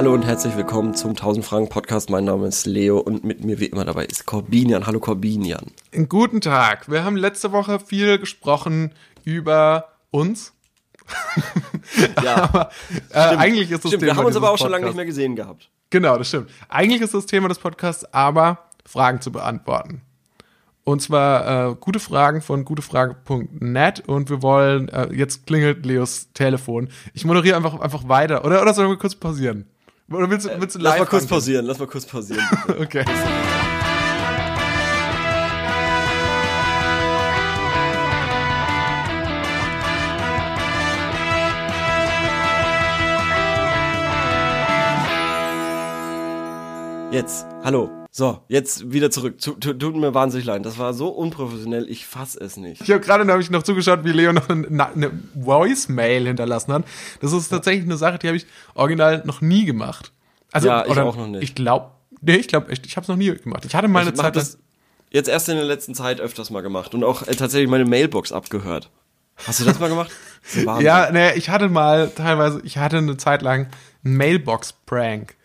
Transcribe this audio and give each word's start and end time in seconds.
Hallo 0.00 0.14
und 0.14 0.24
herzlich 0.24 0.56
willkommen 0.56 0.94
zum 0.94 1.10
1000 1.10 1.44
Franken 1.44 1.68
Podcast. 1.68 2.08
Mein 2.08 2.24
Name 2.24 2.46
ist 2.46 2.64
Leo 2.64 3.00
und 3.00 3.22
mit 3.22 3.44
mir 3.44 3.60
wie 3.60 3.66
immer 3.66 3.84
dabei 3.84 4.06
ist 4.06 4.24
Corbinian. 4.24 4.86
Hallo 4.86 4.98
Corbinian. 4.98 5.66
Guten 6.08 6.40
Tag. 6.40 6.90
Wir 6.90 7.04
haben 7.04 7.16
letzte 7.16 7.52
Woche 7.52 7.78
viel 7.78 8.18
gesprochen 8.18 8.94
über 9.24 9.88
uns. 10.10 10.54
Ja, 12.24 12.44
aber 12.44 12.70
äh, 13.10 13.18
eigentlich 13.18 13.70
ist 13.70 13.84
das 13.84 13.90
stimmt. 13.90 14.00
Thema 14.00 14.12
Wir 14.12 14.16
haben 14.16 14.24
uns 14.24 14.36
aber 14.36 14.48
auch 14.48 14.54
dieses 14.54 14.62
schon 14.62 14.70
lange 14.70 14.86
nicht 14.86 14.96
mehr 14.96 15.04
gesehen 15.04 15.36
gehabt. 15.36 15.68
Genau, 15.90 16.16
das 16.16 16.28
stimmt. 16.28 16.48
Eigentlich 16.70 17.02
ist 17.02 17.12
das 17.12 17.26
Thema 17.26 17.48
des 17.48 17.58
Podcasts 17.58 18.06
aber 18.14 18.70
Fragen 18.86 19.20
zu 19.20 19.30
beantworten. 19.30 20.00
Und 20.84 21.02
zwar 21.02 21.72
äh, 21.72 21.74
gute 21.78 22.00
Fragen 22.00 22.40
von 22.40 22.64
gutefrage.net 22.64 24.08
und 24.08 24.30
wir 24.30 24.40
wollen, 24.40 24.88
äh, 24.88 25.12
jetzt 25.12 25.46
klingelt 25.46 25.84
Leos 25.84 26.32
Telefon. 26.32 26.88
Ich 27.12 27.26
moderiere 27.26 27.56
einfach, 27.56 27.78
einfach 27.80 28.08
weiter. 28.08 28.46
Oder, 28.46 28.62
oder 28.62 28.72
sollen 28.72 28.88
wir 28.88 28.96
kurz 28.96 29.14
pausieren? 29.14 29.66
Oder 30.12 30.28
willst, 30.28 30.46
du- 30.46 30.60
willst 30.60 30.74
du 30.74 30.80
Lass 30.80 30.92
live 30.94 30.98
mal 31.00 31.06
kurz 31.06 31.22
angehen? 31.22 31.28
pausieren, 31.28 31.66
lass 31.66 31.78
mal 31.78 31.86
kurz 31.86 32.04
pausieren. 32.06 32.44
Okay. 32.80 33.04
Jetzt, 47.10 47.44
hallo. 47.64 47.90
So, 48.12 48.40
jetzt 48.48 48.92
wieder 48.92 49.10
zurück. 49.10 49.38
Tu- 49.40 49.52
tu- 49.54 49.72
Tut 49.72 49.94
mir 49.96 50.12
wahnsinnig 50.14 50.44
leid. 50.46 50.66
Das 50.66 50.78
war 50.78 50.94
so 50.94 51.08
unprofessionell, 51.08 51.88
ich 51.88 52.06
fass 52.06 52.34
es 52.34 52.56
nicht. 52.56 52.82
Ich 52.82 52.90
habe 52.90 53.00
gerade 53.00 53.24
nämlich 53.24 53.50
noch 53.50 53.62
zugeschaut, 53.62 54.04
wie 54.04 54.10
Leo 54.10 54.32
noch 54.32 54.48
eine, 54.48 54.66
eine 54.86 55.10
Voicemail 55.34 56.26
hinterlassen 56.26 56.72
hat. 56.72 56.84
Das 57.20 57.32
ist 57.32 57.48
tatsächlich 57.48 57.84
eine 57.84 57.96
Sache, 57.96 58.18
die 58.18 58.26
habe 58.26 58.36
ich 58.36 58.46
original 58.74 59.22
noch 59.26 59.40
nie 59.40 59.64
gemacht. 59.64 60.12
Also, 60.50 60.66
Ja, 60.68 60.84
ich 60.84 60.90
oder 60.90 61.04
auch 61.04 61.16
noch 61.16 61.28
nicht. 61.28 61.42
Ich 61.44 61.54
glaube, 61.54 61.90
nee, 62.20 62.34
ich 62.36 62.48
glaube 62.48 62.72
echt, 62.72 62.84
ich 62.84 62.96
habe 62.96 63.04
es 63.04 63.08
noch 63.08 63.16
nie 63.16 63.32
gemacht. 63.32 63.64
Ich 63.64 63.74
hatte 63.76 63.86
mal 63.86 64.00
eine 64.00 64.10
Ich 64.10 64.16
mach 64.16 64.24
Zeit 64.24 64.36
das 64.36 64.58
jetzt 65.10 65.28
erst 65.28 65.48
in 65.48 65.54
der 65.56 65.64
letzten 65.64 65.94
Zeit 65.94 66.20
öfters 66.20 66.50
mal 66.50 66.62
gemacht 66.62 66.94
und 66.94 67.04
auch 67.04 67.22
äh, 67.28 67.34
tatsächlich 67.36 67.70
meine 67.70 67.84
Mailbox 67.84 68.32
abgehört. 68.32 68.90
Hast 69.46 69.60
du 69.60 69.64
das 69.64 69.78
mal 69.78 69.88
gemacht? 69.88 70.10
Das 70.54 70.64
ja, 70.82 71.10
nee, 71.12 71.32
ich 71.34 71.48
hatte 71.48 71.68
mal 71.68 72.10
teilweise, 72.10 72.60
ich 72.64 72.76
hatte 72.78 72.98
eine 72.98 73.16
Zeit 73.16 73.42
lang 73.42 73.68
einen 74.04 74.16
Mailbox-Prank. 74.16 75.36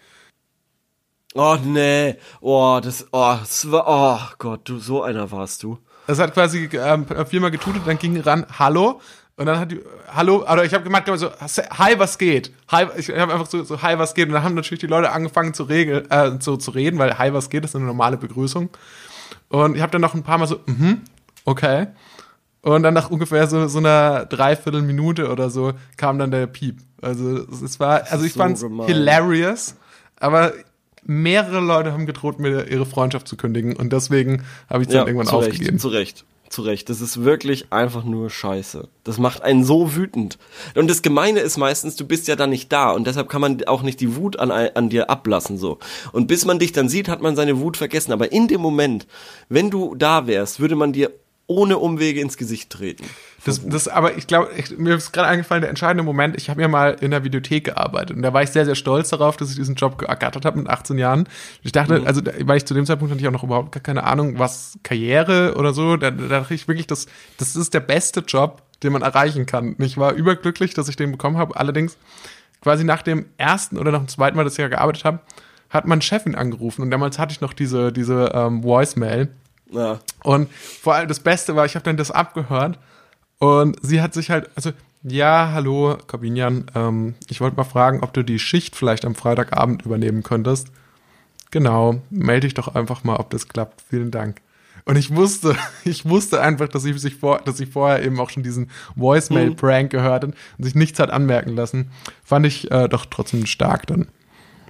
Oh 1.38 1.58
nee. 1.62 2.16
Oh, 2.40 2.80
das, 2.82 3.06
oh, 3.12 3.36
das 3.38 3.70
war, 3.70 3.84
oh 3.88 4.36
Gott, 4.38 4.62
du, 4.64 4.80
so 4.80 5.04
einer 5.04 5.30
warst 5.32 5.64
du. 5.64 5.78
Das 6.08 6.18
hat 6.18 6.34
quasi 6.34 6.70
ähm, 6.72 7.06
viermal 7.28 7.52
getutet, 7.52 7.82
dann 7.86 7.98
ging 7.98 8.20
ran, 8.22 8.46
hallo. 8.58 9.02
Und 9.36 9.48
dann 9.48 9.60
hat 9.60 9.70
die, 9.70 9.82
hallo, 10.08 10.44
oder 10.50 10.64
ich 10.64 10.74
habe 10.74 10.86
gemacht, 10.86 11.04
so, 11.16 11.30
hi, 11.30 11.96
was 11.98 12.18
geht? 12.18 12.54
Hi, 12.70 12.86
ich 12.96 13.10
habe 13.10 13.34
einfach 13.34 13.48
so, 13.48 13.64
so, 13.66 13.82
hi, 13.82 14.00
was 14.00 14.14
geht? 14.14 14.30
Und 14.30 14.34
dann 14.34 14.44
haben 14.44 14.56
natürlich 14.56 14.80
die 14.80 14.88
Leute 14.88 15.12
angefangen 15.12 15.54
zu, 15.54 15.64
regel, 15.64 16.08
äh, 16.10 16.40
zu, 16.40 16.56
zu 16.56 16.72
reden, 16.72 17.00
weil 17.00 17.18
hi, 17.18 17.34
was 17.34 17.50
geht, 17.50 17.66
ist 17.66 17.76
eine 17.76 17.84
normale 17.84 18.16
Begrüßung. 18.16 18.70
Und 19.50 19.76
ich 19.76 19.82
habe 19.82 19.92
dann 19.92 20.02
noch 20.02 20.14
ein 20.14 20.24
paar 20.24 20.38
Mal 20.38 20.48
so, 20.48 20.62
mhm, 20.68 21.02
okay. 21.44 21.88
Und 22.62 22.84
dann 22.84 22.94
nach 22.94 23.10
ungefähr 23.10 23.46
so, 23.48 23.68
so 23.68 23.80
einer 23.80 24.26
Dreiviertelminute 24.26 25.30
oder 25.30 25.50
so 25.50 25.74
kam 25.98 26.18
dann 26.18 26.32
der 26.32 26.48
Piep. 26.48 26.78
Also 27.02 27.46
es 27.46 27.78
war, 27.78 28.04
also 28.10 28.24
ich 28.24 28.34
so 28.34 28.40
fand's 28.40 28.62
gemein. 28.62 28.88
hilarious, 28.88 29.76
aber 30.18 30.54
mehrere 31.06 31.60
Leute 31.60 31.94
haben 31.94 32.06
gedroht, 32.06 32.40
mir 32.40 32.68
ihre 32.68 32.86
Freundschaft 32.86 33.28
zu 33.28 33.38
kündigen 33.38 33.76
und 33.76 33.94
deswegen 33.94 34.44
habe 34.70 34.84
ich 34.84 34.90
dann 34.90 35.08
irgendwann 35.08 35.28
zu 35.28 35.38
Recht, 35.38 35.52
aufgegeben. 35.52 35.80
Zu 35.80 35.88
Recht, 35.90 36.26
zu 36.50 36.62
Recht. 36.64 36.90
Das 36.90 37.00
ist 37.02 37.24
wirklich 37.24 37.72
einfach 37.72 38.04
nur 38.04 38.30
Scheiße. 38.30 38.88
Das 39.04 39.18
macht 39.20 39.44
einen 39.44 39.64
so 39.64 39.96
wütend. 39.96 40.38
Und 40.74 40.90
das 40.90 41.02
Gemeine 41.02 41.40
ist 41.40 41.58
meistens, 41.58 41.96
du 41.96 42.06
bist 42.06 42.28
ja 42.28 42.36
dann 42.36 42.50
nicht 42.50 42.72
da 42.72 42.92
und 42.92 43.06
deshalb 43.08 43.30
kann 43.30 43.42
man 43.42 43.64
auch 43.66 43.84
nicht 43.84 44.02
die 44.02 44.16
Wut 44.16 44.40
an, 44.40 44.52
an 44.52 44.90
dir 44.90 45.10
ablassen 45.10 45.58
so. 45.58 45.78
Und 46.12 46.28
bis 46.28 46.46
man 46.46 46.60
dich 46.60 46.72
dann 46.72 46.90
sieht, 46.90 47.08
hat 47.08 47.22
man 47.22 47.36
seine 47.36 47.60
Wut 47.60 47.78
vergessen. 47.78 48.12
Aber 48.12 48.32
in 48.32 48.48
dem 48.48 48.62
Moment, 48.62 49.08
wenn 49.48 49.70
du 49.70 49.96
da 49.96 50.28
wärst, 50.28 50.60
würde 50.60 50.76
man 50.76 50.92
dir 50.92 51.12
ohne 51.48 51.78
Umwege 51.78 52.22
ins 52.22 52.38
Gesicht 52.38 52.72
treten. 52.72 53.06
Das, 53.46 53.62
das, 53.64 53.88
aber 53.88 54.18
ich 54.18 54.26
glaube, 54.26 54.50
mir 54.78 54.96
ist 54.96 55.12
gerade 55.14 55.28
eingefallen, 55.28 55.62
der 55.62 55.70
entscheidende 55.70 56.04
Moment, 56.04 56.36
ich 56.36 56.50
habe 56.50 56.62
ja 56.62 56.68
mal 56.68 56.98
in 57.00 57.12
der 57.12 57.24
Videothek 57.24 57.66
gearbeitet 57.66 58.18
und 58.18 58.24
da 58.24 58.34
war 58.34 58.42
ich 58.42 58.50
sehr, 58.50 58.66
sehr 58.66 58.74
stolz 58.74 59.10
darauf, 59.10 59.38
dass 59.38 59.52
ich 59.52 59.56
diesen 59.56 59.76
Job 59.76 60.00
geackert 60.00 60.44
habe 60.46 60.58
mit 60.58 60.68
18 60.68 60.98
Jahren. 60.98 61.30
Ich 61.62 61.72
dachte, 61.72 62.02
also, 62.06 62.22
da- 62.22 62.32
weil 62.42 62.58
ich 62.58 62.66
zu 62.66 62.74
dem 62.74 62.86
Zeitpunkt 62.88 63.12
hatte 63.12 63.22
ich 63.22 63.28
auch 63.28 63.32
noch 63.32 63.44
überhaupt 63.44 63.72
gar 63.72 63.84
keine 63.84 64.04
Ahnung, 64.04 64.40
was 64.40 64.80
Karriere 64.82 65.54
oder 65.58 65.74
so, 65.74 65.96
da, 65.96 66.10
da 66.10 66.28
dachte 66.28 66.56
ich 66.56 66.68
wirklich, 66.68 66.88
das, 66.88 67.06
das 67.38 67.56
ist 67.56 67.76
der 67.76 67.82
beste 67.82 68.22
Job, 68.22 68.64
den 68.82 68.92
man 68.92 69.04
erreichen 69.04 69.46
kann. 69.46 69.76
Und 69.76 69.82
ich 69.86 69.98
war 69.98 70.14
überglücklich, 70.14 70.74
dass 70.74 70.90
ich 70.90 70.96
den 70.96 71.12
bekommen 71.12 71.38
habe. 71.38 71.56
Allerdings, 71.56 71.98
quasi 72.62 72.84
nach 72.84 73.04
dem 73.04 73.28
ersten 73.38 73.78
oder 73.78 73.92
nach 73.92 74.00
dem 74.00 74.08
zweiten 74.08 74.36
Mal, 74.38 74.44
dass 74.44 74.54
ich 74.54 74.60
ja 74.60 74.70
gearbeitet 74.70 75.06
habe, 75.06 75.20
hat 75.70 75.86
mein 75.86 76.02
Chefin 76.02 76.34
angerufen 76.34 76.82
und 76.82 76.90
damals 76.90 77.20
hatte 77.20 77.32
ich 77.32 77.42
noch 77.42 77.54
diese, 77.54 77.92
diese 77.92 78.32
ähm, 78.34 78.64
Voicemail. 78.64 79.30
Ja. 79.72 80.00
Und 80.24 80.52
vor 80.52 80.96
allem 80.96 81.08
das 81.08 81.20
Beste 81.20 81.56
war, 81.56 81.66
ich 81.66 81.76
habe 81.76 81.84
dann 81.84 81.98
das 81.98 82.10
abgehört 82.10 82.80
und 83.40 83.78
sie 83.82 84.02
hat 84.02 84.14
sich 84.14 84.30
halt, 84.30 84.50
also, 84.56 84.72
ja, 85.04 85.52
hallo, 85.54 85.98
Corbinian, 86.08 86.66
ähm, 86.74 87.16
ich 87.30 87.42
wollte 87.42 87.58
mal 87.58 87.64
fragen, 87.64 88.02
ob 88.02 88.14
du 88.14 88.24
die 88.24 88.40
Schicht 88.40 88.76
vielleicht 88.76 89.06
am 89.06 89.16
Freitagabend 89.16 89.86
übernehmen 89.86 90.24
könntest. 90.24 90.70
Genau, 91.52 92.02
melde 92.10 92.48
dich 92.48 92.54
doch 92.54 92.74
einfach 92.74 93.04
mal, 93.04 93.18
ob 93.18 93.30
das 93.30 93.48
klappt. 93.48 93.84
Vielen 93.88 94.12
Dank. 94.12 94.42
Und 94.86 94.98
ich 94.98 95.16
wusste, 95.16 95.56
ich 95.84 96.06
wusste 96.06 96.42
einfach, 96.42 96.68
dass 96.68 96.86
ich 96.86 97.00
sich 97.00 97.16
vor, 97.16 97.40
dass 97.40 97.60
ich 97.60 97.70
vorher 97.70 98.04
eben 98.04 98.20
auch 98.20 98.30
schon 98.30 98.44
diesen 98.44 98.70
Voicemail-Prank 98.96 99.92
gehört 99.92 100.24
und 100.24 100.36
sich 100.60 100.76
nichts 100.76 101.00
hat 101.00 101.12
anmerken 101.12 101.56
lassen. 101.56 101.92
Fand 102.24 102.46
ich 102.46 102.72
äh, 102.72 102.88
doch 102.88 103.06
trotzdem 103.06 103.46
stark 103.46 103.88
dann. 103.88 104.08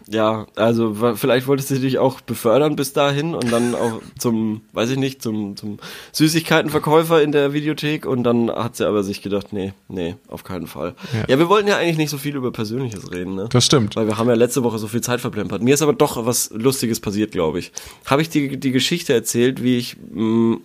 Ja, 0.08 0.46
also 0.56 1.16
vielleicht 1.16 1.48
wolltest 1.48 1.72
du 1.72 1.80
dich 1.80 1.98
auch 1.98 2.22
befördern 2.22 2.76
bis 2.76 2.94
dahin 2.94 3.34
und 3.34 3.52
dann 3.52 3.74
auch 3.74 4.02
zum, 4.20 4.62
weiß 4.74 4.92
ich 4.92 4.98
nicht, 4.98 5.22
zum, 5.24 5.58
zum 5.58 5.80
Süßigkeitenverkäufer 6.12 7.24
in 7.24 7.32
der 7.32 7.54
Videothek 7.54 8.06
und 8.06 8.24
dann 8.24 8.52
hat 8.52 8.76
sie 8.76 8.88
aber 8.88 9.04
sich 9.04 9.22
gedacht, 9.24 9.52
nee, 9.52 9.74
nee, 9.88 10.16
auf 10.28 10.44
keinen 10.44 10.68
Fall. 10.68 10.94
Ja, 11.14 11.26
Ja. 11.30 11.40
wir 11.40 11.50
wollten 11.50 11.68
ja 11.68 11.78
eigentlich 11.78 11.98
nicht 11.98 12.12
so 12.12 12.18
viel 12.20 12.36
über 12.36 12.52
Persönliches 12.52 13.12
reden, 13.12 13.34
ne? 13.36 13.48
Das 13.52 13.66
stimmt. 13.66 13.96
Weil 13.96 14.06
wir 14.08 14.18
haben 14.20 14.28
ja 14.30 14.36
letzte 14.36 14.64
Woche 14.64 14.78
so 14.78 14.88
viel 14.88 15.02
Zeit 15.02 15.22
verplempert. 15.22 15.64
Mir 15.64 15.74
ist 15.74 15.82
aber 15.82 15.94
doch 15.94 16.24
was 16.26 16.52
Lustiges 16.52 17.00
passiert, 17.00 17.32
glaube 17.32 17.58
ich. 17.60 17.72
Habe 18.06 18.22
ich 18.22 18.30
die, 18.30 18.58
die 18.58 18.72
Geschichte 18.72 19.12
erzählt, 19.14 19.64
wie 19.64 19.78
ich 19.78 19.98
mh, 20.12 20.58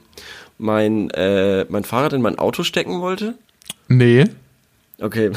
mein, 0.58 1.08
äh, 1.10 1.64
mein 1.70 1.84
Fahrrad 1.84 2.12
in 2.12 2.20
mein 2.20 2.38
Auto 2.38 2.62
stecken 2.62 3.00
wollte? 3.00 3.38
Nee. 3.88 4.24
Okay. 5.00 5.30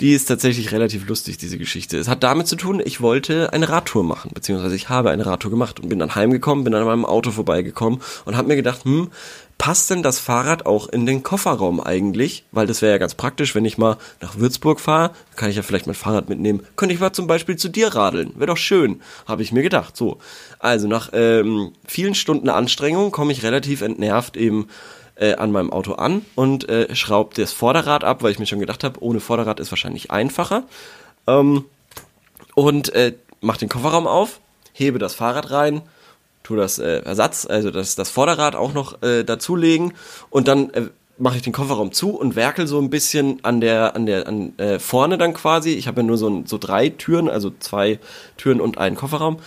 Die 0.00 0.12
ist 0.12 0.26
tatsächlich 0.26 0.72
relativ 0.72 1.08
lustig, 1.08 1.38
diese 1.38 1.58
Geschichte. 1.58 1.98
Es 1.98 2.08
hat 2.08 2.22
damit 2.22 2.48
zu 2.48 2.56
tun, 2.56 2.82
ich 2.84 3.00
wollte 3.00 3.52
eine 3.52 3.68
Radtour 3.68 4.02
machen, 4.02 4.32
beziehungsweise 4.34 4.74
ich 4.74 4.88
habe 4.88 5.10
eine 5.10 5.24
Radtour 5.24 5.50
gemacht 5.50 5.80
und 5.80 5.88
bin 5.88 5.98
dann 5.98 6.14
heimgekommen, 6.14 6.64
bin 6.64 6.74
an 6.74 6.84
meinem 6.84 7.04
Auto 7.04 7.30
vorbeigekommen 7.30 8.00
und 8.24 8.36
habe 8.36 8.48
mir 8.48 8.56
gedacht, 8.56 8.84
hm, 8.84 9.10
passt 9.58 9.90
denn 9.90 10.02
das 10.02 10.18
Fahrrad 10.18 10.66
auch 10.66 10.88
in 10.88 11.06
den 11.06 11.22
Kofferraum 11.22 11.80
eigentlich? 11.80 12.44
Weil 12.52 12.66
das 12.66 12.82
wäre 12.82 12.92
ja 12.92 12.98
ganz 12.98 13.14
praktisch, 13.14 13.54
wenn 13.54 13.64
ich 13.64 13.78
mal 13.78 13.96
nach 14.20 14.36
Würzburg 14.36 14.80
fahre, 14.80 15.12
kann 15.36 15.50
ich 15.50 15.56
ja 15.56 15.62
vielleicht 15.62 15.86
mein 15.86 15.94
Fahrrad 15.94 16.28
mitnehmen. 16.28 16.66
Könnte 16.76 16.94
ich 16.94 17.00
mal 17.00 17.12
zum 17.12 17.26
Beispiel 17.26 17.56
zu 17.56 17.68
dir 17.68 17.94
radeln. 17.94 18.32
Wäre 18.34 18.48
doch 18.48 18.56
schön, 18.56 19.00
habe 19.26 19.42
ich 19.42 19.52
mir 19.52 19.62
gedacht. 19.62 19.96
So, 19.96 20.18
also 20.58 20.88
nach 20.88 21.10
ähm, 21.12 21.72
vielen 21.86 22.14
Stunden 22.14 22.48
Anstrengung 22.48 23.10
komme 23.10 23.32
ich 23.32 23.42
relativ 23.42 23.82
entnervt 23.82 24.36
eben 24.36 24.66
äh, 25.16 25.34
an 25.34 25.52
meinem 25.52 25.70
Auto 25.70 25.92
an 25.94 26.24
und 26.34 26.68
äh, 26.68 26.94
schraube 26.94 27.34
das 27.34 27.52
Vorderrad 27.52 28.04
ab, 28.04 28.22
weil 28.22 28.32
ich 28.32 28.38
mir 28.38 28.46
schon 28.46 28.60
gedacht 28.60 28.84
habe, 28.84 29.02
ohne 29.02 29.20
Vorderrad 29.20 29.60
ist 29.60 29.70
wahrscheinlich 29.70 30.10
einfacher. 30.10 30.64
Ähm, 31.26 31.64
und 32.54 32.94
äh, 32.94 33.14
mach 33.40 33.56
den 33.56 33.68
Kofferraum 33.68 34.06
auf, 34.06 34.40
hebe 34.72 34.98
das 34.98 35.14
Fahrrad 35.14 35.50
rein, 35.50 35.82
tu 36.42 36.56
das 36.56 36.78
äh, 36.78 37.02
Ersatz, 37.04 37.46
also 37.46 37.70
das, 37.70 37.96
das 37.96 38.10
Vorderrad 38.10 38.54
auch 38.54 38.74
noch 38.74 39.02
äh, 39.02 39.24
dazulegen 39.24 39.94
und 40.30 40.48
dann 40.48 40.70
äh, 40.70 40.88
mache 41.16 41.36
ich 41.36 41.42
den 41.42 41.52
Kofferraum 41.52 41.92
zu 41.92 42.10
und 42.10 42.36
werkel 42.36 42.66
so 42.66 42.80
ein 42.80 42.90
bisschen 42.90 43.38
an 43.44 43.60
der 43.60 43.94
an 43.94 44.06
der 44.06 44.26
an 44.26 44.58
äh, 44.58 44.78
vorne 44.78 45.16
dann 45.16 45.32
quasi. 45.32 45.70
Ich 45.70 45.86
habe 45.86 46.00
ja 46.00 46.06
nur 46.06 46.18
so 46.18 46.28
ein, 46.28 46.46
so 46.46 46.58
drei 46.58 46.88
Türen, 46.88 47.28
also 47.28 47.52
zwei 47.60 48.00
Türen 48.36 48.60
und 48.60 48.78
einen 48.78 48.96
Kofferraum 48.96 49.38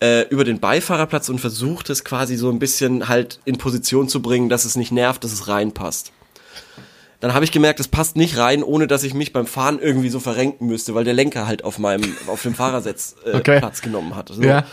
äh, 0.00 0.22
über 0.28 0.44
den 0.44 0.60
Beifahrerplatz 0.60 1.28
und 1.28 1.40
versucht 1.40 1.90
es 1.90 2.04
quasi 2.04 2.36
so 2.36 2.50
ein 2.50 2.58
bisschen 2.58 3.08
halt 3.08 3.40
in 3.44 3.58
Position 3.58 4.08
zu 4.08 4.22
bringen, 4.22 4.48
dass 4.48 4.64
es 4.64 4.76
nicht 4.76 4.92
nervt, 4.92 5.24
dass 5.24 5.32
es 5.32 5.48
reinpasst. 5.48 6.12
Dann 7.20 7.34
habe 7.34 7.44
ich 7.44 7.50
gemerkt, 7.50 7.80
es 7.80 7.88
passt 7.88 8.14
nicht 8.16 8.38
rein, 8.38 8.62
ohne 8.62 8.86
dass 8.86 9.02
ich 9.02 9.12
mich 9.12 9.32
beim 9.32 9.46
Fahren 9.46 9.80
irgendwie 9.80 10.08
so 10.08 10.20
verrenken 10.20 10.68
müsste, 10.68 10.94
weil 10.94 11.02
der 11.02 11.14
Lenker 11.14 11.48
halt 11.48 11.64
auf 11.64 11.78
meinem, 11.80 12.16
auf 12.28 12.42
dem 12.42 12.54
Fahrersitz 12.54 13.16
äh, 13.24 13.36
Okay. 13.36 13.58
Platz 13.58 13.82
genommen 13.82 14.14
hat. 14.14 14.28
So. 14.28 14.40
Ja. 14.40 14.64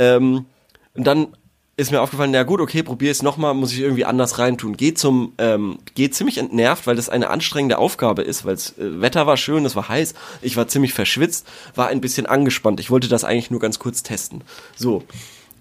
Ähm, 0.00 0.46
und 0.94 1.06
dann 1.06 1.28
ist 1.76 1.90
mir 1.90 2.02
aufgefallen, 2.02 2.32
na 2.32 2.42
gut, 2.42 2.60
okay, 2.60 2.82
probier 2.82 3.10
es 3.10 3.22
nochmal, 3.22 3.54
muss 3.54 3.72
ich 3.72 3.80
irgendwie 3.80 4.04
anders 4.04 4.38
reintun. 4.38 4.76
Geh 4.76 4.92
zum, 4.92 5.32
ähm, 5.38 5.78
geh 5.94 6.10
ziemlich 6.10 6.36
entnervt, 6.36 6.86
weil 6.86 6.96
das 6.96 7.08
eine 7.08 7.30
anstrengende 7.30 7.78
Aufgabe 7.78 8.22
ist, 8.22 8.44
weil 8.44 8.54
das 8.54 8.76
äh, 8.78 9.00
Wetter 9.00 9.26
war 9.26 9.38
schön, 9.38 9.64
es 9.64 9.74
war 9.74 9.88
heiß, 9.88 10.14
ich 10.42 10.56
war 10.56 10.68
ziemlich 10.68 10.92
verschwitzt, 10.92 11.46
war 11.74 11.88
ein 11.88 12.02
bisschen 12.02 12.26
angespannt. 12.26 12.78
Ich 12.78 12.90
wollte 12.90 13.08
das 13.08 13.24
eigentlich 13.24 13.50
nur 13.50 13.60
ganz 13.60 13.78
kurz 13.78 14.02
testen. 14.02 14.42
So. 14.76 15.02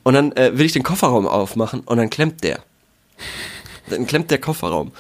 Und 0.04 0.14
dann 0.14 0.32
äh, 0.34 0.58
will 0.58 0.66
ich 0.66 0.74
den 0.74 0.84
Kofferraum 0.84 1.28
aufmachen 1.28 1.82
und 1.82 1.98
dann 1.98 2.10
klemmt 2.10 2.44
der. 2.44 2.60
Dann 3.90 4.06
klemmt 4.06 4.32
der 4.32 4.40
Kofferraum. 4.40 4.92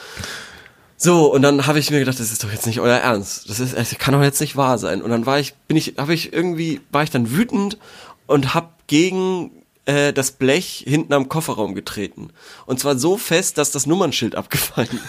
So, 0.96 1.34
und 1.34 1.42
dann 1.42 1.66
habe 1.66 1.80
ich 1.80 1.90
mir 1.90 2.00
gedacht, 2.00 2.20
das 2.20 2.32
ist 2.32 2.44
doch 2.44 2.52
jetzt 2.52 2.68
nicht 2.68 2.80
euer 2.80 2.98
Ernst. 2.98 3.50
Das 3.50 3.60
ist, 3.60 3.76
das 3.76 3.98
kann 3.98 4.14
doch 4.14 4.22
jetzt 4.22 4.40
nicht 4.40 4.56
wahr 4.56 4.78
sein. 4.78 5.02
Und 5.02 5.10
dann 5.10 5.26
war 5.26 5.40
ich, 5.40 5.56
bin 5.68 5.76
ich, 5.76 5.96
habe 5.98 6.14
ich 6.14 6.32
irgendwie, 6.32 6.80
war 6.92 7.04
ich 7.04 7.10
dann 7.10 7.32
wütend 7.32 7.80
und 8.28 8.54
hab 8.54 8.88
gegen 8.88 9.61
äh, 9.86 10.14
das 10.14 10.32
Blech 10.32 10.84
hinten 10.88 11.14
am 11.14 11.30
Kofferraum 11.30 11.76
getreten. 11.76 12.30
Und 12.66 12.80
zwar 12.80 12.98
so 12.98 13.18
fest, 13.18 13.58
dass 13.58 13.72
das 13.72 13.86
Nummernschild 13.86 14.36
abgefallen 14.36 15.00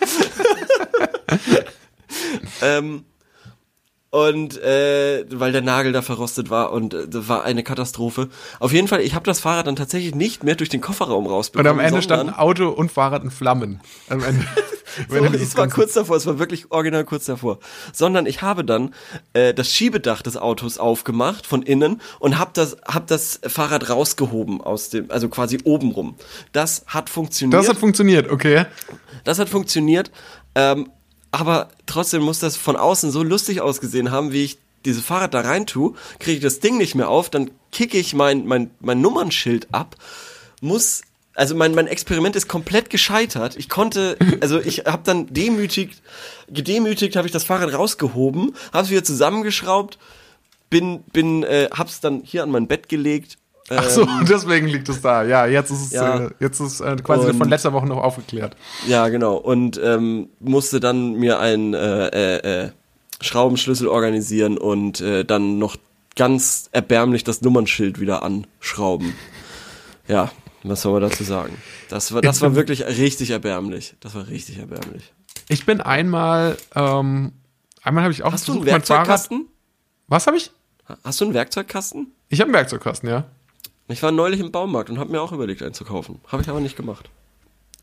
ist. 0.00 0.30
ähm, 2.62 3.04
und 4.10 4.56
äh, 4.62 5.26
weil 5.30 5.52
der 5.52 5.60
Nagel 5.60 5.92
da 5.92 6.00
verrostet 6.00 6.48
war 6.48 6.72
und 6.72 6.94
äh, 6.94 7.08
das 7.08 7.28
war 7.28 7.44
eine 7.44 7.62
Katastrophe. 7.62 8.28
Auf 8.58 8.72
jeden 8.72 8.88
Fall, 8.88 9.00
ich 9.00 9.14
habe 9.14 9.26
das 9.26 9.40
Fahrrad 9.40 9.66
dann 9.66 9.76
tatsächlich 9.76 10.14
nicht 10.14 10.44
mehr 10.44 10.54
durch 10.54 10.70
den 10.70 10.80
Kofferraum 10.80 11.26
rausbekommen. 11.26 11.72
Und 11.72 11.78
am 11.78 11.84
Ende 11.84 12.00
standen 12.00 12.32
Auto 12.32 12.68
und 12.68 12.90
Fahrrad 12.90 13.22
in 13.22 13.30
Flammen. 13.30 13.80
Am 14.08 14.24
Ende. 14.24 14.46
so, 15.08 15.16
es 15.16 15.56
war 15.56 15.68
kurz 15.68 15.94
davor, 15.94 16.16
es 16.16 16.26
war 16.26 16.38
wirklich 16.38 16.70
original 16.70 17.04
kurz 17.04 17.26
davor. 17.26 17.58
Sondern 17.92 18.26
ich 18.26 18.42
habe 18.42 18.64
dann 18.64 18.94
äh, 19.32 19.54
das 19.54 19.70
Schiebedach 19.70 20.22
des 20.22 20.36
Autos 20.36 20.78
aufgemacht 20.78 21.46
von 21.46 21.62
innen 21.62 22.00
und 22.18 22.38
habe 22.38 22.50
das, 22.54 22.76
hab 22.86 23.06
das 23.06 23.40
Fahrrad 23.46 23.88
rausgehoben 23.90 24.60
aus 24.60 24.90
dem, 24.90 25.10
also 25.10 25.28
quasi 25.28 25.58
obenrum. 25.64 26.16
Das 26.52 26.84
hat 26.86 27.10
funktioniert. 27.10 27.60
Das 27.60 27.68
hat 27.68 27.78
funktioniert, 27.78 28.30
okay. 28.30 28.66
Das 29.24 29.38
hat 29.38 29.48
funktioniert. 29.48 30.10
Ähm, 30.54 30.90
aber 31.30 31.68
trotzdem 31.86 32.22
muss 32.22 32.38
das 32.38 32.56
von 32.56 32.76
außen 32.76 33.10
so 33.10 33.22
lustig 33.22 33.60
ausgesehen 33.60 34.10
haben, 34.10 34.32
wie 34.32 34.44
ich 34.44 34.58
dieses 34.84 35.04
Fahrrad 35.04 35.34
da 35.34 35.40
rein 35.40 35.66
tue, 35.66 35.94
kriege 36.18 36.36
ich 36.36 36.42
das 36.42 36.60
Ding 36.60 36.78
nicht 36.78 36.94
mehr 36.94 37.08
auf, 37.08 37.30
dann 37.30 37.50
kicke 37.72 37.98
ich 37.98 38.14
mein, 38.14 38.46
mein, 38.46 38.70
mein 38.80 39.00
Nummernschild 39.00 39.68
ab, 39.72 39.96
muss, 40.60 41.02
also 41.38 41.54
mein, 41.54 41.74
mein 41.74 41.86
Experiment 41.86 42.34
ist 42.36 42.48
komplett 42.48 42.90
gescheitert. 42.90 43.56
Ich 43.56 43.68
konnte, 43.68 44.16
also 44.40 44.60
ich 44.60 44.80
habe 44.86 45.02
dann 45.04 45.32
demütigt, 45.32 46.02
gedemütigt 46.48 47.16
habe 47.16 47.26
ich 47.26 47.32
das 47.32 47.44
Fahrrad 47.44 47.72
rausgehoben, 47.72 48.54
habe 48.72 48.84
es 48.84 48.90
wieder 48.90 49.04
zusammengeschraubt, 49.04 49.98
bin, 50.68 51.02
bin, 51.12 51.44
äh, 51.44 51.68
hab's 51.72 52.00
dann 52.00 52.22
hier 52.24 52.42
an 52.42 52.50
mein 52.50 52.66
Bett 52.66 52.88
gelegt 52.88 53.38
Ach 53.70 53.88
so, 53.88 54.02
ähm, 54.02 54.24
deswegen 54.28 54.66
liegt 54.66 54.88
es 54.88 55.02
da. 55.02 55.24
Ja, 55.24 55.46
jetzt 55.46 55.70
ist 55.70 55.86
es 55.86 55.92
ja, 55.92 56.26
äh, 56.26 56.30
jetzt 56.40 56.58
ist 56.60 56.80
äh, 56.80 56.96
quasi 56.96 57.28
und, 57.28 57.36
von 57.36 57.48
letzter 57.48 57.72
Woche 57.72 57.86
noch 57.86 57.98
aufgeklärt. 57.98 58.56
Ja, 58.86 59.08
genau. 59.08 59.36
Und 59.36 59.78
ähm, 59.82 60.30
musste 60.40 60.80
dann 60.80 61.14
mir 61.14 61.38
einen 61.38 61.74
äh, 61.74 62.06
äh, 62.06 62.64
äh, 62.64 62.70
Schraubenschlüssel 63.20 63.86
organisieren 63.86 64.56
und 64.56 65.00
äh, 65.00 65.24
dann 65.24 65.58
noch 65.58 65.76
ganz 66.16 66.68
erbärmlich 66.72 67.24
das 67.24 67.42
Nummernschild 67.42 68.00
wieder 68.00 68.22
anschrauben. 68.22 69.14
Ja, 70.06 70.30
was 70.68 70.82
soll 70.82 70.92
man 70.92 71.08
dazu 71.08 71.24
sagen? 71.24 71.56
Das 71.88 72.12
war, 72.12 72.20
das 72.20 72.40
war 72.40 72.54
wirklich 72.54 72.84
richtig 72.86 73.30
erbärmlich. 73.30 73.94
Das 74.00 74.14
war 74.14 74.28
richtig 74.28 74.58
erbärmlich. 74.58 75.12
Ich 75.48 75.66
bin 75.66 75.80
einmal, 75.80 76.56
ähm, 76.74 77.32
einmal 77.82 78.04
habe 78.04 78.12
ich 78.12 78.22
auch 78.22 78.32
Hast 78.32 78.48
du 78.48 78.52
einen 78.52 78.66
Werkzeugkasten? 78.66 79.46
Was 80.08 80.26
habe 80.26 80.36
ich? 80.36 80.50
Hast 81.04 81.20
du 81.20 81.26
einen 81.26 81.34
Werkzeugkasten? 81.34 82.12
Ich 82.28 82.40
habe 82.40 82.48
einen 82.48 82.54
Werkzeugkasten, 82.54 83.08
ja. 83.08 83.24
Ich 83.88 84.02
war 84.02 84.12
neulich 84.12 84.40
im 84.40 84.52
Baumarkt 84.52 84.90
und 84.90 84.98
habe 84.98 85.10
mir 85.10 85.20
auch 85.20 85.32
überlegt, 85.32 85.62
einen 85.62 85.74
zu 85.74 85.84
kaufen. 85.84 86.20
Habe 86.28 86.42
ich 86.42 86.48
aber 86.48 86.60
nicht 86.60 86.76
gemacht. 86.76 87.08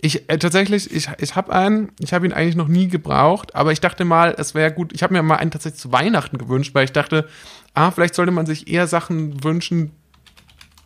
Ich 0.02 0.30
äh, 0.30 0.38
tatsächlich, 0.38 0.94
ich, 0.94 1.10
ich 1.18 1.36
habe 1.36 1.52
einen, 1.52 1.92
ich 2.00 2.14
habe 2.14 2.26
ihn 2.26 2.34
eigentlich 2.34 2.56
noch 2.56 2.68
nie 2.68 2.88
gebraucht, 2.88 3.56
aber 3.56 3.72
ich 3.72 3.82
dachte 3.82 4.06
mal, 4.06 4.36
es 4.38 4.54
wäre 4.54 4.72
gut. 4.72 4.94
Ich 4.94 5.02
habe 5.02 5.14
mir 5.14 5.24
mal 5.24 5.38
einen 5.38 5.52
tatsächlich 5.52 5.82
zu 5.82 5.92
Weihnachten 5.92 6.38
gewünscht, 6.38 6.76
weil 6.76 6.86
ich 6.86 6.92
dachte, 6.92 7.28
ah, 7.74 7.90
vielleicht 7.92 8.14
sollte 8.14 8.32
man 8.32 8.46
sich 8.46 8.68
eher 8.68 8.88
Sachen 8.88 9.44
wünschen, 9.44 9.92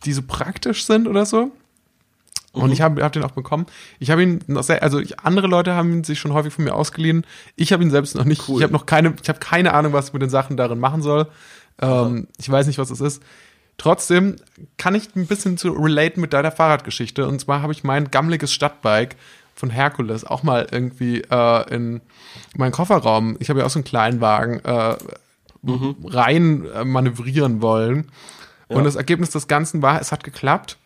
die 0.04 0.12
so 0.12 0.22
praktisch 0.22 0.86
sind 0.86 1.06
oder 1.06 1.26
so. 1.26 1.52
Und 2.52 2.66
mhm. 2.66 2.72
ich 2.72 2.80
habe 2.80 3.04
hab 3.04 3.12
den 3.12 3.22
auch 3.22 3.30
bekommen. 3.30 3.66
Ich 4.00 4.10
habe 4.10 4.22
ihn 4.22 4.40
noch 4.48 4.64
sehr, 4.64 4.82
also 4.82 4.98
ich, 4.98 5.20
andere 5.20 5.46
Leute 5.46 5.74
haben 5.74 5.92
ihn 5.92 6.04
sich 6.04 6.18
schon 6.18 6.32
häufig 6.32 6.52
von 6.52 6.64
mir 6.64 6.74
ausgeliehen. 6.74 7.24
Ich 7.56 7.72
habe 7.72 7.82
ihn 7.82 7.90
selbst 7.90 8.14
noch 8.16 8.24
nicht. 8.24 8.48
Cool. 8.48 8.58
Ich 8.58 8.62
habe 8.62 8.72
noch 8.72 8.86
keine, 8.86 9.14
ich 9.22 9.28
habe 9.28 9.38
keine 9.38 9.72
Ahnung, 9.72 9.92
was 9.92 10.08
ich 10.08 10.12
mit 10.12 10.22
den 10.22 10.30
Sachen 10.30 10.56
darin 10.56 10.80
machen 10.80 11.02
soll. 11.02 11.28
Ähm, 11.80 12.26
ich 12.38 12.50
weiß 12.50 12.66
nicht, 12.66 12.78
was 12.78 12.90
es 12.90 13.00
ist. 13.00 13.22
Trotzdem 13.78 14.36
kann 14.76 14.94
ich 14.94 15.14
ein 15.16 15.26
bisschen 15.26 15.58
zu 15.58 15.70
relaten 15.72 16.20
mit 16.20 16.32
deiner 16.32 16.50
Fahrradgeschichte. 16.50 17.26
Und 17.26 17.40
zwar 17.40 17.62
habe 17.62 17.72
ich 17.72 17.84
mein 17.84 18.10
gammeliges 18.10 18.52
Stadtbike 18.52 19.16
von 19.54 19.70
Herkules 19.70 20.24
auch 20.24 20.42
mal 20.42 20.66
irgendwie 20.70 21.22
äh, 21.30 21.74
in 21.74 22.00
meinen 22.56 22.72
Kofferraum, 22.72 23.36
ich 23.38 23.50
habe 23.50 23.60
ja 23.60 23.66
auch 23.66 23.70
so 23.70 23.78
einen 23.78 23.84
kleinen 23.84 24.20
Wagen, 24.20 24.60
äh, 24.64 24.96
mhm. 25.62 25.96
rein 26.04 26.66
manövrieren 26.84 27.62
wollen. 27.62 28.10
Ja. 28.68 28.76
Und 28.76 28.84
das 28.84 28.96
Ergebnis 28.96 29.30
des 29.30 29.48
Ganzen 29.48 29.82
war, 29.82 30.00
es 30.00 30.12
hat 30.12 30.24
geklappt. 30.24 30.78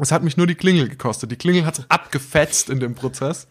Es 0.00 0.12
hat 0.12 0.22
mich 0.22 0.36
nur 0.36 0.46
die 0.46 0.54
Klingel 0.54 0.88
gekostet. 0.88 1.30
Die 1.30 1.36
Klingel 1.36 1.66
hat 1.66 1.84
abgefetzt 1.88 2.70
in 2.70 2.80
dem 2.80 2.94
Prozess. 2.94 3.46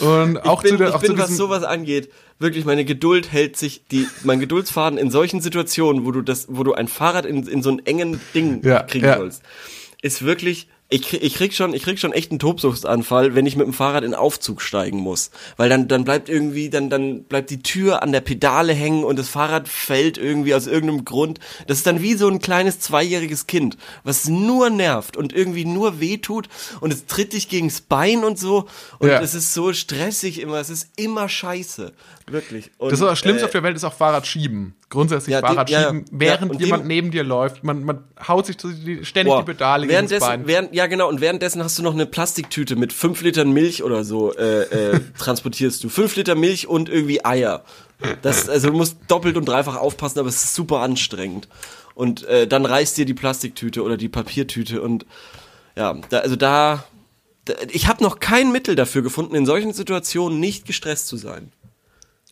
Und 0.00 0.38
auch 0.38 0.62
ich 0.64 0.70
bin, 0.70 0.72
zu 0.72 0.76
der, 0.78 0.88
ich 0.88 0.94
auch 0.94 1.00
bin 1.00 1.12
zu 1.12 1.18
was 1.18 1.36
sowas 1.36 1.62
angeht, 1.62 2.10
wirklich 2.38 2.64
meine 2.64 2.84
Geduld 2.84 3.30
hält 3.30 3.56
sich, 3.56 3.86
die, 3.86 4.08
mein 4.24 4.40
Geduldsfaden 4.40 4.98
in 4.98 5.10
solchen 5.10 5.40
Situationen, 5.40 6.04
wo 6.04 6.10
du 6.10 6.22
das, 6.22 6.46
wo 6.48 6.64
du 6.64 6.74
ein 6.74 6.88
Fahrrad 6.88 7.26
in, 7.26 7.46
in 7.46 7.62
so 7.62 7.70
einen 7.70 7.86
engen 7.86 8.20
Ding 8.34 8.64
ja, 8.64 8.82
kriegen 8.82 9.06
ja. 9.06 9.18
sollst, 9.18 9.42
ist 10.02 10.24
wirklich 10.24 10.68
ich, 10.90 11.12
ich 11.14 11.34
krieg 11.34 11.54
schon, 11.54 11.72
ich 11.72 11.82
krieg 11.82 11.98
schon 11.98 12.12
echt 12.12 12.30
einen 12.30 12.38
Tobsuchtsanfall, 12.38 13.34
wenn 13.34 13.46
ich 13.46 13.56
mit 13.56 13.66
dem 13.66 13.72
Fahrrad 13.72 14.04
in 14.04 14.14
Aufzug 14.14 14.60
steigen 14.60 14.98
muss, 14.98 15.30
weil 15.56 15.68
dann 15.70 15.88
dann 15.88 16.04
bleibt 16.04 16.28
irgendwie 16.28 16.68
dann 16.68 16.90
dann 16.90 17.24
bleibt 17.24 17.48
die 17.48 17.62
Tür 17.62 18.02
an 18.02 18.12
der 18.12 18.20
Pedale 18.20 18.74
hängen 18.74 19.02
und 19.02 19.18
das 19.18 19.30
Fahrrad 19.30 19.66
fällt 19.66 20.18
irgendwie 20.18 20.54
aus 20.54 20.66
irgendeinem 20.66 21.04
Grund. 21.06 21.40
Das 21.66 21.78
ist 21.78 21.86
dann 21.86 22.02
wie 22.02 22.14
so 22.14 22.28
ein 22.28 22.38
kleines 22.38 22.80
zweijähriges 22.80 23.46
Kind, 23.46 23.78
was 24.04 24.28
nur 24.28 24.68
nervt 24.68 25.16
und 25.16 25.32
irgendwie 25.32 25.64
nur 25.64 26.00
wehtut 26.00 26.48
und 26.80 26.92
es 26.92 27.06
tritt 27.06 27.32
dich 27.32 27.48
gegens 27.48 27.80
Bein 27.80 28.22
und 28.22 28.38
so 28.38 28.66
und 28.98 29.08
ja. 29.08 29.20
es 29.20 29.34
ist 29.34 29.54
so 29.54 29.72
stressig 29.72 30.38
immer, 30.38 30.58
es 30.58 30.68
ist 30.68 30.90
immer 30.96 31.30
scheiße, 31.30 31.92
wirklich. 32.26 32.70
Und, 32.76 32.92
das 32.92 33.00
ist 33.00 33.06
das 33.06 33.18
Schlimmste 33.18 33.44
äh, 33.44 33.46
auf 33.46 33.52
der 33.52 33.62
Welt 33.62 33.76
ist 33.76 33.84
auch 33.84 33.94
Fahrrad 33.94 34.26
schieben 34.26 34.74
grundsätzlich 34.94 35.34
ja, 35.34 35.40
Fahrrad 35.40 35.68
dem, 35.68 35.76
schieben, 35.76 35.98
ja, 35.98 36.04
während 36.10 36.54
ja, 36.54 36.60
jemand 36.60 36.82
dem, 36.84 36.88
neben 36.88 37.10
dir 37.10 37.22
läuft. 37.22 37.62
Man, 37.62 37.84
man 37.84 38.04
haut 38.26 38.46
sich 38.46 38.56
ständig 38.56 39.32
boah, 39.32 39.40
die 39.40 39.52
Pedale 39.52 39.88
währenddessen, 39.88 40.26
Bein. 40.26 40.46
Während, 40.46 40.74
ja, 40.74 40.86
genau. 40.86 41.08
Und 41.08 41.20
währenddessen 41.20 41.62
hast 41.62 41.78
du 41.78 41.82
noch 41.82 41.92
eine 41.92 42.06
Plastiktüte 42.06 42.76
mit 42.76 42.92
fünf 42.92 43.20
Litern 43.20 43.52
Milch 43.52 43.82
oder 43.82 44.04
so 44.04 44.34
äh, 44.34 44.62
äh, 44.62 45.00
transportierst 45.18 45.84
du. 45.84 45.90
Fünf 45.90 46.16
Liter 46.16 46.34
Milch 46.34 46.66
und 46.66 46.88
irgendwie 46.88 47.24
Eier. 47.24 47.64
Das, 48.22 48.48
also 48.48 48.70
du 48.70 48.76
musst 48.76 48.96
doppelt 49.08 49.36
und 49.36 49.46
dreifach 49.46 49.76
aufpassen, 49.76 50.18
aber 50.18 50.28
es 50.28 50.42
ist 50.42 50.54
super 50.54 50.80
anstrengend. 50.80 51.48
Und 51.94 52.24
äh, 52.24 52.46
dann 52.46 52.64
reißt 52.64 52.96
dir 52.96 53.04
die 53.04 53.14
Plastiktüte 53.14 53.82
oder 53.82 53.96
die 53.96 54.08
Papiertüte 54.08 54.80
und 54.80 55.06
ja, 55.76 55.94
da, 56.08 56.18
also 56.18 56.36
da, 56.36 56.84
da 57.44 57.54
ich 57.70 57.88
habe 57.88 58.02
noch 58.02 58.20
kein 58.20 58.52
Mittel 58.52 58.74
dafür 58.74 59.02
gefunden, 59.02 59.34
in 59.34 59.46
solchen 59.46 59.72
Situationen 59.72 60.40
nicht 60.40 60.66
gestresst 60.66 61.08
zu 61.08 61.16
sein. 61.16 61.52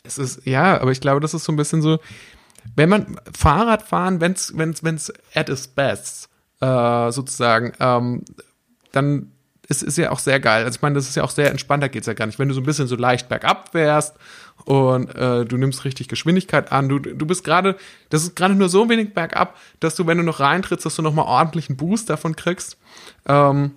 Es 0.04 0.18
ist, 0.18 0.40
ja, 0.44 0.80
aber 0.80 0.90
ich 0.90 1.00
glaube, 1.00 1.20
das 1.20 1.32
ist 1.32 1.44
so 1.44 1.52
ein 1.52 1.56
bisschen 1.56 1.80
so, 1.80 1.98
wenn 2.76 2.88
man 2.88 3.20
Fahrrad 3.36 3.82
fahren, 3.82 4.20
wenn 4.20 4.32
es 4.32 4.56
wenn's, 4.56 4.82
wenn's 4.82 5.12
at 5.34 5.48
its 5.48 5.68
best, 5.68 6.28
äh, 6.60 7.10
sozusagen, 7.10 7.72
ähm, 7.80 8.24
dann 8.92 9.32
ist 9.68 9.82
es 9.82 9.96
ja 9.96 10.10
auch 10.10 10.18
sehr 10.18 10.40
geil. 10.40 10.64
Also 10.64 10.76
ich 10.76 10.82
meine, 10.82 10.94
das 10.94 11.08
ist 11.08 11.16
ja 11.16 11.24
auch 11.24 11.30
sehr 11.30 11.50
entspannt, 11.50 11.82
da 11.82 11.88
geht's 11.88 12.06
ja 12.06 12.14
gar 12.14 12.26
nicht. 12.26 12.38
Wenn 12.38 12.48
du 12.48 12.54
so 12.54 12.60
ein 12.60 12.66
bisschen 12.66 12.86
so 12.86 12.96
leicht 12.96 13.28
bergab 13.28 13.70
fährst 13.72 14.16
und 14.64 15.14
äh, 15.14 15.44
du 15.44 15.56
nimmst 15.56 15.84
richtig 15.84 16.08
Geschwindigkeit 16.08 16.72
an, 16.72 16.88
du, 16.88 16.98
du 16.98 17.26
bist 17.26 17.44
gerade, 17.44 17.76
das 18.10 18.22
ist 18.22 18.36
gerade 18.36 18.54
nur 18.54 18.68
so 18.68 18.88
wenig 18.88 19.14
bergab, 19.14 19.56
dass 19.80 19.94
du, 19.94 20.06
wenn 20.06 20.18
du 20.18 20.24
noch 20.24 20.40
reintrittst, 20.40 20.84
dass 20.84 20.96
du 20.96 21.02
nochmal 21.02 21.26
ordentlichen 21.26 21.76
Boost 21.76 22.10
davon 22.10 22.36
kriegst. 22.36 22.76
Ähm, 23.26 23.72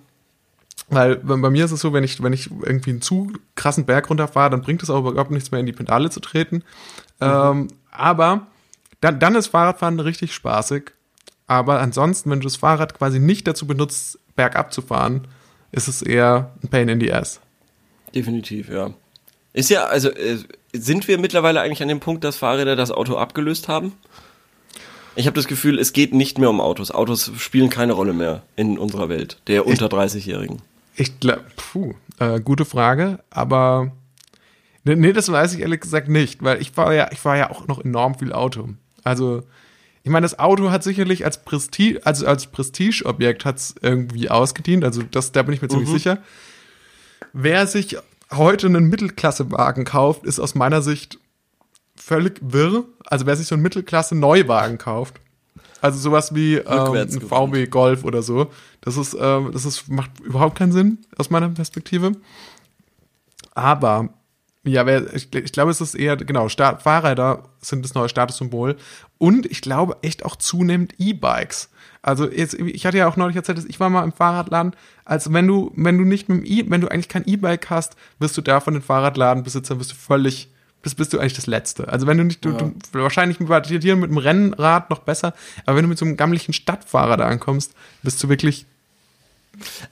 weil 0.88 1.16
bei 1.16 1.50
mir 1.50 1.64
ist 1.64 1.72
es 1.72 1.80
so, 1.80 1.92
wenn 1.92 2.04
ich, 2.04 2.22
wenn 2.22 2.32
ich 2.32 2.50
irgendwie 2.50 2.90
einen 2.90 3.02
zu 3.02 3.32
krassen 3.56 3.86
Berg 3.86 4.08
runterfahre, 4.08 4.50
dann 4.50 4.62
bringt 4.62 4.82
es 4.82 4.90
auch 4.90 5.04
überhaupt 5.04 5.32
nichts 5.32 5.50
mehr 5.50 5.60
in 5.60 5.66
die 5.66 5.72
Pedale 5.72 6.10
zu 6.10 6.20
treten. 6.20 6.56
Mhm. 6.56 6.62
Ähm, 7.20 7.68
aber 7.90 8.46
dann, 9.00 9.18
dann 9.18 9.34
ist 9.34 9.48
Fahrradfahren 9.48 10.00
richtig 10.00 10.34
spaßig. 10.34 10.92
Aber 11.46 11.80
ansonsten, 11.80 12.30
wenn 12.30 12.40
du 12.40 12.44
das 12.44 12.56
Fahrrad 12.56 12.94
quasi 12.94 13.18
nicht 13.18 13.46
dazu 13.46 13.66
benutzt, 13.66 14.18
bergab 14.34 14.72
zu 14.72 14.82
fahren, 14.82 15.28
ist 15.72 15.88
es 15.88 16.02
eher 16.02 16.52
ein 16.62 16.68
Pain 16.68 16.88
in 16.88 17.00
the 17.00 17.12
Ass. 17.12 17.40
Definitiv, 18.14 18.68
ja. 18.68 18.92
Ist 19.52 19.70
ja, 19.70 19.84
also 19.84 20.10
äh, 20.10 20.38
sind 20.72 21.08
wir 21.08 21.18
mittlerweile 21.18 21.60
eigentlich 21.60 21.82
an 21.82 21.88
dem 21.88 22.00
Punkt, 22.00 22.24
dass 22.24 22.36
Fahrräder 22.36 22.76
das 22.76 22.90
Auto 22.90 23.16
abgelöst 23.16 23.68
haben? 23.68 23.92
Ich 25.14 25.26
habe 25.26 25.34
das 25.34 25.46
Gefühl, 25.46 25.78
es 25.78 25.94
geht 25.94 26.12
nicht 26.12 26.38
mehr 26.38 26.50
um 26.50 26.60
Autos. 26.60 26.90
Autos 26.90 27.32
spielen 27.38 27.70
keine 27.70 27.94
Rolle 27.94 28.12
mehr 28.12 28.42
in 28.54 28.76
unserer 28.76 29.08
Welt, 29.08 29.40
der 29.46 29.66
unter 29.66 29.86
30-Jährigen. 29.86 30.60
Ich 30.94 31.20
glaube, 31.20 31.44
puh, 31.56 31.94
äh, 32.18 32.40
gute 32.40 32.66
Frage, 32.66 33.20
aber 33.30 33.92
nee, 34.84 35.12
das 35.12 35.32
weiß 35.32 35.54
ich 35.54 35.60
ehrlich 35.60 35.80
gesagt 35.80 36.08
nicht, 36.08 36.42
weil 36.42 36.60
ich 36.60 36.76
war 36.76 36.92
ja, 36.92 37.08
ich 37.12 37.24
war 37.24 37.36
ja 37.36 37.50
auch 37.50 37.66
noch 37.66 37.82
enorm 37.82 38.18
viel 38.18 38.32
Auto. 38.32 38.68
Also, 39.06 39.44
ich 40.02 40.10
meine, 40.10 40.24
das 40.24 40.38
Auto 40.38 40.70
hat 40.70 40.82
sicherlich 40.82 41.24
als 41.24 41.44
Prestige, 41.44 42.04
also 42.04 42.26
als 42.26 42.46
Prestigeobjekt 42.48 43.44
hat 43.44 43.56
es 43.56 43.74
irgendwie 43.80 44.28
ausgedient. 44.30 44.84
Also, 44.84 45.02
das, 45.02 45.32
da 45.32 45.42
bin 45.42 45.54
ich 45.54 45.62
mir 45.62 45.68
ziemlich 45.68 45.88
mhm. 45.88 45.94
sicher. 45.94 46.18
Wer 47.32 47.66
sich 47.66 47.96
heute 48.32 48.66
einen 48.66 48.88
Mittelklassewagen 48.88 49.84
kauft, 49.84 50.24
ist 50.24 50.40
aus 50.40 50.54
meiner 50.54 50.82
Sicht 50.82 51.18
völlig 51.96 52.40
wirr. 52.42 52.84
Also, 53.04 53.26
wer 53.26 53.36
sich 53.36 53.46
so 53.46 53.54
einen 53.54 53.62
Mittelklasse-Neuwagen 53.62 54.78
kauft, 54.78 55.20
also 55.80 56.00
sowas 56.00 56.34
wie 56.34 56.56
ähm, 56.56 56.92
ein 56.92 57.20
VW 57.20 57.66
Golf 57.66 58.02
oder 58.02 58.22
so, 58.22 58.50
das 58.80 58.96
ist, 58.96 59.16
ähm, 59.18 59.50
das 59.52 59.64
ist, 59.64 59.88
macht 59.88 60.10
überhaupt 60.20 60.58
keinen 60.58 60.72
Sinn 60.72 60.98
aus 61.16 61.30
meiner 61.30 61.48
Perspektive. 61.50 62.12
Aber 63.54 64.08
Ja, 64.66 64.84
wer, 64.86 65.14
ich, 65.14 65.32
ich 65.34 65.52
glaube, 65.52 65.70
es 65.70 65.80
ist 65.80 65.94
eher, 65.94 66.16
genau, 66.16 66.48
Sta 66.48 66.76
Fahrräder 66.76 67.44
sind 67.60 67.84
das 67.84 67.94
neue 67.94 68.08
Statussymbol. 68.08 68.76
Und 69.18 69.46
ich 69.46 69.60
glaube 69.60 69.96
echt 70.02 70.24
auch 70.24 70.36
zunehmend 70.36 70.94
E-Bikes. 70.98 71.70
Also 72.02 72.30
jetzt, 72.30 72.54
ich 72.54 72.86
hatte 72.86 72.98
ja 72.98 73.08
auch 73.08 73.16
neulich 73.16 73.36
erzählt, 73.36 73.58
dass 73.58 73.64
ich 73.64 73.80
war 73.80 73.90
mal 73.90 74.04
im 74.04 74.12
Fahrradladen. 74.12 74.74
Also 75.04 75.32
wenn 75.32 75.46
du, 75.46 75.72
wenn 75.74 75.98
du 75.98 76.04
nicht 76.04 76.28
mit 76.28 76.38
dem 76.38 76.44
E, 76.46 76.64
wenn 76.68 76.80
du 76.80 76.88
eigentlich 76.88 77.08
kein 77.08 77.24
E-Bike 77.26 77.70
hast, 77.70 77.96
wirst 78.18 78.36
du 78.36 78.42
da 78.42 78.60
von 78.60 78.74
den 78.74 78.82
Fahrradladenbesitzern 78.82 79.78
bist 79.78 79.92
du 79.92 79.96
völlig, 79.96 80.48
bist, 80.82 80.96
bist 80.96 81.12
du 81.12 81.18
eigentlich 81.18 81.34
das 81.34 81.46
Letzte. 81.46 81.88
Also 81.88 82.06
wenn 82.06 82.18
du 82.18 82.24
nicht, 82.24 82.44
du, 82.44 82.50
Ja. 82.50 82.58
du 82.58 82.72
wahrscheinlich 82.92 83.40
mit, 83.40 83.48
mit 83.48 83.82
dem 83.82 84.18
Rennrad 84.18 84.90
noch 84.90 85.00
besser, 85.00 85.34
aber 85.64 85.76
wenn 85.76 85.82
du 85.84 85.88
mit 85.88 85.98
so 85.98 86.04
einem 86.04 86.16
gammlichen 86.16 86.54
Stadtfahrrad 86.54 87.20
ankommst, 87.20 87.74
bist 88.02 88.22
du 88.22 88.28
wirklich 88.28 88.66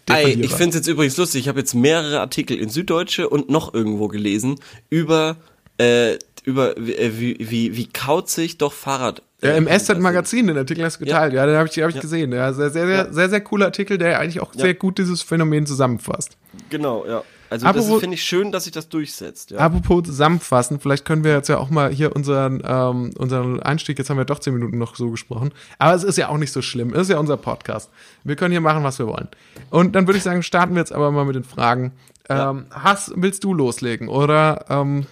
Ey, 0.09 0.33
ich 0.41 0.53
finde 0.53 0.71
es 0.71 0.75
jetzt 0.75 0.87
übrigens 0.89 1.17
lustig. 1.17 1.43
Ich 1.43 1.49
habe 1.49 1.59
jetzt 1.59 1.75
mehrere 1.75 2.21
Artikel 2.21 2.57
in 2.59 2.69
Süddeutsche 2.69 3.29
und 3.29 3.49
noch 3.51 3.73
irgendwo 3.75 4.09
gelesen 4.09 4.57
über 4.91 5.37
äh, 5.79 6.19
über 6.45 6.75
wie, 6.77 6.95
äh, 6.95 7.19
wie, 7.19 7.37
wie, 7.41 7.77
wie 7.77 7.87
kauzig 7.89 8.59
doch 8.59 8.73
Fahrrad. 8.73 9.23
Ja, 9.43 9.53
im 9.57 9.67
äh, 9.67 9.79
SZ-Magazin, 9.79 10.47
den 10.47 10.59
Artikel 10.59 10.85
hast 10.85 11.01
du 11.01 11.05
geteilt. 11.07 11.33
Ja, 11.33 11.47
den 11.47 11.57
habe 11.57 11.69
ich, 11.71 11.79
hab 11.83 11.89
ich 11.89 11.95
Ja. 11.97 12.01
gesehen. 12.03 12.33
Ja, 12.33 12.53
sehr, 12.53 12.71
sehr, 12.71 12.87
sehr, 12.87 12.97
Ja. 12.97 13.13
sehr, 13.13 13.29
sehr 13.31 13.41
cooler 13.41 13.67
Artikel, 13.67 13.97
der 13.99 14.21
eigentlich 14.21 14.41
auch 14.41 14.53
sehr 14.55 14.75
gut 14.75 14.99
dieses 14.99 15.23
Phänomen 15.23 15.67
zusammenfasst. 15.67 16.37
Genau, 16.71 17.05
ja. 17.07 17.23
Also 17.55 17.67
Apropos- 17.67 17.89
das 17.89 18.01
finde 18.01 18.15
ich 18.17 18.25
schön, 18.25 18.51
dass 18.51 18.65
sich 18.65 18.73
das 18.73 18.89
durchsetzt. 18.89 19.53
Ja. 19.53 19.59
Apropos 19.59 20.03
zusammenfassen, 20.03 20.81
vielleicht 20.81 21.05
können 21.05 21.23
wir 21.23 21.35
jetzt 21.35 21.49
ja 21.49 21.59
auch 21.59 21.71
mal 21.71 21.91
hier 21.91 22.17
unseren, 22.17 22.61
ähm, 22.67 23.13
unseren 23.17 23.61
Einstieg, 23.63 23.97
jetzt 23.97 24.11
haben 24.11 24.17
wir 24.17 24.25
doch 24.25 24.41
zehn 24.41 24.55
Minuten 24.55 24.77
noch 24.77 24.97
so 24.97 25.09
gesprochen, 25.13 25.53
aber 25.79 25.95
es 25.95 26.03
ist 26.03 26.19
ja 26.19 26.31
auch 26.31 26.37
nicht 26.37 26.51
so 26.51 26.63
schlimm, 26.63 26.93
es 26.95 27.03
ist 27.03 27.11
ja 27.11 27.19
unser 27.19 27.37
Podcast. 27.37 27.91
Wir 28.25 28.35
können 28.35 28.51
hier 28.51 28.61
machen, 28.61 28.83
was 28.83 28.99
wir 28.99 29.07
wollen. 29.07 29.29
Und 29.71 29.95
dann 29.95 30.09
würde 30.09 30.19
ich 30.19 30.25
sagen, 30.25 30.43
starten 30.43 30.75
wir 30.75 30.81
jetzt 30.81 30.93
aber 30.93 31.13
mal 31.13 31.25
mit 31.25 31.37
den 31.37 31.45
Fragen. 31.45 31.93
Ähm, 32.29 32.67
Hass, 32.73 33.13
willst 33.15 33.45
du 33.45 33.55
loslegen 33.55 34.09
oder 34.09 34.65
ähm, 34.69 35.07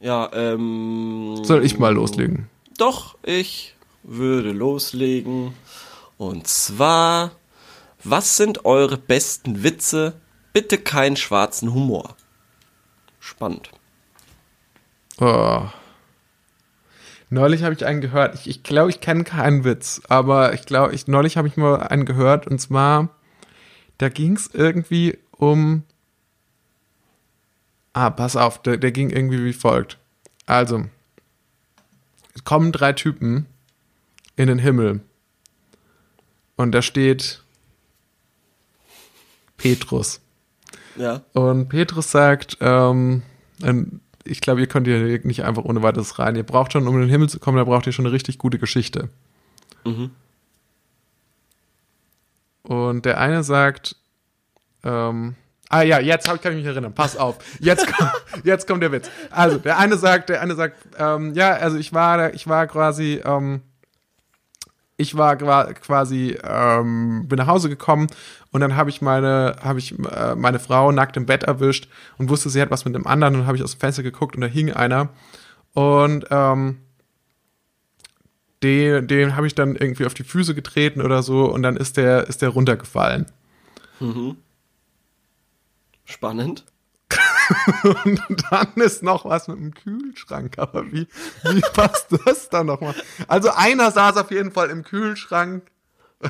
ja, 0.00 0.28
ähm. 0.32 1.38
soll 1.44 1.64
ich 1.64 1.78
mal 1.78 1.94
loslegen? 1.94 2.48
Doch, 2.78 3.16
ich 3.22 3.76
würde 4.02 4.50
loslegen. 4.50 5.54
Und 6.18 6.48
zwar, 6.48 7.30
was 8.02 8.36
sind 8.36 8.64
eure 8.64 8.96
besten 8.96 9.62
Witze? 9.62 10.14
Bitte 10.56 10.78
keinen 10.78 11.16
schwarzen 11.16 11.74
Humor. 11.74 12.16
Spannend. 13.20 13.68
Oh. 15.18 15.66
Neulich 17.28 17.62
habe 17.62 17.74
ich 17.74 17.84
einen 17.84 18.00
gehört. 18.00 18.36
Ich 18.36 18.40
glaube, 18.40 18.50
ich, 18.54 18.62
glaub, 18.62 18.88
ich 18.88 19.00
kenne 19.02 19.24
keinen 19.24 19.64
Witz, 19.64 20.00
aber 20.08 20.54
ich 20.54 20.64
glaube, 20.64 20.94
ich, 20.94 21.08
neulich 21.08 21.36
habe 21.36 21.46
ich 21.46 21.58
mal 21.58 21.80
einen 21.80 22.06
gehört 22.06 22.46
und 22.46 22.58
zwar, 22.58 23.10
da 23.98 24.08
ging 24.08 24.34
es 24.34 24.46
irgendwie 24.50 25.18
um. 25.32 25.82
Ah, 27.92 28.08
pass 28.08 28.34
auf, 28.34 28.62
der, 28.62 28.78
der 28.78 28.92
ging 28.92 29.10
irgendwie 29.10 29.44
wie 29.44 29.52
folgt. 29.52 29.98
Also, 30.46 30.86
es 32.34 32.44
kommen 32.44 32.72
drei 32.72 32.94
Typen 32.94 33.44
in 34.36 34.46
den 34.46 34.58
Himmel 34.58 35.02
und 36.56 36.72
da 36.72 36.80
steht 36.80 37.44
Petrus. 39.58 40.22
Ja. 40.96 41.22
Und 41.32 41.68
Petrus 41.68 42.10
sagt, 42.10 42.58
ähm, 42.60 43.22
ähm, 43.62 44.00
ich 44.24 44.40
glaube, 44.40 44.60
ihr 44.60 44.66
könnt 44.66 44.86
hier 44.86 45.20
nicht 45.24 45.44
einfach 45.44 45.64
ohne 45.64 45.82
weiteres 45.82 46.18
rein. 46.18 46.36
Ihr 46.36 46.42
braucht 46.42 46.72
schon, 46.72 46.86
um 46.86 46.94
in 46.96 47.02
den 47.02 47.10
Himmel 47.10 47.28
zu 47.28 47.38
kommen, 47.38 47.58
da 47.58 47.64
braucht 47.64 47.86
ihr 47.86 47.92
schon 47.92 48.06
eine 48.06 48.12
richtig 48.12 48.38
gute 48.38 48.58
Geschichte. 48.58 49.08
Mhm. 49.84 50.10
Und 52.62 53.04
der 53.04 53.20
eine 53.20 53.44
sagt, 53.44 53.96
ähm, 54.82 55.36
ah 55.68 55.82
ja, 55.82 56.00
jetzt 56.00 56.28
hab, 56.28 56.42
kann 56.42 56.52
ich 56.52 56.58
mich 56.58 56.66
erinnern. 56.66 56.94
Pass 56.94 57.16
auf, 57.16 57.38
jetzt 57.60 57.86
kommt, 57.92 58.12
jetzt 58.42 58.66
kommt 58.66 58.82
der 58.82 58.92
Witz. 58.92 59.08
Also 59.30 59.58
der 59.58 59.78
eine 59.78 59.96
sagt, 59.96 60.28
der 60.28 60.40
eine 60.40 60.54
sagt, 60.56 60.76
ähm, 60.98 61.34
ja, 61.34 61.52
also 61.52 61.76
ich 61.76 61.92
war, 61.92 62.34
ich 62.34 62.48
war 62.48 62.66
quasi, 62.66 63.20
ähm, 63.24 63.62
ich 64.96 65.16
war 65.16 65.36
quasi, 65.36 66.38
ähm, 66.42 67.28
bin 67.28 67.36
nach 67.36 67.46
Hause 67.46 67.68
gekommen 67.68 68.06
und 68.50 68.60
dann 68.60 68.76
habe 68.76 68.88
ich 68.90 69.02
meine, 69.02 69.56
habe 69.62 69.78
ich 69.78 69.98
äh, 69.98 70.34
meine 70.34 70.58
Frau 70.58 70.90
nackt 70.90 71.16
im 71.16 71.26
Bett 71.26 71.42
erwischt 71.42 71.88
und 72.16 72.30
wusste, 72.30 72.48
sie 72.48 72.60
hat 72.62 72.70
was 72.70 72.84
mit 72.84 72.94
dem 72.94 73.06
anderen 73.06 73.36
und 73.36 73.46
habe 73.46 73.56
ich 73.56 73.62
aus 73.62 73.72
dem 73.72 73.80
Fenster 73.80 74.02
geguckt 74.02 74.34
und 74.34 74.40
da 74.40 74.46
hing 74.46 74.72
einer 74.72 75.10
und 75.74 76.26
ähm, 76.30 76.78
den, 78.62 79.06
den 79.06 79.36
habe 79.36 79.46
ich 79.46 79.54
dann 79.54 79.76
irgendwie 79.76 80.06
auf 80.06 80.14
die 80.14 80.24
Füße 80.24 80.54
getreten 80.54 81.02
oder 81.02 81.22
so 81.22 81.44
und 81.44 81.62
dann 81.62 81.76
ist 81.76 81.98
der, 81.98 82.26
ist 82.28 82.40
der 82.40 82.48
runtergefallen. 82.48 83.26
Spannend. 86.04 86.64
Und 88.04 88.20
dann 88.50 88.68
ist 88.76 89.02
noch 89.02 89.24
was 89.24 89.48
mit 89.48 89.58
dem 89.58 89.74
Kühlschrank. 89.74 90.54
Aber 90.58 90.84
wie, 90.92 91.06
wie 91.44 91.60
passt 91.60 92.08
das 92.24 92.48
dann 92.48 92.66
nochmal? 92.66 92.94
Also 93.28 93.50
einer 93.50 93.90
saß 93.90 94.16
auf 94.16 94.30
jeden 94.30 94.52
Fall 94.52 94.70
im 94.70 94.82
Kühlschrank. 94.82 95.62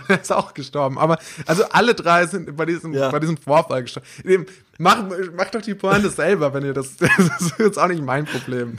Er 0.08 0.20
ist 0.20 0.32
auch 0.32 0.52
gestorben. 0.52 0.98
Aber 0.98 1.16
also 1.46 1.64
alle 1.70 1.94
drei 1.94 2.26
sind 2.26 2.56
bei 2.56 2.66
diesem, 2.66 2.92
Ja. 2.92 3.08
bei 3.10 3.20
diesem 3.20 3.36
Vorfall 3.36 3.82
gestorben. 3.82 4.46
Macht, 4.78 5.04
macht 5.36 5.54
doch 5.54 5.62
die 5.62 5.76
Pointe 5.76 6.10
selber, 6.10 6.52
wenn 6.52 6.64
ihr 6.64 6.74
das. 6.74 6.96
Das 6.98 7.40
ist 7.40 7.58
jetzt 7.60 7.78
auch 7.78 7.86
nicht 7.86 8.02
mein 8.02 8.24
Problem. 8.26 8.78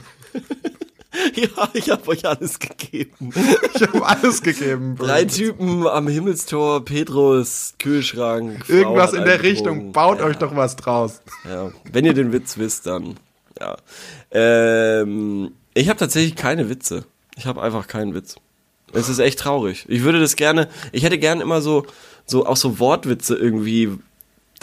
Ja, 1.36 1.68
ich 1.72 1.90
habe 1.90 2.08
euch 2.08 2.26
alles 2.26 2.58
gegeben. 2.58 3.32
Ich 3.74 3.82
habe 3.82 4.04
alles 4.04 4.42
gegeben. 4.42 4.94
Bro. 4.96 5.06
Drei 5.06 5.24
Typen 5.24 5.86
am 5.86 6.08
Himmelstor, 6.08 6.84
Petrus, 6.84 7.74
Kühlschrank. 7.78 8.66
Frau 8.66 8.72
Irgendwas 8.72 9.12
in 9.12 9.24
der 9.24 9.42
Richtung. 9.42 9.92
Baut 9.92 10.18
ja, 10.18 10.24
euch 10.24 10.36
doch 10.36 10.56
was 10.56 10.76
draus. 10.76 11.20
Ja, 11.48 11.70
wenn 11.92 12.04
ihr 12.04 12.14
den 12.14 12.32
Witz 12.32 12.58
wisst, 12.58 12.86
dann 12.86 13.16
ja. 13.60 13.76
Ähm, 14.30 15.52
ich 15.74 15.88
habe 15.88 15.98
tatsächlich 15.98 16.36
keine 16.36 16.68
Witze. 16.68 17.04
Ich 17.36 17.46
habe 17.46 17.62
einfach 17.62 17.86
keinen 17.86 18.14
Witz. 18.14 18.36
Es 18.92 19.08
ist 19.08 19.18
echt 19.18 19.38
traurig. 19.38 19.84
Ich 19.88 20.02
würde 20.02 20.20
das 20.20 20.36
gerne. 20.36 20.68
Ich 20.92 21.02
hätte 21.02 21.18
gern 21.18 21.40
immer 21.40 21.60
so 21.60 21.86
so 22.26 22.46
auch 22.46 22.56
so 22.56 22.78
Wortwitze 22.78 23.36
irgendwie. 23.36 23.98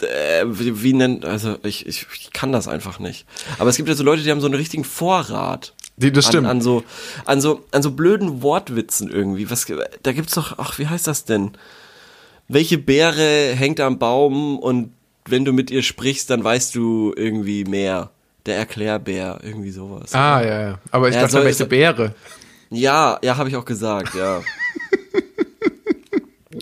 Äh, 0.02 0.44
wie, 0.46 0.82
wie 0.82 0.92
nennt 0.92 1.24
also 1.24 1.56
ich, 1.62 1.86
ich 1.86 2.06
ich 2.12 2.32
kann 2.32 2.52
das 2.52 2.68
einfach 2.68 2.98
nicht. 2.98 3.24
Aber 3.58 3.70
es 3.70 3.76
gibt 3.76 3.88
ja 3.88 3.94
so 3.94 4.04
Leute, 4.04 4.22
die 4.22 4.30
haben 4.30 4.40
so 4.40 4.46
einen 4.46 4.54
richtigen 4.54 4.84
Vorrat. 4.84 5.74
Die, 5.98 6.12
das 6.12 6.26
stimmt. 6.26 6.46
An, 6.46 6.58
an 6.58 6.62
so 6.62 6.82
an 7.24 7.40
so 7.40 7.64
an 7.70 7.82
so 7.82 7.90
blöden 7.90 8.42
Wortwitzen 8.42 9.10
irgendwie. 9.10 9.50
Was 9.50 9.66
da 10.02 10.12
gibt's 10.12 10.34
doch 10.34 10.58
ach, 10.58 10.78
wie 10.78 10.86
heißt 10.88 11.06
das 11.06 11.24
denn? 11.24 11.52
Welche 12.48 12.78
Beere 12.78 13.52
hängt 13.54 13.80
am 13.80 13.98
Baum 13.98 14.58
und 14.58 14.92
wenn 15.28 15.44
du 15.44 15.52
mit 15.52 15.70
ihr 15.70 15.82
sprichst, 15.82 16.30
dann 16.30 16.44
weißt 16.44 16.74
du 16.74 17.12
irgendwie 17.16 17.64
mehr. 17.64 18.10
Der 18.44 18.56
Erklärbär, 18.58 19.40
irgendwie 19.42 19.72
sowas. 19.72 20.14
ah, 20.14 20.40
ja, 20.40 20.60
ja. 20.60 20.78
Aber 20.92 21.08
ich 21.08 21.16
Ja, 21.16 21.22
dachte, 21.22 21.38
so- 21.38 21.44
welche 21.44 21.64
so- 21.64 21.66
Beere. 21.66 22.14
Ja, 22.70 23.18
ja, 23.22 23.36
habe 23.36 23.48
ich 23.48 23.56
auch 23.56 23.64
gesagt, 23.64 24.14
ja. 24.14 24.40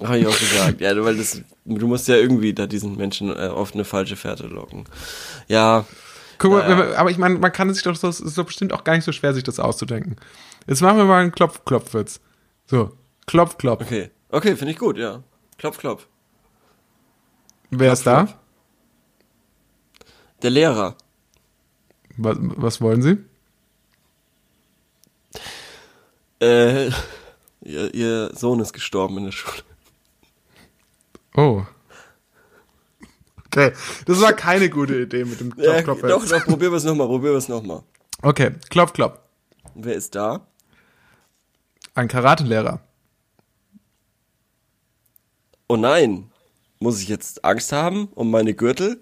habe 0.02 0.18
ich 0.18 0.26
auch 0.26 0.38
gesagt. 0.38 0.80
Ja, 0.80 1.04
weil 1.04 1.16
das 1.16 1.40
du 1.64 1.86
musst 1.86 2.08
ja 2.08 2.16
irgendwie 2.16 2.52
da 2.54 2.66
diesen 2.66 2.96
Menschen 2.96 3.30
äh, 3.30 3.48
auf 3.48 3.74
eine 3.74 3.84
falsche 3.84 4.16
Fährte 4.16 4.46
locken. 4.46 4.84
Ja, 5.48 5.84
Guck 6.44 6.52
mal, 6.58 6.68
Ja, 6.68 6.96
aber 6.98 7.10
ich 7.10 7.16
meine, 7.16 7.38
man 7.38 7.52
kann 7.52 7.72
sich 7.72 7.82
doch 7.82 7.96
so, 7.96 8.06
es 8.06 8.20
ist 8.20 8.36
doch 8.36 8.44
bestimmt 8.44 8.74
auch 8.74 8.84
gar 8.84 8.94
nicht 8.94 9.04
so 9.04 9.12
schwer, 9.12 9.32
sich 9.32 9.44
das 9.44 9.58
auszudenken. 9.58 10.16
Jetzt 10.66 10.82
machen 10.82 10.98
wir 10.98 11.04
mal 11.04 11.22
einen 11.22 11.32
Klopf-Klopf-Witz. 11.32 12.20
So, 12.66 12.92
Klopf, 13.26 13.56
Klopf. 13.56 13.80
okay. 13.80 14.10
Okay, 14.28 14.54
finde 14.56 14.72
ich 14.72 14.78
gut, 14.78 14.98
ja. 14.98 15.22
Klopf, 15.56 15.78
klopf. 15.78 16.06
Wer 17.70 17.94
ist 17.94 18.06
da? 18.06 18.24
klopf. 18.24 18.36
Der 20.42 20.50
Lehrer. 20.50 20.96
Was, 22.18 22.36
was 22.40 22.80
wollen 22.82 23.00
Sie? 23.00 23.16
Äh, 26.40 26.88
ihr, 27.62 27.94
ihr 27.94 28.30
Sohn 28.34 28.60
ist 28.60 28.74
gestorben 28.74 29.16
in 29.16 29.24
der 29.24 29.32
Schule. 29.32 29.62
Oh. 31.36 31.64
Okay, 33.56 33.72
das 34.06 34.20
war 34.20 34.32
keine 34.32 34.68
gute 34.68 35.00
Idee 35.02 35.24
mit 35.24 35.38
dem 35.38 35.54
Klopf, 35.54 35.84
Klopf. 35.84 36.00
doch, 36.02 36.22
Witz. 36.22 36.30
doch, 36.30 36.44
probieren 36.44 36.72
wir 36.72 36.76
es 36.78 36.84
nochmal, 36.84 37.06
probieren 37.06 37.34
wir 37.34 37.38
es 37.38 37.48
nochmal. 37.48 37.82
Okay, 38.20 38.50
Klopf, 38.68 38.92
Klopf. 38.92 39.20
Wer 39.76 39.94
ist 39.94 40.16
da? 40.16 40.44
Ein 41.94 42.08
Karatelehrer. 42.08 42.80
Oh 45.68 45.76
nein, 45.76 46.32
muss 46.80 47.00
ich 47.00 47.08
jetzt 47.08 47.44
Angst 47.44 47.70
haben 47.70 48.08
um 48.14 48.28
meine 48.30 48.54
Gürtel? 48.54 49.00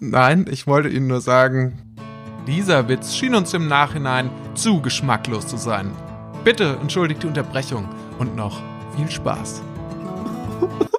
Nein, 0.00 0.46
ich 0.50 0.66
wollte 0.66 0.88
Ihnen 0.88 1.06
nur 1.06 1.20
sagen, 1.20 1.96
dieser 2.48 2.88
Witz 2.88 3.14
schien 3.14 3.36
uns 3.36 3.54
im 3.54 3.68
Nachhinein 3.68 4.28
zu 4.56 4.82
geschmacklos 4.82 5.46
zu 5.46 5.56
sein. 5.56 5.92
Bitte 6.42 6.78
entschuldigt 6.82 7.22
die 7.22 7.28
Unterbrechung 7.28 7.88
und 8.18 8.34
noch 8.34 8.60
viel 8.96 9.08
Spaß. 9.08 9.62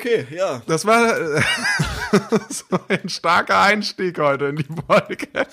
Okay, 0.00 0.26
ja. 0.30 0.62
Das 0.66 0.86
war, 0.86 1.18
äh, 1.36 1.42
so 2.48 2.64
ein 2.88 3.08
starker 3.08 3.60
Einstieg 3.60 4.18
heute 4.18 4.46
in 4.46 4.56
die 4.56 4.66
Folge. 4.86 5.28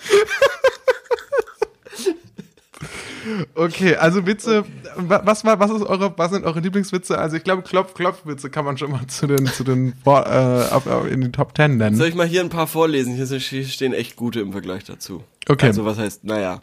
Okay, 3.55 3.95
also 3.95 4.25
Witze, 4.25 4.63
was 4.95 5.43
war, 5.43 5.59
was 5.59 5.69
ist 5.69 5.81
eure, 5.81 6.17
was 6.17 6.31
sind 6.31 6.45
eure 6.45 6.61
Lieblingswitze? 6.61 7.17
Also 7.17 7.35
ich 7.35 7.43
glaube, 7.43 7.61
Klopf, 7.63 7.93
Klopf-Witze 7.93 8.49
kann 8.49 8.63
man 8.63 8.77
schon 8.77 8.89
mal 8.91 9.05
zu 9.07 9.27
den, 9.27 9.45
zu 9.47 9.65
den, 9.65 9.95
äh, 10.05 11.07
in 11.11 11.19
den 11.19 11.33
Top 11.33 11.53
Ten 11.53 11.75
nennen. 11.75 11.97
Soll 11.97 12.07
ich 12.07 12.15
mal 12.15 12.25
hier 12.25 12.39
ein 12.39 12.47
paar 12.49 12.67
vorlesen? 12.67 13.15
Hier 13.15 13.39
stehen 13.65 13.93
echt 13.93 14.15
gute 14.15 14.39
im 14.39 14.53
Vergleich 14.53 14.85
dazu. 14.85 15.23
Okay. 15.49 15.65
Also 15.65 15.83
was 15.83 15.97
heißt, 15.97 16.23
naja. 16.23 16.61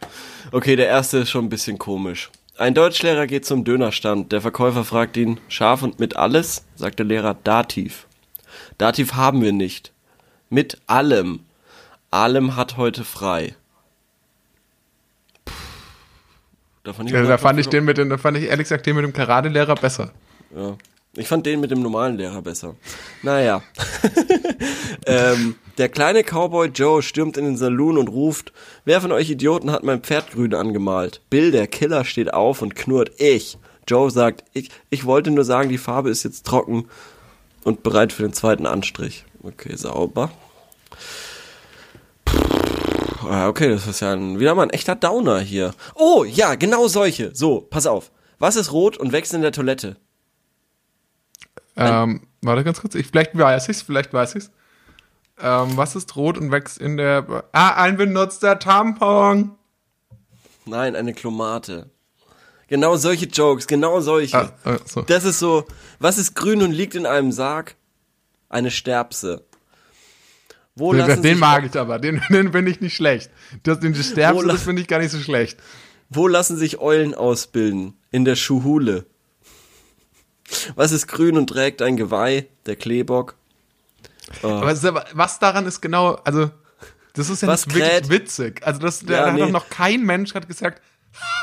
Okay, 0.52 0.74
der 0.74 0.86
erste 0.86 1.18
ist 1.18 1.30
schon 1.30 1.44
ein 1.44 1.50
bisschen 1.50 1.78
komisch. 1.78 2.30
Ein 2.56 2.75
Deutschlehrer 2.75 3.26
geht 3.26 3.44
zum 3.44 3.64
Dönerstand. 3.64 4.30
Der 4.30 4.40
Verkäufer 4.40 4.84
fragt 4.84 5.16
ihn, 5.16 5.40
scharf 5.49 5.82
und 5.82 5.99
mit 5.99 6.14
alles? 6.14 6.64
Sagt 6.76 7.00
der 7.00 7.06
Lehrer, 7.06 7.34
Dativ. 7.42 8.06
Dativ 8.78 9.14
haben 9.14 9.42
wir 9.42 9.52
nicht. 9.52 9.92
Mit 10.50 10.80
allem. 10.87 11.40
Allem 12.12 12.54
hat 12.54 12.76
heute 12.76 13.02
frei. 13.02 13.56
Da 16.84 16.92
fand 16.92 17.08
ich, 17.08 17.14
ja, 17.14 17.23
da 17.23 17.38
fand 17.38 17.58
ich 17.58 17.68
den 17.68 17.84
mit 17.84 17.99
dem, 17.99 18.08
da 18.08 18.18
fand 18.18 18.37
ich 18.37 18.44
ehrlich 18.44 18.66
gesagt 18.66 18.87
den 18.87 18.94
mit 18.94 19.04
dem 19.04 19.12
Karate-Lehrer 19.12 19.75
besser. 19.75 20.12
Ja. 20.54 20.76
Ich 21.14 21.26
fand 21.26 21.46
den 21.46 21.61
mit 21.61 21.73
dem 21.73 21.80
normalen 21.80 22.16
Lehrer 22.16 22.42
besser. 22.42 22.76
Naja. 23.23 23.62
ähm, 25.06 25.56
der 25.78 25.88
kleine 25.88 26.23
Cowboy 26.23 26.69
Joe 26.69 27.02
stürmt 27.02 27.37
in 27.37 27.45
den 27.45 27.57
Saloon 27.57 27.99
und 27.99 28.09
ruft, 28.09 28.52
wer 28.85 29.00
von 29.00 29.12
euch 29.12 29.31
Idioten 29.31 29.71
hat 29.71 29.83
mein 29.83 30.02
Pferd 30.02 30.31
grün 30.31 30.54
angemalt? 30.54 31.21
Bill, 31.31 31.50
der 31.50 31.66
Killer, 31.66 32.04
steht 32.04 32.33
auf 32.33 32.62
und 32.62 32.76
knurrt, 32.76 33.12
ich. 33.19 33.59
Joe 33.87 34.11
sagt, 34.11 34.45
ich, 34.52 34.71
ich 34.90 35.04
wollte 35.04 35.31
nur 35.31 35.45
sagen, 35.45 35.69
die 35.69 35.78
Farbe 35.78 36.11
ist 36.11 36.23
jetzt 36.23 36.47
trocken 36.47 36.88
und 37.64 37.83
bereit 37.83 38.12
für 38.12 38.23
den 38.23 38.33
zweiten 38.33 38.66
Anstrich. 38.66 39.25
Okay, 39.43 39.76
sauber. 39.76 40.31
Ah, 43.28 43.49
okay, 43.49 43.71
das 43.71 43.87
ist 43.87 44.00
ja 44.00 44.12
ein, 44.12 44.38
wieder 44.38 44.54
mal 44.54 44.64
ein 44.64 44.71
echter 44.71 44.97
Downer 44.97 45.40
hier. 45.40 45.75
Oh, 45.95 46.25
ja, 46.25 46.54
genau 46.54 46.88
solche. 46.88 47.35
So, 47.35 47.61
pass 47.61 47.87
auf. 47.87 48.11
Was 48.38 48.57
ist 48.57 48.73
rot 48.73 48.97
und 48.97 49.12
wächst 49.12 49.33
in 49.35 49.43
der 49.43 49.52
Toilette? 49.52 49.97
Ähm, 51.76 52.23
warte 52.43 52.64
ganz 52.64 52.81
kurz. 52.81 52.95
Ich, 52.95 53.07
vielleicht 53.07 53.37
weiß 53.37 53.69
ich's, 53.69 53.83
vielleicht 53.83 54.12
weiß 54.12 54.35
ich's. 54.37 54.50
Ähm, 55.40 55.76
was 55.76 55.96
ist 55.96 56.14
rot 56.16 56.38
und 56.38 56.52
wächst 56.52 56.78
in 56.78 56.96
der. 56.96 57.44
Ah, 57.52 57.82
ein 57.82 57.96
benutzter 57.96 58.58
Tampon. 58.58 59.52
Nein, 60.66 60.96
eine 60.96 61.12
Klomate. 61.12 61.90
Genau 62.68 62.96
solche 62.96 63.26
Jokes, 63.26 63.66
genau 63.66 64.00
solche. 64.00 64.36
Ah, 64.36 64.52
ah, 64.64 64.78
so. 64.86 65.02
Das 65.02 65.24
ist 65.24 65.38
so, 65.38 65.66
was 65.98 66.18
ist 66.18 66.34
grün 66.34 66.62
und 66.62 66.72
liegt 66.72 66.94
in 66.94 67.06
einem 67.06 67.32
Sarg? 67.32 67.74
Eine 68.48 68.70
Sterbse. 68.70 69.44
Wo 70.76 70.92
den, 70.92 71.06
lassen 71.06 71.22
den 71.22 71.38
mag 71.38 71.64
ich 71.66 71.78
aber, 71.78 71.98
den, 71.98 72.20
den 72.30 72.52
finde 72.52 72.70
ich 72.70 72.80
nicht 72.80 72.94
schlecht. 72.94 73.30
Das, 73.62 73.80
den 73.80 73.94
Sterbse, 73.94 74.46
das 74.46 74.62
finde 74.62 74.82
ich 74.82 74.88
gar 74.88 74.98
nicht 74.98 75.10
so 75.10 75.18
schlecht. 75.18 75.58
Wo 76.08 76.26
lassen 76.26 76.56
sich 76.56 76.78
Eulen 76.80 77.14
ausbilden? 77.14 77.94
In 78.10 78.24
der 78.24 78.36
Schuhule. 78.36 79.06
Was 80.74 80.92
ist 80.92 81.06
grün 81.08 81.36
und 81.36 81.48
trägt 81.48 81.82
ein 81.82 81.96
Geweih? 81.96 82.46
Der 82.66 82.76
Kleebock. 82.76 83.34
Oh. 84.43 84.49
Aber 84.49 85.04
was 85.12 85.38
daran 85.38 85.66
ist 85.66 85.81
genau, 85.81 86.14
also 86.25 86.50
das 87.14 87.31
ist 87.31 87.43
ja 87.43 87.49
was 87.49 87.66
nicht 87.66 87.76
wirklich 87.76 88.09
witzig. 88.11 88.66
Also 88.66 88.81
das, 88.81 89.02
ja, 89.02 89.26
hat 89.26 89.35
nee. 89.35 89.40
doch 89.40 89.50
noch 89.50 89.69
kein 89.69 90.02
Mensch 90.02 90.35
hat 90.35 90.49
gesagt, 90.49 90.83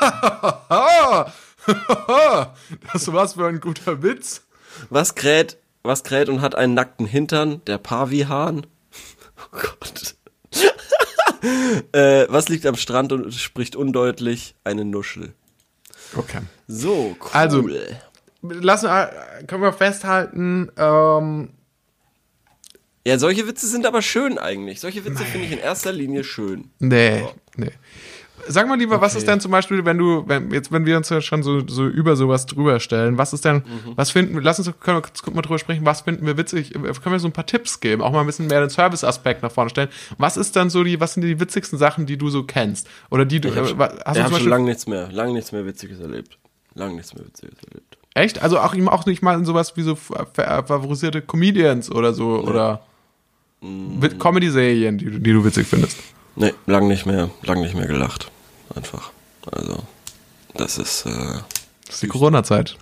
das 2.92 3.12
war's 3.12 3.34
für 3.34 3.46
ein 3.46 3.60
guter 3.60 4.02
Witz. 4.02 4.42
Was 4.90 5.14
kräht, 5.14 5.58
was 5.82 6.04
kräht 6.04 6.28
und 6.28 6.42
hat 6.42 6.54
einen 6.54 6.74
nackten 6.74 7.06
Hintern? 7.06 7.62
Der 7.66 7.78
Pavihahn. 7.78 8.66
Oh 9.38 9.58
Gott. 9.58 10.16
äh, 11.92 12.26
was 12.28 12.48
liegt 12.48 12.66
am 12.66 12.76
Strand 12.76 13.12
und 13.12 13.32
spricht 13.32 13.74
undeutlich? 13.76 14.54
Eine 14.64 14.84
Nuschel. 14.84 15.32
Okay. 16.14 16.40
So, 16.66 17.16
cool. 17.18 17.30
Also, 17.32 17.68
lassen, 18.42 18.90
können 19.46 19.62
wir 19.62 19.72
festhalten, 19.72 20.70
ähm, 20.76 21.50
ja, 23.06 23.18
solche 23.18 23.48
Witze 23.48 23.66
sind 23.66 23.84
aber 23.84 24.00
schön 24.02 24.38
eigentlich. 24.38 24.80
Solche 24.80 25.04
Witze 25.04 25.24
finde 25.24 25.46
ich 25.46 25.52
in 25.52 25.58
erster 25.58 25.92
Linie 25.92 26.22
schön. 26.24 26.70
Nee, 26.78 27.20
so. 27.20 27.34
nee. 27.56 27.70
Sag 28.48 28.66
mal 28.66 28.76
lieber, 28.76 28.96
okay. 28.96 29.04
was 29.04 29.14
ist 29.14 29.28
denn 29.28 29.40
zum 29.40 29.52
Beispiel, 29.52 29.84
wenn 29.84 29.98
du, 29.98 30.24
wenn, 30.26 30.50
jetzt, 30.50 30.72
wenn 30.72 30.84
wir 30.84 30.96
uns 30.96 31.08
ja 31.10 31.20
schon 31.20 31.42
so, 31.42 31.66
so 31.66 31.86
über 31.86 32.16
sowas 32.16 32.46
drüber 32.46 32.80
stellen, 32.80 33.18
was 33.18 33.32
ist 33.32 33.44
denn, 33.44 33.56
mhm. 33.56 33.92
was 33.94 34.10
finden 34.10 34.34
wir, 34.34 34.42
lass 34.42 34.58
uns, 34.58 34.72
können 34.80 34.96
wir 34.96 35.02
kurz 35.02 35.24
mal 35.32 35.42
drüber 35.42 35.58
sprechen, 35.58 35.86
was 35.86 36.00
finden 36.00 36.26
wir 36.26 36.36
witzig, 36.36 36.72
können 36.72 36.96
wir 37.04 37.20
so 37.20 37.28
ein 37.28 37.32
paar 37.32 37.46
Tipps 37.46 37.78
geben, 37.78 38.02
auch 38.02 38.10
mal 38.10 38.20
ein 38.20 38.26
bisschen 38.26 38.48
mehr 38.48 38.60
den 38.60 38.70
Service-Aspekt 38.70 39.42
nach 39.42 39.52
vorne 39.52 39.70
stellen. 39.70 39.90
Was 40.18 40.36
ist 40.36 40.56
dann 40.56 40.70
so 40.70 40.82
die, 40.82 40.98
was 40.98 41.14
sind 41.14 41.22
die 41.22 41.38
witzigsten 41.38 41.78
Sachen, 41.78 42.06
die 42.06 42.16
du 42.16 42.30
so 42.30 42.42
kennst? 42.42 42.88
Oder 43.10 43.24
die 43.24 43.40
du, 43.40 43.48
ich 43.48 43.56
hab, 43.56 43.64
äh, 43.64 43.98
hast 44.04 44.16
ich 44.16 44.24
du 44.24 44.30
hab 44.32 44.40
schon 44.40 44.48
lange 44.48 44.64
nichts 44.64 44.86
mehr, 44.88 45.12
lange 45.12 45.34
nichts 45.34 45.52
mehr 45.52 45.64
Witziges 45.64 46.00
erlebt. 46.00 46.38
Lange 46.74 46.94
nichts 46.94 47.14
mehr 47.14 47.24
Witziges 47.24 47.58
erlebt. 47.68 47.98
Echt? 48.14 48.42
Also 48.42 48.58
auch, 48.58 48.74
auch 48.88 49.06
nicht 49.06 49.22
mal 49.22 49.38
in 49.38 49.44
sowas 49.44 49.76
wie 49.76 49.82
so 49.82 49.94
favorisierte 49.94 51.22
Comedians 51.22 51.92
oder 51.92 52.12
so, 52.12 52.38
nee. 52.38 52.48
oder? 52.48 52.82
Mit 53.62 54.18
Comedy-Serien, 54.18 54.98
die, 54.98 55.10
die 55.20 55.32
du 55.32 55.44
witzig 55.44 55.66
findest. 55.68 55.96
Nee, 56.34 56.52
lang 56.66 56.88
nicht 56.88 57.06
mehr, 57.06 57.30
lang 57.42 57.60
nicht 57.60 57.74
mehr 57.74 57.86
gelacht. 57.86 58.30
Einfach. 58.74 59.10
Also, 59.50 59.82
das 60.54 60.78
ist. 60.78 61.06
Äh, 61.06 61.10
das 61.86 61.94
ist 61.96 62.02
die 62.02 62.08
Corona-Zeit. 62.08 62.76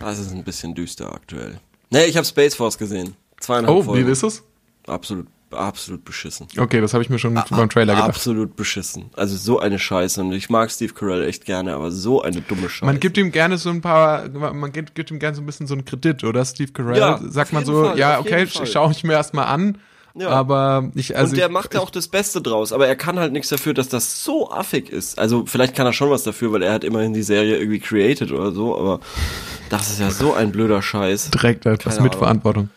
Das 0.00 0.18
ist 0.18 0.32
ein 0.32 0.42
bisschen 0.44 0.74
düster 0.74 1.12
aktuell. 1.12 1.60
Nee, 1.90 2.04
ich 2.06 2.16
habe 2.16 2.26
Space 2.26 2.54
Force 2.54 2.76
gesehen. 2.78 3.14
Zweieinhalb 3.40 3.76
Oh, 3.76 3.82
Folgen. 3.82 4.06
wie 4.06 4.10
ist 4.10 4.22
es? 4.22 4.42
Absolut 4.86 5.26
absolut 5.50 6.04
beschissen. 6.04 6.48
Okay, 6.56 6.80
das 6.80 6.92
habe 6.92 7.02
ich 7.02 7.10
mir 7.10 7.18
schon 7.18 7.36
a 7.36 7.44
beim 7.48 7.68
Trailer 7.68 7.94
gedacht. 7.94 8.08
Absolut 8.08 8.56
beschissen. 8.56 9.10
Also 9.16 9.36
so 9.36 9.58
eine 9.58 9.78
Scheiße. 9.78 10.20
Und 10.20 10.32
ich 10.32 10.50
mag 10.50 10.70
Steve 10.70 10.92
Carell 10.92 11.24
echt 11.24 11.44
gerne, 11.44 11.74
aber 11.74 11.90
so 11.90 12.22
eine 12.22 12.40
dumme 12.40 12.68
Scheiße. 12.68 12.84
Man 12.84 13.00
gibt 13.00 13.16
ihm 13.18 13.32
gerne 13.32 13.58
so 13.58 13.70
ein 13.70 13.80
paar, 13.80 14.28
man 14.28 14.72
gibt, 14.72 14.94
gibt 14.94 15.10
ihm 15.10 15.18
gerne 15.18 15.36
so 15.36 15.42
ein 15.42 15.46
bisschen 15.46 15.66
so 15.66 15.74
einen 15.74 15.84
Kredit, 15.84 16.24
oder? 16.24 16.44
Steve 16.44 16.72
Carell. 16.72 16.98
Ja, 16.98 17.20
Sagt 17.28 17.52
man 17.52 17.64
so, 17.64 17.84
Fall, 17.84 17.98
ja, 17.98 18.18
okay, 18.18 18.46
schaue 18.46 18.92
ich 18.92 19.04
mir 19.04 19.12
erstmal 19.12 19.46
an. 19.46 19.78
Ja. 20.18 20.30
Aber 20.30 20.90
ich, 20.94 21.14
also. 21.14 21.30
Und 21.30 21.36
der 21.36 21.48
ich, 21.48 21.52
macht 21.52 21.74
ja 21.74 21.80
auch 21.80 21.90
das 21.90 22.08
Beste 22.08 22.40
draus, 22.40 22.72
aber 22.72 22.86
er 22.86 22.96
kann 22.96 23.18
halt 23.18 23.32
nichts 23.32 23.50
dafür, 23.50 23.74
dass 23.74 23.88
das 23.88 24.24
so 24.24 24.50
affig 24.50 24.88
ist. 24.88 25.18
Also 25.18 25.44
vielleicht 25.44 25.76
kann 25.76 25.86
er 25.86 25.92
schon 25.92 26.10
was 26.10 26.22
dafür, 26.22 26.52
weil 26.52 26.62
er 26.62 26.72
hat 26.72 26.84
immerhin 26.84 27.12
die 27.12 27.22
Serie 27.22 27.58
irgendwie 27.58 27.80
created 27.80 28.32
oder 28.32 28.50
so, 28.50 28.78
aber 28.78 29.00
das 29.68 29.90
ist 29.90 30.00
ja 30.00 30.10
so 30.10 30.32
ein 30.32 30.52
blöder 30.52 30.80
Scheiß. 30.80 31.32
Direkt 31.32 31.66
etwas 31.66 32.00
mit 32.00 32.14
Verantwortung. 32.14 32.70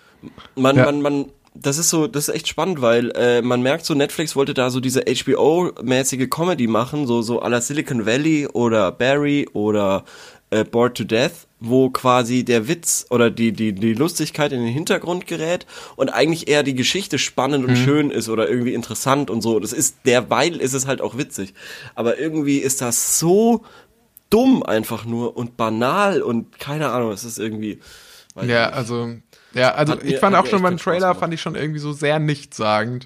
Man, 0.56 0.76
ja. 0.76 0.86
man, 0.86 1.02
man, 1.02 1.26
das 1.54 1.78
ist 1.78 1.90
so, 1.90 2.08
das 2.08 2.28
ist 2.28 2.36
echt 2.36 2.48
spannend, 2.48 2.82
weil 2.82 3.12
äh, 3.12 3.42
man 3.42 3.62
merkt 3.62 3.86
so, 3.86 3.94
Netflix 3.94 4.36
wollte 4.36 4.54
da 4.54 4.70
so 4.70 4.80
diese 4.80 5.02
HBO-mäßige 5.02 6.30
Comedy 6.30 6.68
machen, 6.68 7.08
so 7.08 7.22
so 7.22 7.42
à 7.42 7.50
la 7.50 7.62
Silicon 7.62 8.06
Valley 8.06 8.48
oder 8.48 8.92
Barry 8.92 9.48
oder 9.54 10.06
äh, 10.52 10.64
Bored 10.64 10.96
to 10.96 11.04
Death, 11.04 11.48
wo 11.60 11.90
quasi 11.90 12.44
der 12.44 12.68
Witz 12.68 13.06
oder 13.10 13.30
die 13.32 13.52
die 13.52 13.74
die 13.74 13.94
Lustigkeit 13.94 14.52
in 14.52 14.64
den 14.64 14.74
Hintergrund 14.74 15.28
gerät 15.28 15.66
und 15.96 16.10
eigentlich 16.10 16.48
eher 16.48 16.64
die 16.64 16.76
Geschichte 16.76 17.18
spannend 17.20 17.66
und 17.66 17.72
mhm. 17.72 17.84
schön 17.84 18.12
ist 18.12 18.30
oder 18.30 18.50
irgendwie 18.50 18.74
interessant 18.74 19.30
und 19.30 19.42
so. 19.42 19.60
Das 19.60 19.74
ist 19.74 19.98
derweil 20.06 20.56
ist 20.58 20.74
es 20.74 20.88
halt 20.88 21.02
auch 21.02 21.18
witzig, 21.18 21.54
aber 21.96 22.18
irgendwie 22.20 22.58
ist 22.58 22.82
das 22.82 23.20
so 23.20 23.64
dumm 24.30 24.62
einfach 24.64 25.06
nur 25.06 25.36
und 25.36 25.58
banal 25.58 26.22
und 26.22 26.60
keine 26.60 26.90
Ahnung, 26.90 27.12
es 27.12 27.24
ist 27.24 27.40
irgendwie 27.40 27.80
ja, 28.48 28.70
also 28.70 29.16
ja, 29.54 29.74
also 29.74 29.94
hat 29.94 30.04
ich 30.04 30.14
mir, 30.14 30.18
fand 30.20 30.36
auch 30.36 30.46
schon 30.46 30.62
beim 30.62 30.78
Trailer 30.78 31.16
fand 31.16 31.34
ich 31.34 31.42
schon 31.42 31.56
irgendwie 31.56 31.80
so 31.80 31.92
sehr 31.92 32.20
nichtssagend. 32.20 33.06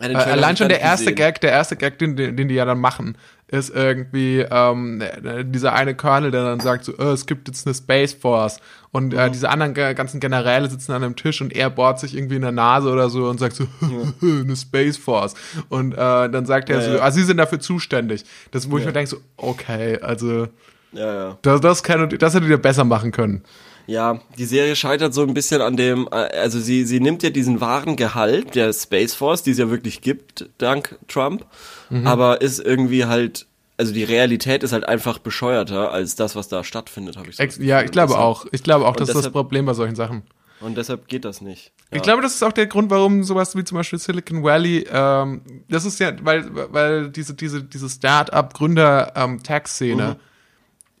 Ja, 0.00 0.08
äh, 0.10 0.14
allein 0.14 0.56
schon 0.56 0.68
der 0.68 0.80
erste 0.80 1.06
gesehen. 1.06 1.16
Gag, 1.16 1.40
der 1.40 1.52
erste 1.52 1.76
Gag, 1.76 1.98
den, 1.98 2.16
den, 2.16 2.36
den 2.36 2.48
die 2.48 2.54
ja 2.54 2.64
dann 2.64 2.78
machen, 2.78 3.16
ist 3.48 3.70
irgendwie 3.74 4.40
ähm, 4.40 5.02
dieser 5.44 5.72
eine 5.72 5.94
Colonel, 5.94 6.30
der 6.30 6.44
dann 6.44 6.60
sagt 6.60 6.84
so, 6.84 6.92
oh, 6.98 7.10
es 7.10 7.26
gibt 7.26 7.48
jetzt 7.48 7.66
eine 7.66 7.74
Space 7.74 8.12
Force 8.12 8.60
und 8.90 9.14
äh, 9.14 9.28
mhm. 9.28 9.32
diese 9.32 9.48
anderen 9.48 9.72
ganzen 9.72 10.20
Generäle 10.20 10.68
sitzen 10.68 10.92
an 10.92 11.02
einem 11.02 11.16
Tisch 11.16 11.40
und 11.40 11.54
er 11.54 11.70
bohrt 11.70 12.00
sich 12.00 12.16
irgendwie 12.16 12.36
in 12.36 12.42
der 12.42 12.52
Nase 12.52 12.90
oder 12.90 13.08
so 13.08 13.28
und 13.28 13.38
sagt 13.38 13.56
so, 13.56 13.64
ja. 13.80 14.12
eine 14.20 14.56
Space 14.56 14.96
Force 14.96 15.34
und 15.68 15.92
äh, 15.92 15.96
dann 15.96 16.44
sagt 16.44 16.68
er 16.70 16.80
ja, 16.80 16.92
so, 16.92 17.00
ah, 17.00 17.10
sie 17.10 17.22
sind 17.22 17.36
dafür 17.36 17.60
zuständig. 17.60 18.24
Das, 18.50 18.70
wo 18.70 18.78
ich 18.78 18.84
mir 18.84 18.92
denke 18.92 19.08
so, 19.08 19.18
okay, 19.36 19.98
also 20.00 20.48
ja, 20.92 21.14
ja. 21.14 21.38
Das, 21.42 21.60
das, 21.60 21.82
kann, 21.82 22.08
das 22.08 22.34
hättet 22.34 22.48
ihr 22.48 22.58
besser 22.58 22.84
machen 22.84 23.12
können. 23.12 23.42
Ja, 23.86 24.20
die 24.36 24.44
Serie 24.44 24.74
scheitert 24.74 25.14
so 25.14 25.22
ein 25.22 25.34
bisschen 25.34 25.62
an 25.62 25.76
dem, 25.76 26.08
äh, 26.10 26.16
also 26.16 26.58
sie, 26.58 26.84
sie 26.84 27.00
nimmt 27.00 27.22
ja 27.22 27.30
diesen 27.30 27.60
wahren 27.60 27.96
Gehalt 27.96 28.54
der 28.54 28.72
Space 28.72 29.14
Force, 29.14 29.42
die 29.42 29.52
es 29.52 29.58
ja 29.58 29.70
wirklich 29.70 30.00
gibt, 30.00 30.48
dank 30.58 30.98
Trump, 31.08 31.46
mhm. 31.90 32.06
aber 32.06 32.40
ist 32.40 32.58
irgendwie 32.58 33.04
halt, 33.04 33.46
also 33.76 33.92
die 33.92 34.04
Realität 34.04 34.62
ist 34.62 34.72
halt 34.72 34.88
einfach 34.88 35.18
bescheuerter 35.18 35.92
als 35.92 36.16
das, 36.16 36.34
was 36.34 36.48
da 36.48 36.64
stattfindet, 36.64 37.16
habe 37.16 37.28
ich 37.28 37.36
so. 37.36 37.62
Ja, 37.62 37.82
ich 37.82 37.90
glaube 37.90 38.18
auch. 38.18 38.46
Ich 38.50 38.62
glaube 38.62 38.86
auch, 38.86 38.96
das 38.96 39.10
ist 39.10 39.16
das 39.16 39.30
Problem 39.30 39.66
bei 39.66 39.74
solchen 39.74 39.96
Sachen. 39.96 40.22
Und 40.60 40.78
deshalb 40.78 41.08
geht 41.08 41.26
das 41.26 41.42
nicht. 41.42 41.72
Ja. 41.90 41.98
Ich 41.98 42.02
glaube, 42.02 42.22
das 42.22 42.34
ist 42.34 42.42
auch 42.42 42.52
der 42.52 42.66
Grund, 42.66 42.90
warum 42.90 43.22
sowas 43.24 43.54
wie 43.56 43.64
zum 43.64 43.76
Beispiel 43.76 43.98
Silicon 43.98 44.42
Valley, 44.42 44.86
ähm, 44.90 45.42
das 45.68 45.84
ist 45.84 46.00
ja, 46.00 46.12
weil, 46.22 46.46
weil 46.72 47.10
diese, 47.10 47.34
diese, 47.34 47.62
diese 47.62 47.90
Start-up-Gründer-Tech-Szene, 47.90 50.02
ähm, 50.02 50.16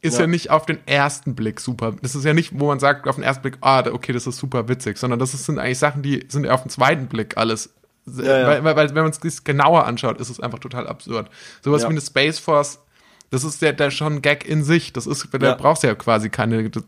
ist 0.02 0.14
ja. 0.14 0.20
Ja. 0.22 0.26
nicht 0.26 0.50
auf 0.50 0.66
den 0.66 0.78
ersten 0.86 1.34
Blick 1.34 1.60
super. 1.60 1.94
Das 2.02 2.14
ist 2.14 2.24
ja 2.24 2.34
nicht, 2.34 2.58
wo 2.58 2.66
man 2.68 2.78
sagt 2.78 3.08
auf 3.08 3.16
den 3.16 3.24
ersten 3.24 3.42
Blick, 3.42 3.58
ah, 3.60 3.84
okay, 3.90 4.12
das 4.12 4.26
ist 4.26 4.36
super 4.38 4.68
witzig, 4.68 4.98
sondern 4.98 5.18
das 5.18 5.32
sind 5.32 5.58
eigentlich 5.58 5.78
Sachen, 5.78 6.02
die 6.02 6.24
sind 6.28 6.44
ja 6.44 6.52
auf 6.52 6.62
den 6.62 6.70
zweiten 6.70 7.06
Blick 7.06 7.36
alles. 7.36 7.70
Ja, 8.06 8.22
ja. 8.38 8.46
Weil, 8.46 8.64
weil, 8.64 8.76
weil 8.76 8.94
wenn 8.94 9.02
man 9.02 9.12
es 9.20 9.42
genauer 9.44 9.84
anschaut, 9.86 10.20
ist 10.20 10.30
es 10.30 10.38
einfach 10.38 10.60
total 10.60 10.86
absurd. 10.86 11.28
Sowas 11.62 11.82
wie 11.82 11.86
eine 11.86 12.00
Space 12.00 12.38
Force, 12.38 12.78
das 13.30 13.42
ist 13.42 13.60
ja 13.62 13.72
der 13.72 13.90
schon 13.90 14.14
ein 14.16 14.22
Gag 14.22 14.46
in 14.46 14.62
sich. 14.62 14.92
Das 14.92 15.08
ist, 15.08 15.26
da 15.32 15.54
brauchst 15.54 15.82
du 15.82 15.88
ja 15.88 15.96
quasi 15.96 16.28
keine, 16.30 16.70
das- 16.70 16.84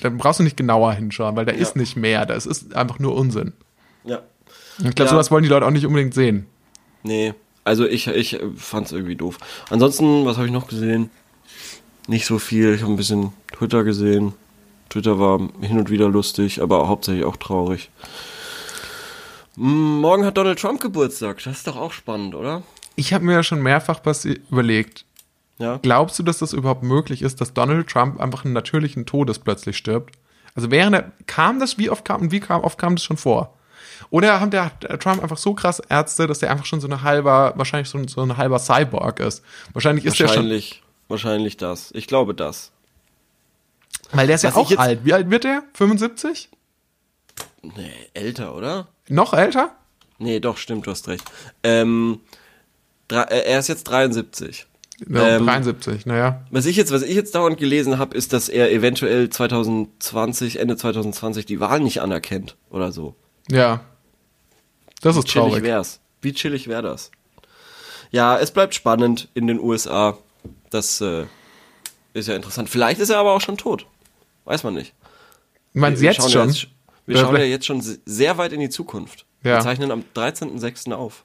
da 0.00 0.08
brauchst 0.08 0.38
du 0.40 0.44
nicht 0.44 0.56
genauer 0.56 0.94
hinschauen, 0.94 1.36
weil 1.36 1.44
da 1.44 1.52
ist 1.52 1.76
nicht 1.76 1.96
mehr. 1.96 2.24
Da 2.24 2.34
ist- 2.34 2.74
einfach 2.74 2.98
nur 2.98 3.14
Unsinn. 3.16 3.52
Ja. 4.04 4.22
Ich 4.82 4.94
glaube, 4.94 5.10
sowas 5.10 5.30
wollen 5.30 5.42
die 5.42 5.50
Leute 5.50 5.66
auch 5.66 5.70
nicht 5.70 5.84
unbedingt 5.84 6.14
sehen. 6.14 6.46
Nee, 7.02 7.34
also 7.64 7.84
ich, 7.86 8.06
ich 8.08 8.40
fand 8.56 8.86
es 8.86 8.92
irgendwie 8.92 9.16
doof. 9.16 9.36
Ansonsten, 9.68 10.24
was 10.24 10.36
habe 10.38 10.46
ich 10.46 10.52
noch 10.52 10.68
gesehen? 10.68 11.10
Nicht 12.08 12.26
so 12.26 12.38
viel. 12.38 12.74
Ich 12.74 12.82
habe 12.82 12.92
ein 12.92 12.96
bisschen 12.96 13.32
Twitter 13.56 13.84
gesehen. 13.84 14.34
Twitter 14.88 15.18
war 15.18 15.38
hin 15.60 15.78
und 15.78 15.90
wieder 15.90 16.08
lustig, 16.08 16.60
aber 16.60 16.88
hauptsächlich 16.88 17.24
auch 17.24 17.36
traurig. 17.36 17.90
Mm, 19.56 20.00
Morgen 20.00 20.24
hat 20.24 20.36
Donald 20.36 20.58
Trump 20.58 20.80
Geburtstag. 20.80 21.42
Das 21.44 21.58
ist 21.58 21.66
doch 21.66 21.76
auch 21.76 21.92
spannend, 21.92 22.34
oder? 22.34 22.62
Ich 22.96 23.12
habe 23.14 23.24
mir 23.24 23.32
ja 23.32 23.42
schon 23.42 23.62
mehrfach 23.62 24.00
überlegt, 24.50 25.04
Ja. 25.58 25.78
Glaubst 25.80 26.18
du, 26.18 26.22
dass 26.22 26.38
das 26.38 26.52
überhaupt 26.52 26.82
möglich 26.82 27.22
ist, 27.22 27.40
dass 27.40 27.54
Donald 27.54 27.88
Trump 27.88 28.20
einfach 28.20 28.44
einen 28.44 28.54
natürlichen 28.54 29.06
Todes 29.06 29.38
plötzlich 29.38 29.76
stirbt? 29.76 30.16
Also 30.54 30.70
während 30.70 30.94
er, 30.94 31.12
kam 31.26 31.58
das, 31.60 31.78
wie 31.78 31.88
oft 31.88 32.04
kam, 32.04 32.30
wie 32.30 32.40
kam, 32.40 32.62
oft 32.62 32.78
kam 32.78 32.96
das 32.96 33.04
schon 33.04 33.16
vor? 33.16 33.56
Oder 34.10 34.40
hat 34.40 34.52
der 34.52 34.64
hat 34.66 35.00
Trump 35.00 35.22
einfach 35.22 35.38
so 35.38 35.54
krass 35.54 35.80
Ärzte, 35.80 36.26
dass 36.26 36.40
der 36.40 36.50
einfach 36.50 36.66
schon 36.66 36.80
so 36.80 36.86
eine 36.86 37.02
halber, 37.02 37.54
wahrscheinlich 37.56 37.88
so 37.88 37.96
ein, 37.96 38.08
so 38.08 38.20
ein 38.20 38.36
halber 38.36 38.58
Cyborg 38.58 39.20
ist? 39.20 39.42
Wahrscheinlich 39.72 40.04
ist 40.04 40.20
der 40.20 40.28
schon, 40.28 40.50
Wahrscheinlich, 41.12 41.58
das. 41.58 41.90
Ich 41.92 42.06
glaube 42.06 42.34
das. 42.34 42.72
weil 44.12 44.26
der 44.26 44.36
ist 44.36 44.44
ja 44.44 44.54
Was 44.56 44.70
ich 44.70 44.78
auch 44.78 44.82
alt. 44.82 45.04
Wie 45.04 45.12
alt 45.12 45.30
wird 45.30 45.44
der? 45.44 45.62
75? 45.74 46.48
Nee, 47.60 47.92
älter, 48.14 48.56
oder? 48.56 48.88
Noch 49.10 49.34
älter? 49.34 49.76
Nee, 50.18 50.40
doch, 50.40 50.56
stimmt, 50.56 50.86
du 50.86 50.90
hast 50.90 51.08
recht. 51.08 51.22
Ähm, 51.62 52.20
äh, 53.10 53.42
er 53.44 53.58
ist 53.58 53.68
jetzt 53.68 53.84
73. 53.84 54.66
Ja, 55.06 55.36
Ähm, 55.36 55.44
73, 55.44 56.06
naja. 56.06 56.46
Was 56.50 56.64
ich 56.64 56.76
jetzt, 56.76 56.92
was 56.92 57.02
ich 57.02 57.14
jetzt 57.14 57.34
dauernd 57.34 57.58
gelesen 57.58 57.98
habe, 57.98 58.16
ist, 58.16 58.32
dass 58.32 58.48
er 58.48 58.72
eventuell 58.72 59.28
2020, 59.28 60.60
Ende 60.60 60.78
2020 60.78 61.44
die 61.44 61.60
Wahl 61.60 61.80
nicht 61.80 62.00
anerkennt 62.00 62.56
oder 62.70 62.90
so. 62.90 63.16
Ja. 63.50 63.80
Das 65.02 65.18
ist 65.18 65.26
chillig 65.26 65.48
traurig. 65.48 65.62
wär's. 65.62 66.00
Wie 66.22 66.32
chillig 66.32 66.68
wär 66.68 66.80
das? 66.80 67.10
Ja, 68.12 68.38
es 68.38 68.50
bleibt 68.50 68.74
spannend 68.74 69.28
in 69.34 69.46
den 69.46 69.60
USA. 69.60 70.16
Das 70.72 71.00
äh, 71.00 71.26
ist 72.14 72.28
ja 72.28 72.34
interessant. 72.36 72.68
Vielleicht 72.68 73.00
ist 73.00 73.10
er 73.10 73.18
aber 73.18 73.32
auch 73.32 73.40
schon 73.40 73.56
tot. 73.56 73.86
Weiß 74.44 74.64
man 74.64 74.74
nicht. 74.74 74.94
Du 75.74 75.80
Wir 75.82 75.90
jetzt 75.90 76.16
schauen 76.16 76.30
schon? 76.30 76.40
Ja 76.40 76.46
jetzt, 76.46 76.66
wir 77.06 77.16
Oder 77.16 77.24
schauen 77.26 77.36
ja 77.36 77.42
jetzt 77.44 77.66
schon 77.66 77.80
se- 77.80 78.00
sehr 78.04 78.38
weit 78.38 78.52
in 78.52 78.60
die 78.60 78.70
Zukunft. 78.70 79.24
Ja. 79.44 79.56
Wir 79.56 79.60
zeichnen 79.60 79.90
am 79.90 80.04
13.06. 80.14 80.92
auf. 80.92 81.24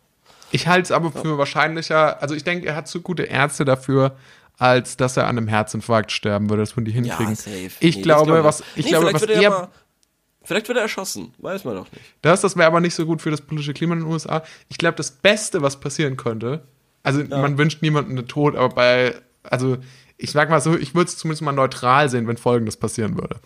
Ich 0.51 0.67
halte 0.67 0.83
es 0.83 0.91
aber 0.91 1.11
für 1.11 1.37
wahrscheinlicher, 1.37 2.21
also 2.21 2.33
ich 2.33 2.43
denke, 2.43 2.67
er 2.67 2.75
hat 2.75 2.87
zu 2.87 3.01
gute 3.01 3.23
Ärzte 3.23 3.65
dafür, 3.65 4.15
als 4.57 4.95
dass 4.97 5.17
er 5.17 5.27
an 5.27 5.37
einem 5.37 5.47
Herzinfarkt 5.47 6.11
sterben 6.11 6.49
würde. 6.49 6.63
Das 6.63 6.75
würden 6.75 6.85
die 6.85 6.91
hinkriegen. 6.91 7.35
safe. 7.35 7.69
Ich 7.79 7.97
Nee, 7.97 8.01
glaube, 8.01 8.31
glaub 8.31 8.43
was, 8.45 8.63
ich 8.75 8.85
Nee, 8.85 8.91
glaube, 8.91 9.07
vielleicht 9.07 9.15
was 9.15 9.21
wird 9.21 9.31
er 9.31 9.41
eher, 9.41 9.69
Vielleicht 10.43 10.67
wird 10.69 10.77
er 10.77 10.83
erschossen. 10.83 11.33
Weiß 11.39 11.65
man 11.65 11.75
doch 11.75 11.91
nicht. 11.91 12.03
das, 12.21 12.39
das 12.41 12.55
wäre 12.55 12.67
aber 12.67 12.79
nicht 12.79 12.95
so 12.95 13.05
gut 13.05 13.21
für 13.21 13.29
das 13.31 13.41
politische 13.41 13.73
Klima 13.73 13.93
in 13.95 13.99
den 14.01 14.07
USA. 14.11 14.43
Ich 14.69 14.77
glaube, 14.77 14.95
das 14.95 15.11
Beste, 15.11 15.61
was 15.61 15.77
passieren 15.79 16.15
könnte, 16.15 16.63
also 17.03 17.21
man 17.25 17.57
wünscht 17.57 17.81
niemandem 17.81 18.15
den 18.15 18.27
Tod, 18.29 18.55
aber 18.55 18.69
bei, 18.69 19.15
also 19.51 19.77
ich 20.17 20.31
sag 20.31 20.49
mal 20.49 20.61
so, 20.61 20.75
ich 20.77 20.95
würde 20.95 21.09
es 21.09 21.17
zumindest 21.17 21.41
mal 21.43 21.51
neutral 21.51 22.09
sehen, 22.09 22.27
wenn 22.27 22.37
Folgendes 22.37 22.77
passieren 22.77 23.15
würde. 23.17 23.39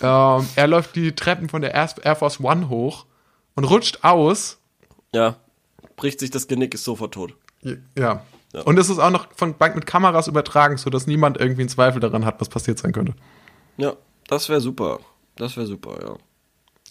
Ähm, 0.00 0.46
er 0.56 0.66
läuft 0.66 0.96
die 0.96 1.12
Treppen 1.14 1.48
von 1.48 1.62
der 1.62 1.74
Air 1.74 2.16
Force 2.16 2.40
One 2.40 2.68
hoch 2.68 3.06
und 3.54 3.64
rutscht 3.64 3.98
aus 4.02 4.58
Ja. 5.14 5.36
Bricht 5.96 6.20
sich 6.20 6.30
das 6.30 6.48
Genick, 6.48 6.72
ist 6.74 6.84
sofort 6.84 7.12
tot. 7.14 7.34
Ja. 7.96 8.22
Und 8.64 8.78
es 8.78 8.88
ist 8.88 8.98
auch 8.98 9.10
noch 9.10 9.28
von 9.36 9.54
mit 9.74 9.86
Kameras 9.86 10.26
übertragen, 10.26 10.76
sodass 10.78 11.06
niemand 11.06 11.38
irgendwie 11.38 11.62
einen 11.62 11.68
Zweifel 11.68 12.00
daran 12.00 12.24
hat, 12.24 12.40
was 12.40 12.48
passiert 12.48 12.78
sein 12.78 12.92
könnte. 12.92 13.14
Ja, 13.76 13.92
das 14.26 14.48
wäre 14.48 14.60
super. 14.60 14.98
Das 15.36 15.56
wäre 15.56 15.66
super, 15.66 15.98
ja. 16.02 16.14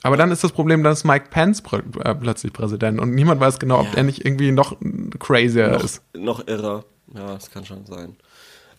Aber 0.04 0.16
dann 0.16 0.32
ist 0.32 0.44
das 0.44 0.54
Problem, 0.54 0.82
dann 0.84 0.94
ist 0.94 1.04
Mike 1.04 1.26
Pence 1.30 1.62
pr 1.62 1.80
äh, 2.06 2.16
plötzlich 2.16 2.54
Präsident 2.54 3.02
und 3.02 3.14
niemand 3.14 3.42
weiß 3.42 3.60
genau, 3.60 3.80
ob 3.82 3.88
Ja. 3.88 3.96
er 3.96 4.04
nicht 4.04 4.24
irgendwie 4.26 4.52
noch 4.52 4.78
crazier 5.20 5.70
Noch, 5.72 5.84
ist. 5.84 6.02
noch 6.16 6.48
irrer. 6.48 6.86
Ja, 7.14 7.34
das 7.34 7.52
kann 7.52 7.66
schon 7.66 7.86
sein. 7.86 8.16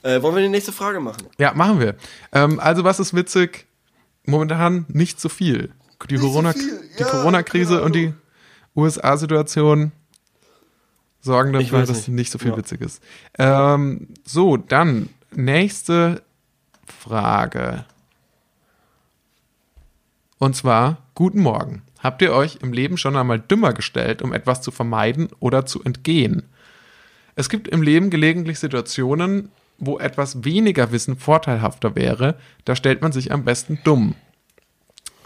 Äh, 0.03 0.23
wollen 0.23 0.35
wir 0.37 0.43
die 0.43 0.49
nächste 0.49 0.73
Frage 0.73 1.01
machen? 1.01 1.27
Ja, 1.39 1.53
machen 1.55 1.81
wir. 1.81 1.95
Ähm, 2.33 2.59
also, 2.61 2.85
was 2.85 3.01
ist 3.01 3.15
witzig? 3.15 3.67
Momentan 4.27 4.87
nicht 4.89 5.21
so 5.21 5.29
viel. 5.29 5.73
Die 6.09 6.17
Corona- 6.17 6.53
viel, 6.53 6.81
die 6.99 7.03
ja, 7.03 7.09
Corona-Krise 7.09 7.75
keine 7.75 7.85
und 7.85 7.95
die 7.95 8.15
USA-Situation 8.75 9.93
sorgen 11.21 11.53
dafür, 11.53 11.81
dass 11.81 11.91
nicht. 11.91 12.09
nicht 12.09 12.33
so 12.33 12.39
viel 12.39 12.53
Ja. 12.53 12.57
witzig 12.57 12.81
ist. 12.81 13.03
Ähm, 13.39 14.09
so, 14.25 14.57
dann 14.57 15.11
nächste 15.33 16.23
Frage. 16.87 17.85
Und 20.39 20.57
zwar, 20.57 20.99
guten 21.15 21.41
Morgen. 21.41 21.83
Habt 21.99 22.23
ihr 22.23 22.33
euch 22.33 22.59
im 22.63 22.73
Leben 22.73 22.97
schon 22.97 23.17
einmal 23.17 23.39
dümmer 23.39 23.75
gestellt, 23.75 24.23
um 24.23 24.33
etwas 24.33 24.63
zu 24.63 24.71
vermeiden 24.71 25.29
oder 25.39 25.67
zu 25.67 25.83
entgehen? 25.83 26.45
Es 27.35 27.51
gibt 27.51 27.69
im 27.69 27.83
Leben 27.83 28.09
gelegentlich 28.09 28.59
Situationen, 28.59 29.51
wo 29.81 29.99
etwas 29.99 30.45
weniger 30.45 30.93
Wissen 30.93 31.17
vorteilhafter 31.17 31.97
wäre, 31.97 32.37
da 32.65 32.77
stellt 32.77 33.03
man 33.03 33.13
sich 33.13 33.33
am 33.33 33.45
besten 33.45 33.81
dumm. 33.83 34.15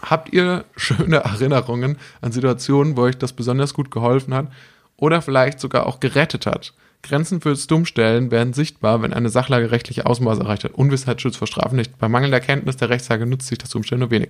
Habt 0.01 0.33
ihr 0.33 0.65
schöne 0.75 1.17
Erinnerungen 1.23 1.97
an 2.21 2.31
Situationen, 2.31 2.97
wo 2.97 3.01
euch 3.01 3.17
das 3.17 3.33
besonders 3.33 3.73
gut 3.73 3.91
geholfen 3.91 4.33
hat 4.33 4.47
oder 4.97 5.21
vielleicht 5.21 5.59
sogar 5.59 5.85
auch 5.85 5.99
gerettet 5.99 6.45
hat? 6.45 6.73
Grenzen 7.05 7.39
fürs 7.39 7.67
Dummstellen 7.67 8.31
werden 8.31 8.53
sichtbar, 8.53 9.01
wenn 9.01 9.13
eine 9.13 9.29
Sachlage 9.29 9.71
rechtliche 9.71 10.05
Ausmaße 10.05 10.41
erreicht 10.41 10.63
hat. 10.63 10.73
Unwissheit 10.73 11.21
schützt 11.21 11.37
vor 11.37 11.47
Strafen 11.47 11.75
nicht. 11.75 11.97
Bei 11.97 12.09
mangelnder 12.09 12.39
Kenntnis 12.39 12.77
der 12.77 12.89
Rechtslage 12.89 13.25
nutzt 13.25 13.47
sich 13.47 13.57
das 13.57 13.69
Dummstellen 13.69 13.99
nur 13.99 14.11
wenig. 14.11 14.29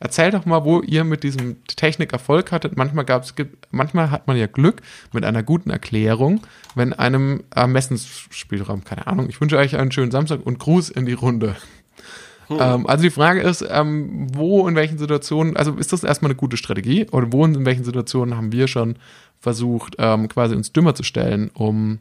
Erzählt 0.00 0.34
doch 0.34 0.46
mal, 0.46 0.64
wo 0.64 0.80
ihr 0.80 1.04
mit 1.04 1.22
diesem 1.22 1.64
Technik 1.66 2.12
Erfolg 2.12 2.50
hattet. 2.50 2.76
Manchmal 2.76 3.04
gab's, 3.04 3.36
gibt, 3.36 3.68
manchmal 3.70 4.10
hat 4.10 4.26
man 4.26 4.36
ja 4.36 4.46
Glück 4.46 4.82
mit 5.12 5.24
einer 5.24 5.42
guten 5.42 5.70
Erklärung, 5.70 6.40
wenn 6.74 6.92
einem 6.92 7.44
Ermessensspielraum, 7.54 8.84
keine 8.84 9.06
Ahnung. 9.06 9.28
Ich 9.28 9.40
wünsche 9.40 9.58
euch 9.58 9.76
einen 9.76 9.92
schönen 9.92 10.10
Samstag 10.10 10.40
und 10.44 10.58
Gruß 10.58 10.90
in 10.90 11.06
die 11.06 11.12
Runde. 11.12 11.56
Ähm, 12.50 12.86
also 12.86 13.02
die 13.02 13.10
Frage 13.10 13.40
ist, 13.40 13.64
ähm, 13.68 14.26
wo 14.34 14.66
in 14.68 14.74
welchen 14.74 14.98
Situationen, 14.98 15.56
also 15.56 15.72
ist 15.74 15.92
das 15.92 16.04
erstmal 16.04 16.30
eine 16.30 16.36
gute 16.36 16.56
Strategie 16.56 17.06
oder 17.10 17.32
wo 17.32 17.44
in 17.44 17.64
welchen 17.64 17.84
Situationen 17.84 18.36
haben 18.36 18.52
wir 18.52 18.68
schon 18.68 18.96
versucht, 19.40 19.96
ähm, 19.98 20.28
quasi 20.28 20.54
uns 20.54 20.72
dümmer 20.72 20.94
zu 20.94 21.02
stellen, 21.02 21.50
um 21.54 22.00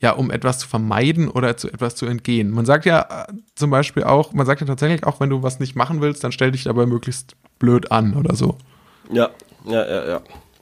ja, 0.00 0.12
um 0.12 0.30
etwas 0.30 0.58
zu 0.58 0.68
vermeiden 0.68 1.28
oder 1.28 1.56
zu 1.56 1.68
etwas 1.68 1.94
zu 1.94 2.06
entgehen. 2.06 2.50
Man 2.50 2.66
sagt 2.66 2.86
ja 2.86 3.26
äh, 3.28 3.32
zum 3.54 3.70
Beispiel 3.70 4.04
auch, 4.04 4.32
man 4.32 4.46
sagt 4.46 4.60
ja 4.60 4.66
tatsächlich 4.66 5.04
auch, 5.04 5.20
wenn 5.20 5.30
du 5.30 5.42
was 5.42 5.60
nicht 5.60 5.76
machen 5.76 6.00
willst, 6.00 6.24
dann 6.24 6.32
stell 6.32 6.52
dich 6.52 6.64
dabei 6.64 6.86
möglichst 6.86 7.36
blöd 7.58 7.92
an 7.92 8.14
oder 8.14 8.34
so. 8.34 8.56
Ja, 9.12 9.30
ja, 9.66 9.86
ja, 9.86 10.08
ja. 10.08 10.20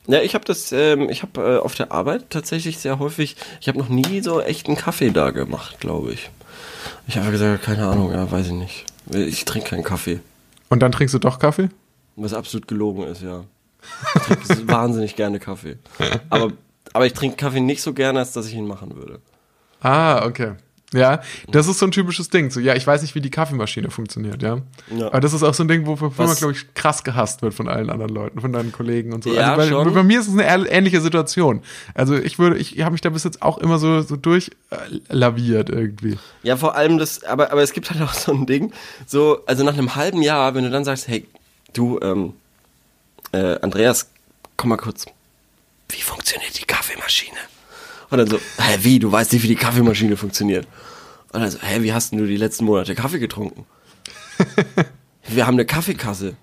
Ja, 0.09 0.23
ich 0.23 0.35
habe 0.35 0.45
das, 0.47 0.73
ähm, 0.73 1.11
ich 1.11 1.23
habe 1.23 1.41
äh, 1.41 1.59
auf 1.59 1.75
der 1.75 1.93
Arbeit 1.93 2.31
tatsächlich 2.31 2.79
sehr 2.79 2.99
häufig, 2.99 3.37
ich 3.61 3.69
habe 3.69 3.79
noch 3.79 3.91
nie 3.91 4.23
so 4.23 4.41
echten 4.41 4.75
Kaffee 4.75 5.11
da 5.11 5.31
gemacht, 5.31 5.81
glaube 5.81 6.13
ich. 6.13 6.31
Ich 7.07 7.19
habe 7.19 7.31
gesagt, 7.31 7.63
keine 7.63 7.87
Ahnung, 7.87 8.11
ja, 8.13 8.31
weiß 8.31 8.47
ich 8.47 8.53
nicht. 8.53 8.87
Ich 9.11 9.45
trinke 9.45 9.69
keinen 9.71 9.85
Kaffee. 9.85 10.21
Und 10.71 10.81
dann 10.81 10.93
trinkst 10.93 11.15
du 11.15 11.19
doch 11.19 11.39
Kaffee? 11.39 11.69
Was 12.17 12.33
absolut 12.33 12.67
gelogen 12.67 13.05
ist, 13.05 13.23
ja. 13.23 13.45
Ich 14.15 14.23
trinke 14.23 14.69
wahnsinnig 14.73 15.15
gerne 15.15 15.39
Kaffee. 15.39 15.77
Aber, 16.31 16.53
aber 16.93 17.07
ich 17.07 17.13
trinke 17.13 17.37
Kaffee 17.37 17.61
nicht 17.61 17.83
so 17.83 17.93
gerne, 17.93 18.21
als 18.21 18.33
dass 18.33 18.47
ich 18.47 18.55
ihn 18.55 18.67
machen 18.67 18.97
würde. 18.97 19.21
Ah, 19.81 20.25
okay. 20.27 20.55
Ja, 20.95 21.21
das 21.51 21.69
ist 21.69 21.81
so 21.81 21.87
ein 21.87 21.91
typisches 21.91 22.31
Ding. 22.31 22.51
So, 22.51 22.61
ja, 22.61 22.75
ich 22.75 22.87
weiß 22.87 23.03
nicht, 23.03 23.15
wie 23.15 23.21
die 23.21 23.31
Kaffeemaschine 23.31 23.91
funktioniert, 23.91 24.43
ja. 24.43 24.63
Ja. 24.97 25.09
Aber 25.09 25.21
das 25.21 25.35
ist 25.35 25.43
auch 25.43 25.53
so 25.53 25.63
ein 25.63 25.69
Ding, 25.69 25.87
wofür 25.87 26.11
man, 26.17 26.35
glaube 26.37 26.55
ich, 26.55 26.73
krass 26.73 27.05
gehasst 27.05 27.43
wird 27.43 27.53
von 27.53 27.69
allen 27.69 27.91
anderen 27.91 28.15
Leuten, 28.15 28.41
von 28.41 28.55
deinen 28.55 28.73
Kollegen 28.73 29.13
und 29.13 29.23
so. 29.23 29.35
Ja, 29.35 29.55
also 29.55 29.57
bei, 29.57 29.85
schon. 29.85 29.95
bei 29.95 30.03
mir 30.03 30.19
ist 30.19 30.29
es 30.29 30.39
eine 30.39 30.67
ähnliche 30.71 31.03
Situation. 31.03 31.63
Also 31.93 32.17
ich 32.17 32.39
würde, 32.39 32.57
ich 32.57 32.81
habe 32.81 32.93
mich 32.93 33.03
da 33.03 33.11
bis 33.11 33.25
jetzt 33.25 33.43
auch 33.43 33.59
immer 33.59 33.79
so, 33.79 34.01
so 34.01 34.17
durchlaviert 34.17 35.69
irgendwie. 35.69 36.19
Ja, 36.43 36.57
vor 36.57 36.75
allem 36.75 36.97
das, 36.97 37.23
aber, 37.23 37.53
aber 37.53 37.63
es 37.63 37.73
gibt 37.75 37.91
halt 37.91 38.01
auch 38.01 38.15
so 38.15 38.33
ein 38.33 38.47
Ding, 38.47 38.73
so, 39.07 39.41
also 39.45 39.65
nach 39.65 39.75
einem 39.75 39.95
halben 39.95 40.23
Jahr, 40.23 40.55
wenn 40.55 40.65
du 40.65 40.71
dann 40.71 40.85
sagst, 40.85 41.07
hey, 41.07 41.27
du, 41.75 42.01
ähm, 42.01 42.33
äh, 43.33 43.61
Andreas, 43.61 44.09
komm 44.57 44.71
mal 44.71 44.79
kurz, 44.79 45.05
wie 45.91 46.01
funktioniert 46.01 46.59
die 46.61 46.65
Kaffeemaschine? 46.65 47.39
Und 48.11 48.19
dann 48.19 48.27
so, 48.29 48.39
hä, 48.59 48.79
wie, 48.83 48.99
du 48.99 49.11
weißt 49.13 49.33
nicht, 49.33 49.43
wie 49.43 49.49
die 49.49 49.55
Kaffeemaschine 49.57 50.17
funktioniert. 50.17 50.67
Und 51.33 51.41
dann 51.41 51.51
so, 51.51 51.59
hä, 51.61 51.83
wie 51.83 51.93
hast 51.93 52.13
denn 52.13 52.19
du 52.19 52.27
die 52.27 52.37
letzten 52.37 52.65
Monate 52.65 52.95
Kaffee 52.95 53.19
getrunken? 53.19 53.67
Wir 55.29 55.47
haben 55.47 55.55
eine 55.55 55.67
Kaffeekasse. 55.67 56.37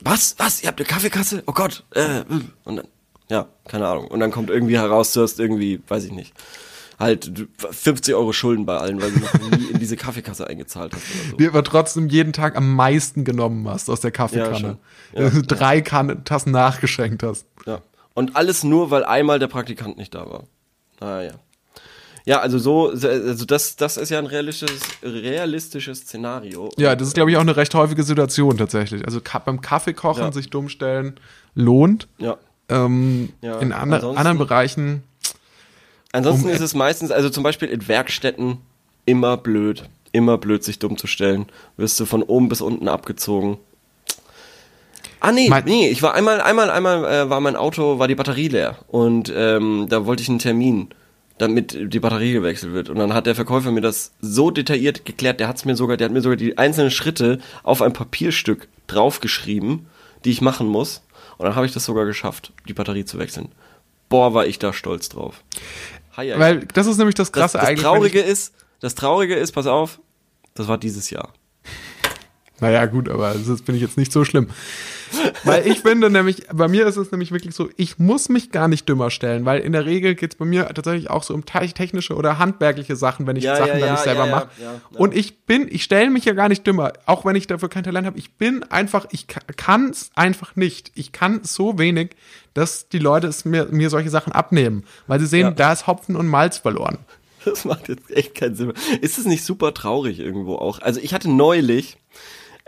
Was? 0.00 0.36
Was? 0.38 0.62
Ihr 0.62 0.68
habt 0.68 0.78
eine 0.80 0.88
Kaffeekasse? 0.88 1.42
Oh 1.46 1.52
Gott. 1.52 1.84
Äh, 1.94 2.22
und 2.64 2.76
dann, 2.76 2.86
ja, 3.28 3.48
keine 3.66 3.88
Ahnung. 3.88 4.06
Und 4.06 4.20
dann 4.20 4.30
kommt 4.30 4.50
irgendwie 4.50 4.78
heraus, 4.78 5.12
du 5.12 5.22
hast 5.22 5.40
irgendwie, 5.40 5.80
weiß 5.88 6.04
ich 6.04 6.12
nicht, 6.12 6.32
halt 6.98 7.48
50 7.58 8.14
Euro 8.14 8.32
Schulden 8.32 8.66
bei 8.66 8.76
allen, 8.76 9.00
weil 9.00 9.10
du 9.10 9.18
noch 9.20 9.58
nie 9.58 9.66
in 9.66 9.78
diese 9.78 9.96
Kaffeekasse 9.96 10.46
eingezahlt 10.46 10.94
hast 10.94 11.02
oder 11.02 11.30
so. 11.30 11.36
Die 11.36 11.46
aber 11.48 11.64
trotzdem 11.64 12.08
jeden 12.08 12.32
Tag 12.32 12.56
am 12.56 12.74
meisten 12.74 13.24
genommen 13.24 13.68
hast 13.68 13.90
aus 13.90 14.00
der 14.00 14.10
Kaffeekanne. 14.10 14.78
Ja. 15.12 15.22
Ja, 15.22 15.30
Drei 15.46 15.80
Kannen, 15.80 16.24
Tassen 16.24 16.52
nachgeschenkt 16.52 17.22
hast. 17.22 17.46
Ja. 17.66 17.82
Und 18.18 18.34
alles 18.34 18.64
nur, 18.64 18.90
weil 18.90 19.04
einmal 19.04 19.38
der 19.38 19.46
Praktikant 19.46 19.96
nicht 19.96 20.12
da 20.12 20.28
war. 20.28 20.44
Ah 21.00 21.22
ja. 21.22 22.40
Also 22.40 22.58
so, 22.58 22.88
also 22.90 23.44
das, 23.44 23.76
das 23.76 23.96
ist 23.96 24.10
ja 24.10 24.18
ein 24.18 24.26
realistisches, 24.26 24.80
realistisches 25.02 26.00
Szenario. 26.00 26.68
Ja, 26.76 26.96
das 26.96 27.08
ist, 27.08 27.14
glaube 27.14 27.30
ich, 27.30 27.36
auch 27.36 27.42
eine 27.42 27.56
recht 27.56 27.74
häufige 27.74 28.02
Situation 28.02 28.58
tatsächlich. 28.58 29.04
Also 29.04 29.20
beim 29.44 29.60
Kaffeekochen 29.60 30.24
Ja. 30.24 30.32
sich 30.32 30.50
dumm 30.50 30.68
stellen 30.68 31.14
lohnt. 31.54 32.08
Ja. 32.18 32.36
Ähm, 32.68 33.30
Ja, 33.40 33.60
in 33.60 33.72
ansonsten- 33.72 34.18
anderen 34.18 34.38
Bereichen, 34.38 35.04
Ansonsten 36.10 36.48
Um- 36.48 36.54
ist 36.54 36.60
es 36.60 36.74
meistens, 36.74 37.10
also 37.12 37.30
zum 37.30 37.42
Beispiel 37.44 37.68
in 37.68 37.86
Werkstätten, 37.86 38.58
immer 39.04 39.36
blöd. 39.36 39.84
Immer 40.10 40.38
blöd, 40.38 40.64
sich 40.64 40.78
dumm 40.78 40.96
zu 40.96 41.06
stellen. 41.06 41.46
Wirst 41.76 42.00
du 42.00 42.04
von 42.06 42.22
oben 42.22 42.48
bis 42.48 42.62
unten 42.62 42.88
abgezogen. 42.88 43.58
Ah 45.20 45.32
nee, 45.32 45.48
Mein- 45.48 45.64
nee, 45.64 45.88
ich 45.88 46.02
war 46.02 46.14
einmal, 46.14 46.40
einmal, 46.40 46.70
einmal 46.70 47.04
äh, 47.04 47.30
war 47.30 47.40
mein 47.40 47.56
Auto, 47.56 47.98
war 47.98 48.06
die 48.08 48.14
Batterie 48.14 48.48
leer 48.48 48.78
und 48.88 49.32
ähm, 49.34 49.86
da 49.88 50.06
wollte 50.06 50.22
ich 50.22 50.28
einen 50.28 50.38
Termin, 50.38 50.88
damit 51.38 51.76
die 51.92 52.00
Batterie 52.00 52.32
gewechselt 52.32 52.72
wird. 52.72 52.88
Und 52.88 52.98
dann 52.98 53.12
hat 53.14 53.26
der 53.26 53.34
Verkäufer 53.34 53.70
mir 53.72 53.80
das 53.80 54.12
so 54.20 54.50
detailliert 54.50 55.04
geklärt, 55.04 55.40
der 55.40 55.48
hat's 55.48 55.64
mir 55.64 55.74
sogar, 55.76 55.96
der 55.96 56.06
hat 56.06 56.12
mir 56.12 56.20
sogar 56.20 56.36
die 56.36 56.56
einzelnen 56.58 56.90
Schritte 56.90 57.40
auf 57.62 57.82
ein 57.82 57.92
Papierstück 57.92 58.68
draufgeschrieben, 58.86 59.86
die 60.24 60.30
ich 60.30 60.40
machen 60.40 60.66
muss. 60.68 61.02
Und 61.36 61.46
dann 61.46 61.54
habe 61.56 61.66
ich 61.66 61.72
das 61.72 61.84
sogar 61.84 62.04
geschafft, 62.04 62.52
die 62.68 62.72
Batterie 62.74 63.04
zu 63.04 63.18
wechseln. 63.18 63.48
Boah, 64.08 64.34
war 64.34 64.46
ich 64.46 64.58
da 64.58 64.72
stolz 64.72 65.08
drauf. 65.08 65.42
Hei. 66.16 66.36
weil 66.38 66.66
das 66.74 66.86
ist 66.88 66.98
nämlich 66.98 67.14
das 67.14 67.30
Das, 67.30 67.40
Krasse 67.52 67.58
das 67.58 67.66
eigentlich. 67.68 67.82
Traurige 67.84 68.20
ist, 68.20 68.52
das 68.80 68.94
Traurige 68.96 69.34
ist, 69.36 69.52
pass 69.52 69.66
auf, 69.68 70.00
das 70.54 70.66
war 70.66 70.78
dieses 70.78 71.10
Jahr. 71.10 71.32
naja, 72.60 72.86
gut, 72.86 73.08
aber 73.08 73.34
das 73.34 73.44
finde 73.60 73.74
ich 73.76 73.82
jetzt 73.82 73.96
nicht 73.98 74.10
so 74.12 74.24
schlimm. 74.24 74.48
Weil 75.44 75.66
ich 75.66 75.80
finde 75.80 76.10
nämlich, 76.10 76.42
bei 76.52 76.68
mir 76.68 76.86
ist 76.86 76.96
es 76.96 77.10
nämlich 77.10 77.32
wirklich 77.32 77.54
so, 77.54 77.68
ich 77.76 77.98
muss 77.98 78.28
mich 78.28 78.50
gar 78.50 78.68
nicht 78.68 78.88
dümmer 78.88 79.10
stellen, 79.10 79.44
weil 79.44 79.60
in 79.60 79.72
der 79.72 79.84
Regel 79.86 80.14
geht 80.14 80.32
es 80.34 80.38
bei 80.38 80.44
mir 80.44 80.66
tatsächlich 80.68 81.10
auch 81.10 81.22
so 81.22 81.34
um 81.34 81.44
te- 81.44 81.66
technische 81.72 82.14
oder 82.14 82.38
handwerkliche 82.38 82.96
Sachen, 82.96 83.26
wenn 83.26 83.36
ich 83.36 83.44
Ja, 83.44 83.56
Sachen 83.56 83.78
ja, 83.78 83.86
dann 83.86 83.92
nicht 83.92 84.04
selber 84.04 84.26
mache. 84.26 84.48
Und 84.96 85.14
ich 85.16 85.40
bin, 85.46 85.66
ich 85.70 85.84
stelle 85.84 86.10
mich 86.10 86.24
ja 86.24 86.32
gar 86.34 86.48
nicht 86.48 86.66
dümmer, 86.66 86.92
auch 87.06 87.24
wenn 87.24 87.36
ich 87.36 87.46
dafür 87.46 87.68
kein 87.68 87.84
Talent 87.84 88.06
habe. 88.06 88.18
Ich 88.18 88.34
bin 88.34 88.62
einfach, 88.64 89.06
ich 89.10 89.26
kann 89.26 89.90
es 89.90 90.10
einfach 90.14 90.56
nicht. 90.56 90.92
Ich 90.94 91.12
kann 91.12 91.40
so 91.42 91.78
wenig, 91.78 92.10
dass 92.54 92.88
die 92.88 92.98
Leute 92.98 93.26
es 93.28 93.44
mir, 93.44 93.66
mir 93.70 93.90
solche 93.90 94.10
Sachen 94.10 94.32
abnehmen, 94.32 94.84
weil 95.06 95.20
sie 95.20 95.26
sehen, 95.26 95.54
da 95.56 95.72
ist 95.72 95.86
Hopfen 95.86 96.16
und 96.16 96.26
Malz 96.26 96.58
verloren. 96.58 96.98
Das 97.44 97.64
macht 97.64 97.88
jetzt 97.88 98.10
echt 98.10 98.34
keinen 98.34 98.56
Sinn. 98.56 98.66
mehr. 98.66 98.76
Ist 99.00 99.16
es 99.16 99.24
nicht 99.24 99.44
super 99.44 99.72
traurig 99.72 100.18
irgendwo 100.18 100.56
auch? 100.56 100.80
Also 100.80 101.00
ich 101.00 101.14
hatte 101.14 101.30
neulich, 101.30 101.96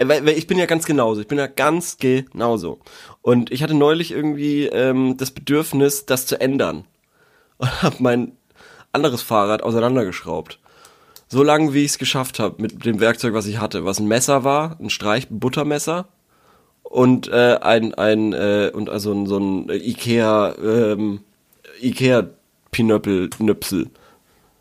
weil, 0.09 0.25
weil 0.25 0.39
ich 0.39 0.47
bin 0.47 0.59
ja 0.59 0.67
ganz 0.67 0.87
genauso, 0.87 1.21
ich 1.21 1.29
bin 1.29 1.39
ja 1.39 1.47
ganz 1.47 1.99
genauso. 1.99 2.81
Und 3.23 3.53
ich 3.53 3.63
hatte 3.63 3.75
neulich 3.75 4.13
irgendwie 4.13 4.67
ähm, 4.67 5.17
das 5.17 5.31
Bedürfnis, 5.31 6.07
das 6.07 6.27
zu 6.27 6.41
ändern. 6.41 6.85
Und 7.59 7.83
habe 7.83 7.97
mein 7.99 8.33
anderes 8.93 9.23
Fahrrad 9.23 9.63
auseinandergeschraubt. 9.63 10.59
So 11.29 11.43
lange, 11.43 11.75
wie 11.75 11.85
ich 11.85 11.93
es 11.93 11.99
geschafft 11.99 12.39
habe 12.39 12.61
mit 12.61 12.85
dem 12.85 12.99
Werkzeug, 12.99 13.35
was 13.35 13.47
ich 13.47 13.59
hatte. 13.59 13.85
Was 13.85 14.01
ein 14.01 14.09
Messer 14.09 14.43
war, 14.43 14.77
ein 14.81 14.91
Streich, 14.91 15.31
ein 15.31 15.39
Buttermesser 15.39 16.09
und 16.83 17.29
äh, 17.29 17.59
ein 17.61 17.95
ein 17.95 18.33
äh, 18.33 18.71
und 18.75 18.91
also 18.91 19.13
ein, 19.13 19.27
so 19.27 19.39
ein 19.39 19.69
Ikea 19.71 20.55
ähm, 20.57 21.21
Ikea 21.81 22.31
Pinöppel 22.73 23.31
Nüpsel, 23.39 23.91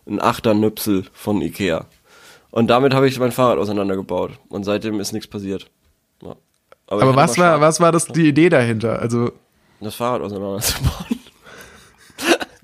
ein 0.08 0.22
Achter 0.22 0.54
Nüpsel 0.54 1.06
von 1.12 1.42
Ikea. 1.42 1.88
Und 2.52 2.68
damit 2.68 2.94
habe 2.94 3.08
ich 3.08 3.20
mein 3.20 3.32
Fahrrad 3.32 3.60
auseinandergebaut 3.60 4.32
und 4.50 4.64
seitdem 4.64 5.00
ist 5.00 5.14
nichts 5.14 5.28
passiert. 5.28 5.70
Ja. 6.24 6.36
Aber 6.88 7.02
hatte 7.02 7.16
was 7.16 7.38
war, 7.38 7.62
was 7.62 7.80
war 7.80 7.92
das 7.92 8.06
die 8.06 8.28
Idee 8.28 8.50
dahinter? 8.50 9.00
Also, 9.00 9.32
das 9.80 9.96
Fahrrad 9.96 10.22
auseinanderzubauen? 10.22 11.20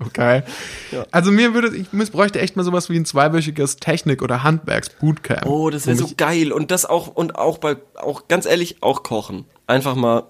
okay. 0.00 0.42
Ja. 0.90 1.06
Also 1.12 1.30
mir 1.30 1.54
würde, 1.54 1.76
ich 1.76 1.88
bräuchte 2.10 2.40
echt 2.40 2.56
mal 2.56 2.64
sowas 2.64 2.90
wie 2.90 2.96
ein 2.96 3.04
zweiwöchiges 3.04 3.76
Technik- 3.76 4.22
oder 4.22 4.42
Handwerks-Bootcamp. 4.42 5.46
Oh, 5.46 5.70
das 5.70 5.86
wäre 5.86 5.96
so 5.96 6.10
geil 6.16 6.52
und 6.52 6.70
das 6.70 6.84
auch 6.84 7.08
und 7.08 7.36
auch 7.36 7.58
bei 7.58 7.76
auch 7.94 8.28
ganz 8.28 8.46
ehrlich 8.46 8.82
auch 8.82 9.02
kochen. 9.02 9.44
Einfach 9.66 9.94
mal 9.94 10.24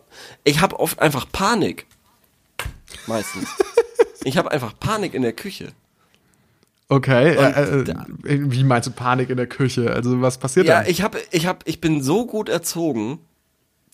ich 0.44 0.60
habe 0.60 0.78
oft 0.78 1.00
einfach 1.00 1.26
Panik. 1.30 1.86
Meistens. 3.06 3.48
ich 4.24 4.36
habe 4.36 4.50
einfach 4.50 4.78
Panik 4.78 5.14
in 5.14 5.22
der 5.22 5.32
Küche. 5.32 5.72
Okay, 6.88 7.34
äh, 7.34 7.80
äh, 7.82 7.94
wie 8.50 8.62
meinst 8.62 8.86
du 8.86 8.92
Panik 8.92 9.28
in 9.30 9.36
der 9.36 9.48
Küche? 9.48 9.92
Also 9.92 10.20
was 10.20 10.38
passiert 10.38 10.66
Ja, 10.66 10.82
da? 10.82 10.88
ich 10.88 11.02
habe 11.02 11.18
ich 11.32 11.46
habe 11.46 11.58
ich 11.64 11.80
bin 11.80 12.00
so 12.02 12.26
gut 12.26 12.48
erzogen, 12.48 13.18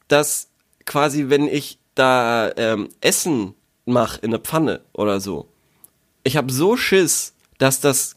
dass 0.09 0.49
quasi 0.85 1.31
wenn 1.31 1.49
ich 1.49 1.79
da 1.95 2.51
ähm, 2.57 2.89
Essen 3.01 3.55
mache 3.87 4.21
in 4.21 4.31
der 4.31 4.41
Pfanne 4.41 4.81
oder 4.93 5.21
so, 5.21 5.49
ich 6.23 6.37
habe 6.37 6.53
so 6.53 6.77
Schiss, 6.77 7.33
dass 7.59 7.81
das 7.81 8.17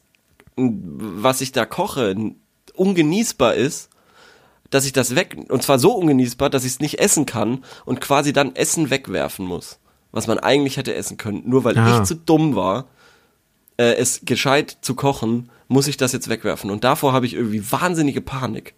was 0.57 1.39
ich 1.41 1.51
da 1.53 1.65
koche 1.65 2.13
ungenießbar 2.73 3.55
ist, 3.55 3.89
dass 4.71 4.85
ich 4.85 4.91
das 4.93 5.15
weg 5.15 5.37
und 5.49 5.63
zwar 5.63 5.79
so 5.79 5.93
ungenießbar, 5.93 6.49
dass 6.49 6.65
ich 6.65 6.73
es 6.73 6.79
nicht 6.81 6.99
essen 6.99 7.25
kann 7.25 7.63
und 7.85 8.01
quasi 8.01 8.33
dann 8.33 8.55
Essen 8.55 8.89
wegwerfen 8.89 9.45
muss, 9.45 9.79
was 10.11 10.27
man 10.27 10.37
eigentlich 10.39 10.75
hätte 10.75 10.93
essen 10.93 11.15
können, 11.15 11.43
nur 11.45 11.63
weil 11.63 11.77
Ah. 11.77 11.97
ich 12.01 12.03
zu 12.03 12.15
dumm 12.15 12.55
war, 12.55 12.87
äh, 13.77 13.95
es 13.95 14.21
gescheit 14.25 14.77
zu 14.81 14.95
kochen, 14.95 15.49
muss 15.67 15.87
ich 15.87 15.97
das 15.97 16.13
jetzt 16.13 16.29
wegwerfen 16.29 16.69
und 16.69 16.83
davor 16.83 17.13
habe 17.13 17.25
ich 17.25 17.33
irgendwie 17.33 17.71
wahnsinnige 17.71 18.21
Panik. 18.21 18.73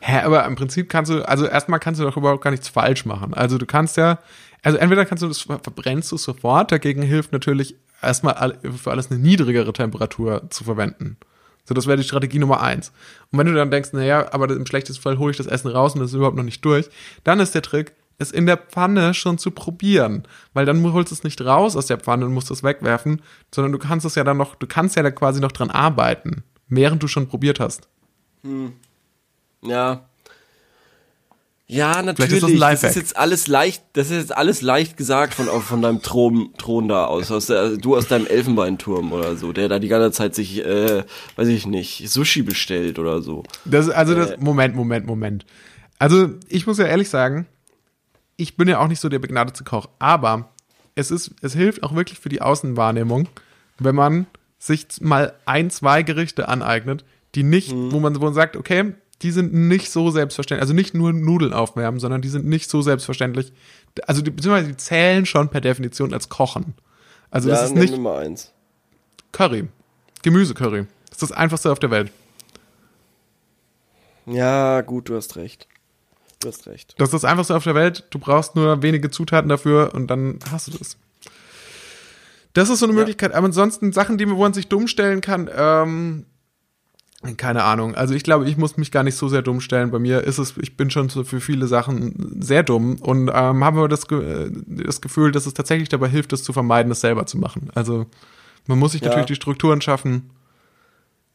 Hä, 0.00 0.20
aber 0.20 0.44
im 0.44 0.54
Prinzip 0.56 0.88
kannst 0.88 1.10
du, 1.10 1.26
also 1.26 1.46
erstmal 1.46 1.80
kannst 1.80 2.00
du 2.00 2.04
doch 2.04 2.16
überhaupt 2.16 2.42
gar 2.42 2.50
nichts 2.50 2.68
falsch 2.68 3.04
machen. 3.04 3.34
Also 3.34 3.58
du 3.58 3.66
kannst 3.66 3.96
ja, 3.96 4.18
also 4.62 4.78
entweder 4.78 5.04
kannst 5.04 5.22
du 5.22 5.28
das 5.28 5.40
verbrennst 5.40 6.10
du 6.12 6.16
sofort, 6.16 6.72
dagegen 6.72 7.02
hilft 7.02 7.32
natürlich 7.32 7.76
erstmal 8.00 8.58
für 8.76 8.90
alles 8.90 9.10
eine 9.10 9.20
niedrigere 9.20 9.72
Temperatur 9.72 10.50
zu 10.50 10.64
verwenden. 10.64 11.16
So, 11.64 11.74
das 11.74 11.86
wäre 11.86 11.96
die 11.96 12.02
Strategie 12.02 12.40
Nummer 12.40 12.60
eins. 12.60 12.92
Und 13.30 13.38
wenn 13.38 13.46
du 13.46 13.54
dann 13.54 13.70
denkst, 13.70 13.92
naja, 13.92 14.32
aber 14.32 14.50
im 14.50 14.66
schlechtesten 14.66 15.02
Fall 15.02 15.18
hole 15.18 15.30
ich 15.30 15.36
das 15.36 15.46
Essen 15.46 15.70
raus 15.70 15.94
und 15.94 16.00
das 16.00 16.10
ist 16.10 16.16
überhaupt 16.16 16.36
noch 16.36 16.42
nicht 16.42 16.64
durch, 16.64 16.90
dann 17.22 17.38
ist 17.38 17.54
der 17.54 17.62
Trick, 17.62 17.94
es 18.22 18.30
in 18.32 18.46
der 18.46 18.56
Pfanne 18.56 19.12
schon 19.14 19.38
zu 19.38 19.50
probieren. 19.50 20.26
Weil 20.54 20.64
dann 20.64 20.82
holst 20.92 21.10
du 21.10 21.14
es 21.14 21.24
nicht 21.24 21.40
raus 21.42 21.76
aus 21.76 21.86
der 21.86 21.98
Pfanne 21.98 22.24
und 22.24 22.32
musst 22.32 22.50
es 22.50 22.62
wegwerfen, 22.62 23.22
sondern 23.54 23.72
du 23.72 23.78
kannst 23.78 24.06
es 24.06 24.14
ja 24.14 24.24
dann 24.24 24.36
noch, 24.36 24.54
du 24.54 24.66
kannst 24.66 24.96
ja 24.96 25.02
da 25.02 25.10
quasi 25.10 25.40
noch 25.40 25.52
dran 25.52 25.70
arbeiten, 25.70 26.42
während 26.68 27.02
du 27.02 27.08
schon 27.08 27.28
probiert 27.28 27.60
hast. 27.60 27.88
Ja. 29.62 30.06
Ja, 31.68 32.02
natürlich. 32.02 32.32
Ist 32.34 32.42
das 32.42 32.80
das 32.82 32.90
ist 32.90 32.96
jetzt 32.96 33.16
alles 33.16 33.46
leicht, 33.46 33.82
das 33.94 34.10
ist 34.10 34.16
jetzt 34.18 34.36
alles 34.36 34.60
leicht 34.60 34.98
gesagt 34.98 35.32
von, 35.32 35.46
von 35.46 35.80
deinem 35.80 36.02
Thron, 36.02 36.50
Thron 36.58 36.86
da 36.88 37.06
aus, 37.06 37.30
aus 37.30 37.46
der, 37.46 37.78
du 37.78 37.96
aus 37.96 38.08
deinem 38.08 38.26
Elfenbeinturm 38.26 39.10
oder 39.10 39.36
so, 39.36 39.54
der 39.54 39.70
da 39.70 39.78
die 39.78 39.88
ganze 39.88 40.10
Zeit 40.10 40.34
sich, 40.34 40.62
äh, 40.62 41.04
weiß 41.36 41.48
ich 41.48 41.66
nicht, 41.66 42.10
Sushi 42.10 42.42
bestellt 42.42 42.98
oder 42.98 43.22
so. 43.22 43.44
Das, 43.64 43.88
also 43.88 44.14
das, 44.14 44.32
Äh. 44.32 44.36
Moment, 44.38 44.74
Moment, 44.74 45.06
Moment. 45.06 45.46
Also 45.98 46.30
ich 46.48 46.66
muss 46.66 46.76
ja 46.76 46.84
ehrlich 46.84 47.08
sagen, 47.08 47.46
ich 48.42 48.56
bin 48.56 48.68
ja 48.68 48.78
auch 48.80 48.88
nicht 48.88 49.00
so 49.00 49.08
der 49.08 49.18
begnadete 49.20 49.64
Koch, 49.64 49.88
aber 49.98 50.50
es 50.94 51.10
ist, 51.10 51.30
es 51.40 51.54
hilft 51.54 51.82
auch 51.82 51.94
wirklich 51.94 52.18
für 52.18 52.28
die 52.28 52.42
Außenwahrnehmung, 52.42 53.28
wenn 53.78 53.94
man 53.94 54.26
sich 54.58 54.86
mal 55.00 55.32
ein, 55.46 55.70
zwei 55.70 56.02
Gerichte 56.02 56.48
aneignet, 56.48 57.04
die 57.34 57.42
nicht, 57.42 57.72
Mhm. 57.72 57.92
wo 57.92 58.00
man, 58.00 58.14
wo 58.20 58.24
man 58.24 58.34
sagt, 58.34 58.56
okay, 58.56 58.94
die 59.22 59.30
sind 59.30 59.54
nicht 59.54 59.90
so 59.90 60.10
selbstverständlich, 60.10 60.62
also 60.62 60.74
nicht 60.74 60.94
nur 60.94 61.12
Nudeln 61.12 61.52
aufwärmen, 61.52 62.00
sondern 62.00 62.20
die 62.22 62.28
sind 62.28 62.44
nicht 62.44 62.68
so 62.68 62.82
selbstverständlich, 62.82 63.52
also 64.06 64.20
die, 64.20 64.30
beziehungsweise 64.30 64.68
die 64.68 64.76
zählen 64.76 65.24
schon 65.26 65.48
per 65.48 65.60
Definition 65.60 66.12
als 66.12 66.28
Kochen. 66.28 66.74
Also 67.30 67.48
das 67.48 67.64
ist 67.66 67.74
nicht 67.74 67.96
mal 67.96 68.18
eins. 68.26 68.52
Curry, 69.30 69.68
Gemüsecurry. 70.22 70.86
Das 71.08 71.22
ist 71.22 71.22
das 71.22 71.32
einfachste 71.32 71.70
auf 71.72 71.78
der 71.78 71.90
Welt. 71.90 72.10
Ja, 74.26 74.80
gut, 74.82 75.08
du 75.08 75.16
hast 75.16 75.36
recht. 75.36 75.66
Du 76.42 76.48
hast 76.48 76.66
recht. 76.66 76.94
Das 76.98 77.08
ist 77.08 77.14
das 77.14 77.24
einfachste 77.24 77.54
auf 77.56 77.64
der 77.64 77.74
Welt. 77.74 78.04
Du 78.10 78.18
brauchst 78.18 78.56
nur 78.56 78.82
wenige 78.82 79.10
Zutaten 79.10 79.48
dafür 79.48 79.92
und 79.94 80.08
dann 80.08 80.38
hast 80.50 80.68
du 80.68 80.72
das. 80.78 80.96
Das 82.52 82.68
ist 82.68 82.80
so 82.80 82.86
eine 82.86 82.92
Ja. 82.94 82.98
Möglichkeit. 83.00 83.32
Aber 83.32 83.46
ansonsten 83.46 83.92
Sachen, 83.92 84.18
die 84.18 84.26
man, 84.26 84.36
wo 84.36 84.42
man 84.42 84.52
sich 84.52 84.68
dumm 84.68 84.86
stellen 84.88 85.20
kann, 85.20 85.48
ähm, 85.56 86.26
keine 87.36 87.62
Ahnung. 87.62 87.94
Also 87.94 88.14
ich 88.14 88.24
glaube, 88.24 88.48
ich 88.48 88.56
muss 88.56 88.76
mich 88.76 88.90
gar 88.90 89.04
nicht 89.04 89.14
so 89.16 89.28
sehr 89.28 89.42
dumm 89.42 89.60
stellen. 89.60 89.90
Bei 89.92 90.00
mir 90.00 90.22
ist 90.24 90.38
es, 90.38 90.54
ich 90.60 90.76
bin 90.76 90.90
schon 90.90 91.08
für 91.08 91.40
viele 91.40 91.68
Sachen 91.68 92.42
sehr 92.42 92.64
dumm 92.64 92.96
und 92.96 93.28
ähm, 93.28 93.64
habe 93.64 93.78
aber 93.78 93.88
das, 93.88 94.08
Ge- 94.08 94.46
äh, 94.46 94.50
das 94.66 95.00
Gefühl, 95.00 95.30
dass 95.30 95.46
es 95.46 95.54
tatsächlich 95.54 95.88
dabei 95.88 96.08
hilft, 96.08 96.32
das 96.32 96.42
zu 96.42 96.52
vermeiden, 96.52 96.90
das 96.90 97.00
selber 97.00 97.24
zu 97.26 97.38
machen. 97.38 97.70
Also 97.74 98.06
man 98.66 98.78
muss 98.78 98.92
sich 98.92 99.00
Ja. 99.02 99.08
natürlich 99.08 99.28
die 99.28 99.34
Strukturen 99.36 99.80
schaffen, 99.80 100.30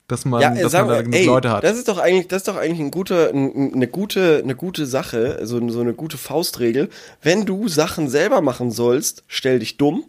dass 0.08 0.26
man, 0.26 0.42
Ja, 0.42 0.54
äh, 0.56 0.62
dass 0.64 0.72
sag 0.72 0.86
man 0.88 0.96
da 0.96 1.02
genug 1.02 1.16
ey, 1.20 1.26
Leute 1.26 1.50
hat. 1.52 1.64
das 1.64 1.78
ist 1.78 1.88
doch 1.88 1.98
eigentlich, 1.98 2.28
das 2.28 2.38
ist 2.44 2.48
doch 2.48 2.56
eigentlich 2.56 2.80
ein 2.80 2.92
guter, 2.92 3.30
ein, 3.30 3.74
eine 3.74 3.88
gute, 3.88 4.42
eine 4.44 4.56
gute 4.56 4.86
Sache, 4.86 5.40
so, 5.44 5.70
so 5.70 5.82
eine 5.82 5.94
gute 5.94 6.18
Faustregel. 6.18 6.90
Wenn 7.22 7.46
du 7.46 7.68
Sachen 7.68 8.10
selber 8.10 8.42
machen 8.42 8.72
sollst, 8.72 9.24
stell 9.28 9.60
dich 9.60 9.78
dumm. 9.78 10.06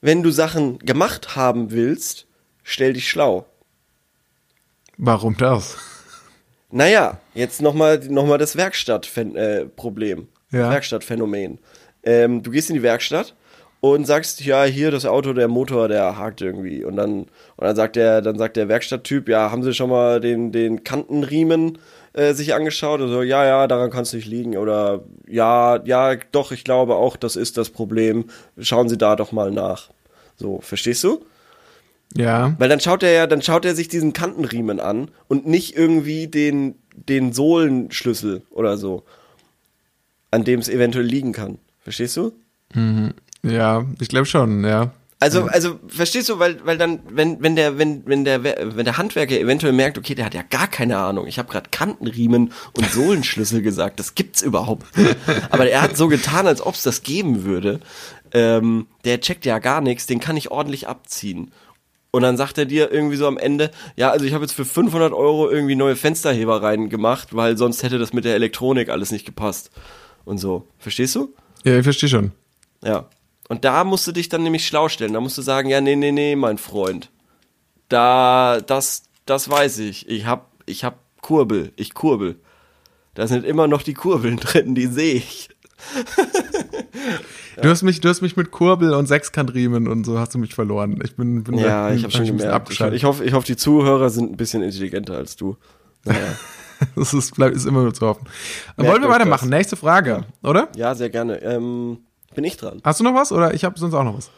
Wenn 0.00 0.22
du 0.22 0.30
Sachen 0.30 0.78
gemacht 0.78 1.36
haben 1.36 1.70
willst, 1.70 2.26
stell 2.62 2.92
dich 2.92 3.08
schlau. 3.08 3.46
Warum 4.96 5.36
das? 5.36 5.76
Naja, 6.70 7.18
jetzt 7.34 7.62
nochmal 7.62 7.98
noch 8.08 8.26
mal 8.26 8.36
das 8.38 8.56
Werkstattproblem. 8.56 10.28
Äh, 10.52 10.56
Ja. 10.56 10.70
Werkstattphänomen. 10.70 11.58
Ähm, 12.02 12.42
du 12.42 12.50
gehst 12.50 12.68
in 12.70 12.74
die 12.74 12.82
Werkstatt 12.82 13.34
und 13.80 14.06
sagst, 14.06 14.44
ja, 14.44 14.64
hier 14.64 14.90
das 14.90 15.06
Auto, 15.06 15.32
der 15.32 15.48
Motor, 15.48 15.88
der 15.88 16.18
hakt 16.18 16.40
irgendwie. 16.40 16.84
Und 16.84 16.96
dann, 16.96 17.20
und 17.20 17.28
dann 17.60 17.76
sagt 17.76 17.96
der, 17.96 18.22
dann 18.22 18.38
sagt 18.38 18.56
der 18.56 18.68
Werkstatttyp, 18.68 19.28
ja, 19.28 19.50
haben 19.50 19.62
Sie 19.62 19.72
schon 19.72 19.90
mal 19.90 20.20
den, 20.20 20.50
den 20.50 20.82
Kantenriemen 20.82 21.78
äh, 22.12 22.34
sich 22.34 22.54
angeschaut? 22.54 23.00
Und 23.00 23.08
so, 23.08 23.22
ja, 23.22 23.44
ja, 23.44 23.66
daran 23.68 23.90
kann 23.90 24.02
es 24.02 24.12
nicht 24.12 24.26
liegen. 24.26 24.56
Oder 24.56 25.04
ja, 25.28 25.80
ja, 25.84 26.16
doch, 26.32 26.50
ich 26.50 26.64
glaube 26.64 26.96
auch, 26.96 27.16
das 27.16 27.36
ist 27.36 27.56
das 27.56 27.70
Problem. 27.70 28.26
Schauen 28.58 28.88
Sie 28.88 28.98
da 28.98 29.14
doch 29.14 29.30
mal 29.30 29.52
nach. 29.52 29.90
So, 30.36 30.60
verstehst 30.60 31.04
du? 31.04 31.24
Ja. 32.16 32.54
Weil 32.58 32.68
dann 32.68 32.80
schaut 32.80 33.02
er 33.02 33.12
ja, 33.12 33.26
dann 33.26 33.42
schaut 33.42 33.64
er 33.64 33.74
sich 33.74 33.88
diesen 33.88 34.12
Kantenriemen 34.12 34.80
an 34.80 35.10
und 35.28 35.46
nicht 35.46 35.76
irgendwie 35.76 36.26
den, 36.26 36.74
den 36.94 37.32
Sohlenschlüssel 37.32 38.42
oder 38.50 38.76
so, 38.76 39.04
an 40.30 40.42
dem 40.44 40.58
es 40.58 40.68
eventuell 40.68 41.04
liegen 41.04 41.32
kann. 41.32 41.58
Verstehst 41.80 42.16
du? 42.16 42.32
Ja, 43.42 43.84
ich 44.00 44.08
glaube 44.08 44.26
schon, 44.26 44.64
ja. 44.64 44.92
Also, 45.20 45.46
also, 45.46 45.80
verstehst 45.88 46.28
du, 46.28 46.38
weil, 46.38 46.64
weil 46.64 46.78
dann, 46.78 47.00
wenn, 47.10 47.42
wenn 47.42 47.56
der, 47.56 47.76
wenn, 47.76 48.06
wenn 48.06 48.24
der, 48.24 48.44
wenn 48.44 48.84
der 48.84 48.98
Handwerker 48.98 49.36
eventuell 49.36 49.72
merkt, 49.72 49.98
okay, 49.98 50.14
der 50.14 50.24
hat 50.24 50.34
ja 50.34 50.42
gar 50.42 50.68
keine 50.68 50.96
Ahnung. 50.98 51.26
Ich 51.26 51.40
habe 51.40 51.50
gerade 51.50 51.70
Kantenriemen 51.70 52.52
und 52.74 52.90
Sohlenschlüssel 52.92 53.60
gesagt, 53.62 53.98
das 53.98 54.14
gibt's 54.14 54.42
überhaupt 54.42 54.96
nicht. 54.96 55.16
Aber 55.50 55.68
er 55.68 55.82
hat 55.82 55.96
so 55.96 56.06
getan, 56.06 56.46
als 56.46 56.64
ob 56.64 56.74
es 56.74 56.84
das 56.84 57.02
geben 57.02 57.42
würde. 57.42 57.80
Ähm, 58.32 58.86
der 59.04 59.20
checkt 59.20 59.44
ja 59.44 59.58
gar 59.58 59.80
nichts, 59.80 60.06
den 60.06 60.20
kann 60.20 60.36
ich 60.36 60.52
ordentlich 60.52 60.86
abziehen. 60.86 61.50
Und 62.12 62.22
dann 62.22 62.36
sagt 62.36 62.56
er 62.56 62.64
dir 62.64 62.92
irgendwie 62.92 63.16
so 63.16 63.26
am 63.26 63.38
Ende, 63.38 63.72
ja, 63.96 64.10
also 64.10 64.24
ich 64.24 64.34
habe 64.34 64.44
jetzt 64.44 64.54
für 64.54 64.64
500 64.64 65.12
Euro 65.12 65.50
irgendwie 65.50 65.74
neue 65.74 65.96
Fensterheber 65.96 66.62
rein 66.62 66.90
gemacht, 66.90 67.34
weil 67.34 67.58
sonst 67.58 67.82
hätte 67.82 67.98
das 67.98 68.12
mit 68.12 68.24
der 68.24 68.34
Elektronik 68.34 68.88
alles 68.88 69.10
nicht 69.10 69.26
gepasst. 69.26 69.70
Und 70.24 70.38
so. 70.38 70.68
Verstehst 70.78 71.16
du? 71.16 71.34
Ja, 71.64 71.76
ich 71.76 71.82
verstehe 71.82 72.08
schon. 72.08 72.32
Ja. 72.84 73.08
Und 73.48 73.64
da 73.64 73.84
musst 73.84 74.06
du 74.06 74.12
dich 74.12 74.28
dann 74.28 74.42
nämlich 74.42 74.66
schlau 74.66 74.88
stellen. 74.88 75.14
Da 75.14 75.20
musst 75.20 75.38
du 75.38 75.42
sagen, 75.42 75.68
ja, 75.68 75.80
nee, 75.80 75.96
nee, 75.96 76.12
nee, 76.12 76.36
mein 76.36 76.58
Freund. 76.58 77.10
Da, 77.88 78.60
das, 78.60 79.04
das 79.24 79.48
weiß 79.48 79.78
ich. 79.78 80.08
Ich 80.08 80.26
hab, 80.26 80.52
ich 80.66 80.84
hab 80.84 80.98
Kurbel. 81.22 81.72
Ich 81.76 81.94
kurbel. 81.94 82.36
Da 83.14 83.26
sind 83.26 83.44
immer 83.44 83.66
noch 83.66 83.82
die 83.82 83.94
Kurbeln 83.94 84.36
drin, 84.40 84.74
die 84.74 84.86
sehe 84.86 85.14
ich. 85.14 85.48
Du 87.60 87.68
hast 87.68 87.82
mich, 87.82 88.00
du 88.00 88.08
hast 88.08 88.20
mich 88.20 88.36
mit 88.36 88.50
Kurbel 88.50 88.94
und 88.94 89.06
Sechskantriemen 89.06 89.88
und 89.88 90.04
so 90.04 90.18
hast 90.18 90.34
du 90.34 90.38
mich 90.38 90.54
verloren. 90.54 91.00
Ich 91.02 91.16
bin, 91.16 91.42
bin 91.42 91.58
Ja, 91.58 91.88
bin 91.88 91.96
ich 91.96 92.04
habe 92.04 92.12
schon 92.12 92.26
gemerkt. 92.26 92.48
Ich, 92.48 92.54
abgeschaltet. 92.54 92.96
ich, 92.96 93.04
hoffe, 93.04 93.24
ich 93.24 93.32
hoffe, 93.32 93.46
die 93.46 93.56
Zuhörer 93.56 94.10
sind 94.10 94.32
ein 94.32 94.36
bisschen 94.36 94.62
intelligenter 94.62 95.16
als 95.16 95.36
du. 95.36 95.56
Naja. 96.04 96.20
das 96.96 97.14
ist, 97.14 97.34
bleibt, 97.34 97.56
ist 97.56 97.64
immer 97.64 97.82
nur 97.82 97.94
zu 97.94 98.06
hoffen. 98.06 98.28
Merkt 98.76 98.92
Wollen 98.92 99.02
wir 99.02 99.08
weitermachen? 99.08 99.50
das. 99.50 99.58
Nächste 99.58 99.76
Frage, 99.76 100.24
oder? 100.42 100.68
ja, 100.76 100.94
sehr 100.94 101.10
gerne. 101.10 101.42
Ähm, 101.42 101.98
bin 102.38 102.44
ich 102.44 102.56
dran? 102.56 102.80
Hast 102.84 103.00
du 103.00 103.04
noch 103.04 103.14
was? 103.14 103.32
Oder 103.32 103.52
ich 103.52 103.64
habe 103.64 103.76
sonst 103.76 103.94
auch 103.94 104.04
noch 104.04 104.16
was. 104.16 104.30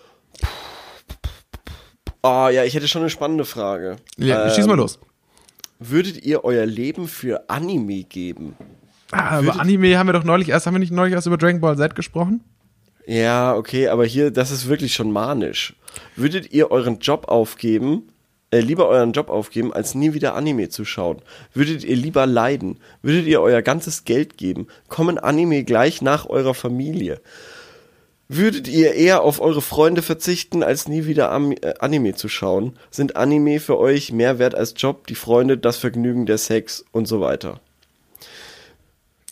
Oh 2.22 2.48
ja, 2.50 2.64
ich 2.64 2.72
hätte 2.74 2.88
schon 2.88 3.02
eine 3.02 3.10
spannende 3.10 3.44
Frage. 3.44 3.96
Ja, 4.16 4.46
Ähm, 4.46 4.54
schieß 4.54 4.66
mal 4.66 4.78
los. 4.78 4.98
Würdet 5.78 6.24
ihr 6.24 6.42
euer 6.42 6.64
Leben 6.64 7.08
für 7.08 7.50
Anime 7.50 8.04
geben? 8.04 8.56
Ah, 9.10 9.38
über 9.40 9.60
Anime 9.60 9.98
haben 9.98 10.06
wir 10.08 10.14
doch 10.14 10.24
neulich 10.24 10.48
erst, 10.48 10.66
haben 10.66 10.72
wir 10.74 10.78
nicht 10.78 10.92
neulich 10.92 11.12
erst 11.12 11.26
über 11.26 11.36
Dragon 11.36 11.60
Ball 11.60 11.76
Z 11.76 11.94
gesprochen? 11.94 12.42
Ja, 13.06 13.54
okay, 13.54 13.88
aber 13.88 14.06
hier, 14.06 14.30
das 14.30 14.50
ist 14.50 14.66
wirklich 14.66 14.94
schon 14.94 15.12
manisch. 15.12 15.74
Würdet 16.16 16.54
ihr 16.54 16.70
euren 16.70 17.00
Job 17.00 17.28
aufgeben, 17.28 18.08
äh, 18.50 18.60
lieber 18.60 18.88
euren 18.88 19.12
Job 19.12 19.28
aufgeben, 19.28 19.74
als 19.74 19.94
nie 19.94 20.14
wieder 20.14 20.34
Anime 20.34 20.70
zu 20.70 20.86
schauen? 20.86 21.20
Würdet 21.52 21.84
ihr 21.84 21.96
lieber 21.96 22.24
leiden? 22.24 22.78
Würdet 23.02 23.26
ihr 23.26 23.42
euer 23.42 23.60
ganzes 23.60 24.04
Geld 24.04 24.38
geben? 24.38 24.68
Kommen 24.88 25.18
Anime 25.18 25.64
gleich 25.64 26.00
nach 26.00 26.24
eurer 26.30 26.54
Familie? 26.54 27.20
Würdet 28.32 28.68
ihr 28.68 28.94
eher 28.94 29.22
auf 29.22 29.40
eure 29.40 29.60
Freunde 29.60 30.02
verzichten, 30.02 30.62
als 30.62 30.86
nie 30.86 31.04
wieder 31.04 31.32
Am 31.32 31.50
äh, 31.50 31.74
Anime 31.80 32.14
zu 32.14 32.28
schauen? 32.28 32.78
Sind 32.88 33.16
Anime 33.16 33.58
für 33.58 33.76
euch 33.76 34.12
mehr 34.12 34.38
wert 34.38 34.54
als 34.54 34.74
Job, 34.76 35.08
die 35.08 35.16
Freunde, 35.16 35.58
das 35.58 35.78
Vergnügen, 35.78 36.26
der 36.26 36.38
Sex 36.38 36.84
und 36.92 37.08
so 37.08 37.20
weiter? 37.20 37.58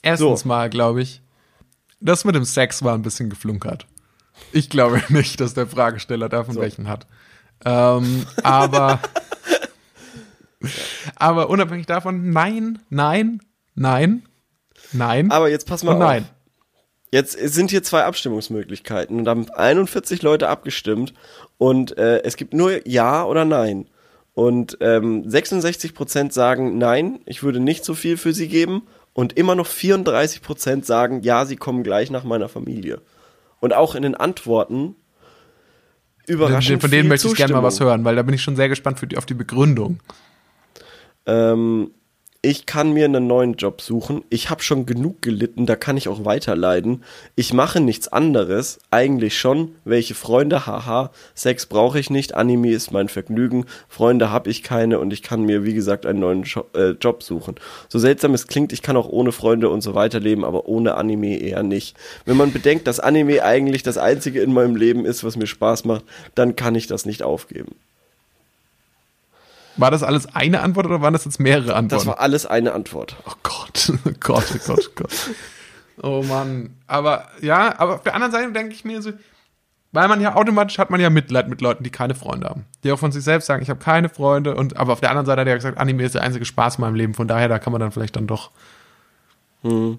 Erstens 0.02 0.40
So. 0.40 0.48
mal, 0.48 0.68
glaube 0.68 1.00
ich, 1.00 1.22
das 2.00 2.24
mit 2.24 2.34
dem 2.34 2.44
Sex 2.44 2.82
war 2.82 2.94
ein 2.94 3.02
bisschen 3.02 3.30
geflunkert. 3.30 3.86
Ich 4.50 4.68
glaube 4.68 5.00
nicht, 5.10 5.40
dass 5.40 5.54
der 5.54 5.68
Fragesteller 5.68 6.28
davon 6.28 6.54
So. 6.56 6.60
welchen 6.60 6.88
hat. 6.88 7.06
Ähm, 7.64 8.26
aber, 8.42 8.98
aber 11.14 11.50
unabhängig 11.50 11.86
davon, 11.86 12.30
nein, 12.30 12.80
nein, 12.90 13.42
nein, 13.76 14.24
nein 14.90 15.30
Aber 15.30 15.50
jetzt 15.50 15.68
pass 15.68 15.84
mal 15.84 15.92
und 15.92 16.00
nein. 16.00 16.28
Jetzt 17.10 17.32
sind 17.32 17.70
hier 17.70 17.82
zwei 17.82 18.04
Abstimmungsmöglichkeiten 18.04 19.18
und 19.18 19.24
da 19.24 19.30
haben 19.30 19.48
41 19.50 20.22
Leute 20.22 20.48
abgestimmt 20.48 21.14
und 21.56 21.96
äh, 21.96 22.22
es 22.22 22.36
gibt 22.36 22.52
nur 22.52 22.86
Ja 22.86 23.24
oder 23.24 23.44
Nein. 23.44 23.86
Und 24.34 24.78
ähm, 24.80 25.24
66% 25.24 26.32
sagen 26.32 26.78
Nein, 26.78 27.20
ich 27.24 27.42
würde 27.42 27.60
nicht 27.60 27.84
so 27.84 27.94
viel 27.94 28.16
für 28.16 28.32
sie 28.32 28.48
geben 28.48 28.82
und 29.14 29.38
immer 29.38 29.54
noch 29.54 29.66
34% 29.66 30.84
sagen 30.84 31.22
Ja, 31.22 31.46
sie 31.46 31.56
kommen 31.56 31.82
gleich 31.82 32.10
nach 32.10 32.24
meiner 32.24 32.48
Familie. 32.48 33.00
Und 33.60 33.72
auch 33.72 33.94
in 33.94 34.02
den 34.02 34.14
Antworten 34.14 34.94
überraschend 36.26 36.82
Von 36.82 36.90
denen 36.90 37.08
möchte 37.08 37.28
ich 37.28 37.34
gerne 37.34 37.54
mal 37.54 37.62
was 37.62 37.80
hören, 37.80 38.04
weil 38.04 38.16
da 38.16 38.22
bin 38.22 38.34
ich 38.34 38.42
schon 38.42 38.54
sehr 38.54 38.68
gespannt 38.68 39.00
die, 39.10 39.16
auf 39.16 39.26
die 39.26 39.34
Begründung. 39.34 40.00
Ähm, 41.26 41.90
ich 42.40 42.66
kann 42.66 42.92
mir 42.92 43.04
einen 43.04 43.26
neuen 43.26 43.54
Job 43.54 43.80
suchen. 43.80 44.22
Ich 44.30 44.48
habe 44.48 44.62
schon 44.62 44.86
genug 44.86 45.22
gelitten, 45.22 45.66
da 45.66 45.74
kann 45.74 45.96
ich 45.96 46.06
auch 46.08 46.24
weiter 46.24 46.54
leiden. 46.54 47.02
Ich 47.34 47.52
mache 47.52 47.80
nichts 47.80 48.06
anderes. 48.06 48.78
Eigentlich 48.92 49.36
schon. 49.36 49.74
Welche 49.84 50.14
Freunde? 50.14 50.64
Haha. 50.64 51.10
Sex 51.34 51.66
brauche 51.66 51.98
ich 51.98 52.10
nicht. 52.10 52.34
Anime 52.36 52.70
ist 52.70 52.92
mein 52.92 53.08
Vergnügen. 53.08 53.66
Freunde 53.88 54.30
habe 54.30 54.50
ich 54.50 54.62
keine 54.62 55.00
und 55.00 55.12
ich 55.12 55.24
kann 55.24 55.42
mir, 55.42 55.64
wie 55.64 55.74
gesagt, 55.74 56.06
einen 56.06 56.20
neuen 56.20 56.44
Jo- 56.44 56.66
äh, 56.74 56.90
Job 56.90 57.24
suchen. 57.24 57.56
So 57.88 57.98
seltsam 57.98 58.34
es 58.34 58.46
klingt, 58.46 58.72
ich 58.72 58.82
kann 58.82 58.96
auch 58.96 59.08
ohne 59.08 59.32
Freunde 59.32 59.68
und 59.68 59.80
so 59.80 59.96
weiter 59.96 60.20
leben, 60.20 60.44
aber 60.44 60.68
ohne 60.68 60.94
Anime 60.94 61.40
eher 61.40 61.64
nicht. 61.64 61.96
Wenn 62.24 62.36
man 62.36 62.52
bedenkt, 62.52 62.86
dass 62.86 63.00
Anime 63.00 63.42
eigentlich 63.42 63.82
das 63.82 63.98
einzige 63.98 64.42
in 64.42 64.52
meinem 64.52 64.76
Leben 64.76 65.04
ist, 65.06 65.24
was 65.24 65.36
mir 65.36 65.48
Spaß 65.48 65.84
macht, 65.86 66.04
dann 66.36 66.54
kann 66.54 66.76
ich 66.76 66.86
das 66.86 67.04
nicht 67.04 67.24
aufgeben. 67.24 67.74
War 69.78 69.90
das 69.90 70.02
alles 70.02 70.34
eine 70.34 70.60
Antwort 70.60 70.86
oder 70.86 71.00
waren 71.00 71.12
das 71.12 71.24
jetzt 71.24 71.40
mehrere 71.40 71.74
Antworten? 71.74 72.04
Das 72.04 72.06
war 72.06 72.20
alles 72.20 72.46
eine 72.46 72.72
Antwort. 72.72 73.16
Oh 73.26 73.32
Gott, 73.42 73.92
oh 74.04 74.10
Gott, 74.20 74.44
oh 74.54 74.58
Gott, 74.66 74.90
oh 74.90 74.92
Gott. 74.94 75.30
Oh 76.02 76.22
Mann. 76.22 76.76
Aber 76.86 77.28
ja, 77.40 77.78
aber 77.78 77.94
auf 77.94 78.02
der 78.02 78.14
anderen 78.14 78.32
Seite 78.32 78.52
denke 78.52 78.74
ich 78.74 78.84
mir 78.84 79.00
so, 79.00 79.12
weil 79.92 80.08
man 80.08 80.20
ja 80.20 80.34
automatisch 80.34 80.78
hat 80.78 80.90
man 80.90 81.00
ja 81.00 81.10
Mitleid 81.10 81.48
mit 81.48 81.60
Leuten, 81.60 81.82
die 81.82 81.90
keine 81.90 82.14
Freunde 82.14 82.48
haben. 82.48 82.66
Die 82.84 82.92
auch 82.92 82.98
von 82.98 83.12
sich 83.12 83.24
selbst 83.24 83.46
sagen, 83.46 83.62
ich 83.62 83.70
habe 83.70 83.80
keine 83.80 84.08
Freunde 84.08 84.54
und 84.54 84.76
aber 84.76 84.92
auf 84.92 85.00
der 85.00 85.10
anderen 85.10 85.26
Seite 85.26 85.40
hat 85.40 85.46
er 85.46 85.52
ja 85.52 85.56
gesagt, 85.56 85.78
Anime 85.78 86.04
ist 86.04 86.14
der 86.14 86.22
einzige 86.22 86.44
Spaß 86.44 86.76
in 86.76 86.82
meinem 86.82 86.94
Leben, 86.94 87.14
von 87.14 87.28
daher 87.28 87.48
da 87.48 87.58
kann 87.58 87.72
man 87.72 87.80
dann 87.80 87.92
vielleicht 87.92 88.16
dann 88.16 88.26
doch. 88.26 88.50
Hm. 89.62 89.98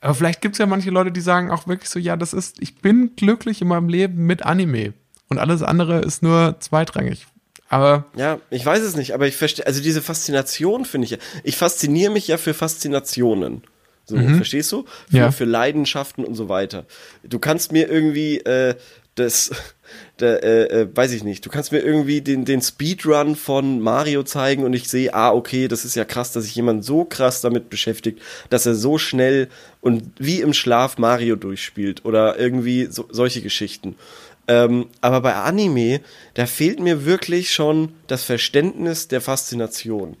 Aber 0.00 0.14
vielleicht 0.14 0.40
gibt 0.40 0.54
es 0.54 0.58
ja 0.58 0.66
manche 0.66 0.90
Leute, 0.90 1.12
die 1.12 1.20
sagen 1.20 1.50
auch 1.50 1.66
wirklich 1.66 1.90
so, 1.90 1.98
ja, 1.98 2.16
das 2.16 2.32
ist, 2.32 2.62
ich 2.62 2.80
bin 2.80 3.16
glücklich 3.16 3.60
in 3.60 3.68
meinem 3.68 3.88
Leben 3.88 4.26
mit 4.26 4.46
Anime. 4.46 4.94
Und 5.28 5.38
alles 5.38 5.62
andere 5.62 6.00
ist 6.00 6.22
nur 6.22 6.56
zweitrangig. 6.58 7.26
Aber 7.70 8.04
Ja, 8.16 8.40
ich 8.50 8.66
weiß 8.66 8.82
es 8.82 8.96
nicht, 8.96 9.14
aber 9.14 9.26
ich 9.26 9.36
verstehe, 9.36 9.66
also 9.66 9.80
diese 9.80 10.02
Faszination 10.02 10.84
finde 10.84 11.06
ich 11.06 11.12
ja. 11.12 11.18
Ich 11.44 11.56
fasziniere 11.56 12.12
mich 12.12 12.28
ja 12.28 12.36
für 12.36 12.52
Faszinationen. 12.52 13.62
So, 14.06 14.16
verstehst 14.16 14.72
du? 14.72 14.86
Für, 15.08 15.16
Ja. 15.16 15.30
für 15.30 15.44
Leidenschaften 15.44 16.24
und 16.24 16.34
so 16.34 16.48
weiter. 16.48 16.84
Du 17.22 17.38
kannst 17.38 17.70
mir 17.70 17.88
irgendwie 17.88 18.38
äh, 18.38 18.74
das, 19.14 19.52
der, 20.20 20.42
äh, 20.42 20.80
äh, 20.80 20.88
weiß 20.92 21.12
ich 21.12 21.22
nicht, 21.22 21.46
du 21.46 21.50
kannst 21.50 21.70
mir 21.70 21.78
irgendwie 21.78 22.20
den, 22.20 22.44
den 22.44 22.60
Speedrun 22.60 23.36
von 23.36 23.78
Mario 23.80 24.24
zeigen 24.24 24.64
und 24.64 24.72
ich 24.72 24.88
sehe, 24.88 25.14
ah, 25.14 25.30
okay, 25.30 25.68
das 25.68 25.84
ist 25.84 25.94
ja 25.94 26.04
krass, 26.04 26.32
dass 26.32 26.44
sich 26.44 26.56
jemand 26.56 26.84
so 26.84 27.04
krass 27.04 27.40
damit 27.40 27.70
beschäftigt, 27.70 28.20
dass 28.48 28.66
er 28.66 28.74
so 28.74 28.98
schnell 28.98 29.48
und 29.80 30.10
wie 30.18 30.40
im 30.40 30.54
Schlaf 30.54 30.98
Mario 30.98 31.36
durchspielt 31.36 32.04
oder 32.04 32.36
irgendwie 32.36 32.86
so, 32.90 33.06
solche 33.10 33.42
Geschichten. 33.42 33.94
Ähm, 34.50 34.88
aber 35.00 35.20
bei 35.20 35.34
Anime, 35.36 36.00
da 36.34 36.44
fehlt 36.44 36.80
mir 36.80 37.04
wirklich 37.04 37.52
schon 37.52 37.92
das 38.08 38.24
Verständnis 38.24 39.06
der 39.06 39.20
Faszination. 39.20 40.16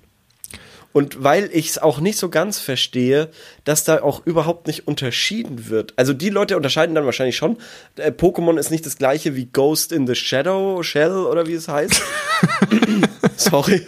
Und 0.92 1.22
weil 1.22 1.50
ich 1.52 1.70
es 1.70 1.78
auch 1.78 1.98
nicht 1.98 2.16
so 2.16 2.28
ganz 2.28 2.60
verstehe, 2.60 3.30
dass 3.64 3.82
da 3.82 4.02
auch 4.02 4.24
überhaupt 4.24 4.68
nicht 4.68 4.86
unterschieden 4.86 5.68
wird. 5.68 5.94
Also 5.96 6.12
die 6.12 6.30
Leute 6.30 6.56
unterscheiden 6.56 6.94
dann 6.94 7.06
wahrscheinlich 7.06 7.36
schon. 7.36 7.58
Äh, 7.96 8.12
Pokémon 8.12 8.56
ist 8.56 8.70
nicht 8.70 8.86
das 8.86 8.98
gleiche 8.98 9.34
wie 9.34 9.46
Ghost 9.46 9.90
in 9.90 10.06
the 10.06 10.14
Shadow, 10.14 10.80
Shell 10.84 11.10
oder 11.10 11.48
wie 11.48 11.54
es 11.54 11.66
heißt. 11.66 12.00
Sorry, 13.36 13.84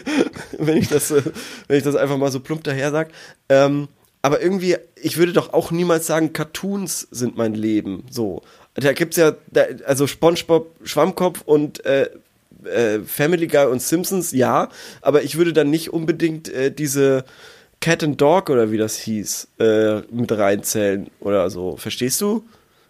wenn 0.59 0.76
ich 0.76 0.88
das, 0.88 1.12
äh, 1.12 1.22
wenn 1.68 1.78
ich 1.78 1.84
das 1.84 1.95
einfach 1.95 2.16
mal 2.16 2.32
so 2.32 2.40
plump 2.40 2.64
daher 2.64 2.90
sag. 2.90 3.11
Ähm, 3.49 3.86
aber 4.22 4.40
irgendwie, 4.40 4.76
ich 4.97 5.18
würde 5.18 5.32
doch 5.32 5.53
auch 5.53 5.70
niemals 5.70 6.07
sagen, 6.09 6.32
Cartoons 6.32 7.09
sind 7.12 7.36
mein 7.36 7.55
Leben. 7.55 8.07
So. 8.11 8.43
Da 8.74 8.92
gibt's 8.92 9.16
ja, 9.16 9.32
da, 9.50 9.64
also 9.86 10.06
SpongeBob, 10.06 10.74
Schwammkopf 10.84 11.42
und 11.44 11.84
äh, 11.84 12.08
äh, 12.64 13.00
Family 13.00 13.46
Guy 13.46 13.66
und 13.66 13.82
Simpsons, 13.82 14.32
ja, 14.32 14.68
aber 15.00 15.22
ich 15.22 15.36
würde 15.36 15.52
dann 15.52 15.70
nicht 15.70 15.92
unbedingt 15.92 16.48
äh, 16.48 16.70
diese 16.70 17.24
Cat 17.80 18.02
and 18.04 18.20
Dog 18.20 18.48
oder 18.48 18.70
wie 18.70 18.78
das 18.78 18.96
hieß, 18.96 19.48
äh, 19.58 20.00
mit 20.10 20.32
reinzählen 20.32 21.08
oder 21.20 21.50
so. 21.50 21.76
Verstehst 21.76 22.20
du? 22.20 22.44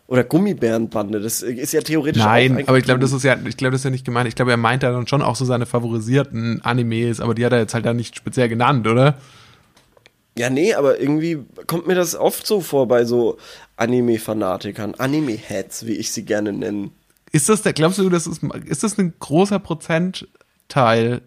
Oder 0.07 0.25
Gummibärenbande, 0.25 1.21
das 1.21 1.41
ist 1.43 1.73
ja 1.73 1.81
theoretisch 1.81 2.23
Nein, 2.23 2.65
aber 2.67 2.77
ich 2.77 2.85
glaube, 2.85 3.01
das 3.01 3.13
ist 3.13 3.23
ja, 3.23 3.35
ich 3.47 3.57
glaube, 3.57 3.73
das 3.73 3.81
ist 3.81 3.85
ja 3.85 3.91
nicht 3.91 4.05
gemeint. 4.05 4.29
Ich 4.29 4.35
glaube, 4.35 4.51
er 4.51 4.59
meint 4.59 4.83
da 4.83 4.93
dann 4.93 5.07
schon 5.07 5.23
auch 5.23 5.37
so 5.37 5.47
seine 5.47 5.65
favorisierten 5.65 6.61
Animes, 6.63 7.21
aber 7.21 7.35
die 7.35 7.47
hat 7.47 7.53
er 7.53 7.61
jetzt 7.61 7.73
halt 7.73 7.87
da 7.87 7.95
nicht 7.95 8.17
speziell 8.17 8.51
genannt, 8.51 8.87
oder? 8.87 9.17
Ja, 10.37 10.49
nee, 10.49 10.75
aber 10.75 10.99
irgendwie 10.99 11.45
kommt 11.67 11.87
mir 11.87 11.95
das 11.95 12.15
oft 12.15 12.47
so 12.47 12.61
vor 12.61 12.89
bei 12.89 13.05
so 13.05 13.37
Anime-Fanatikern, 13.77 14.95
Anime-Heads, 14.95 15.87
wie 15.87 15.93
ich 15.93 16.11
sie 16.11 16.25
gerne 16.25 16.53
nenne. 16.53 16.91
Ist 17.33 17.49
das 17.49 17.63
der, 17.63 17.73
glaubst 17.73 17.99
du, 17.99 18.09
das 18.09 18.27
ist, 18.27 18.43
ist 18.67 18.83
das 18.83 18.99
ein 18.99 19.15
großer 19.19 19.59
Prozentteil 19.59 21.23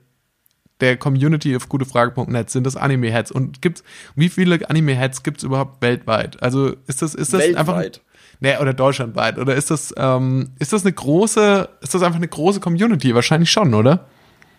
der 0.81 0.97
Community 0.97 1.55
auf 1.55 1.69
gutefrage.net 1.69 2.49
sind 2.49 2.65
das 2.65 2.75
Anime-Heads? 2.75 3.31
Und 3.31 3.61
gibt's, 3.61 3.83
wie 4.15 4.29
viele 4.29 4.67
Anime-Heads 4.69 5.23
gibt 5.23 5.37
es 5.37 5.43
überhaupt 5.43 5.81
weltweit? 5.81 6.41
Also 6.41 6.75
ist 6.87 7.01
das, 7.01 7.15
ist 7.15 7.33
das 7.33 7.41
weltweit. 7.41 7.59
einfach. 7.59 8.01
Nee, 8.41 8.57
oder 8.57 8.73
deutschlandweit. 8.73 9.37
Oder 9.37 9.55
ist 9.55 9.71
das, 9.71 9.93
ähm, 9.97 10.51
ist 10.59 10.73
das 10.73 10.83
eine 10.83 10.93
große, 10.93 11.69
ist 11.81 11.93
das 11.93 12.01
einfach 12.01 12.17
eine 12.17 12.27
große 12.27 12.59
Community? 12.59 13.15
Wahrscheinlich 13.15 13.49
schon, 13.49 13.73
oder? 13.73 14.07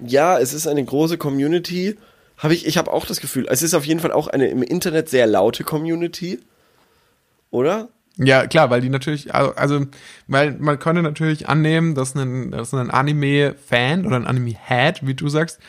Ja, 0.01 0.39
es 0.39 0.55
ist 0.55 0.67
eine 0.67 0.85
große 0.85 1.19
Community. 1.19 1.97
Habe 2.39 2.55
ich, 2.55 2.67
ich 2.67 2.77
habe 2.77 2.93
auch 2.93 3.07
das 3.07 3.21
Gefühl. 3.21 3.47
Es 3.49 3.63
ist 3.63 3.75
auf 3.75 3.87
jeden 3.87 4.01
Fall 4.01 4.13
auch 4.13 4.29
eine 4.29 4.49
im 4.49 4.63
Internet 4.63 5.09
sehr 5.09 5.27
laute 5.27 5.65
Community. 5.65 6.41
Oder? 7.51 7.89
Ja, 8.19 8.47
klar, 8.47 8.71
weil 8.71 8.81
die 8.81 8.89
natürlich, 8.89 9.35
also, 9.35 9.87
weil 10.27 10.53
man 10.53 10.79
könnte 10.79 11.03
natürlich 11.03 11.49
annehmen, 11.49 11.95
dass 11.95 12.15
ein, 12.15 12.51
dass 12.51 12.73
ein 12.73 12.91
Anime-Fan 12.91 14.07
oder 14.07 14.17
ein 14.17 14.27
Anime-Head, 14.27 15.07
wie 15.07 15.15
du 15.15 15.29
sagst, 15.29 15.61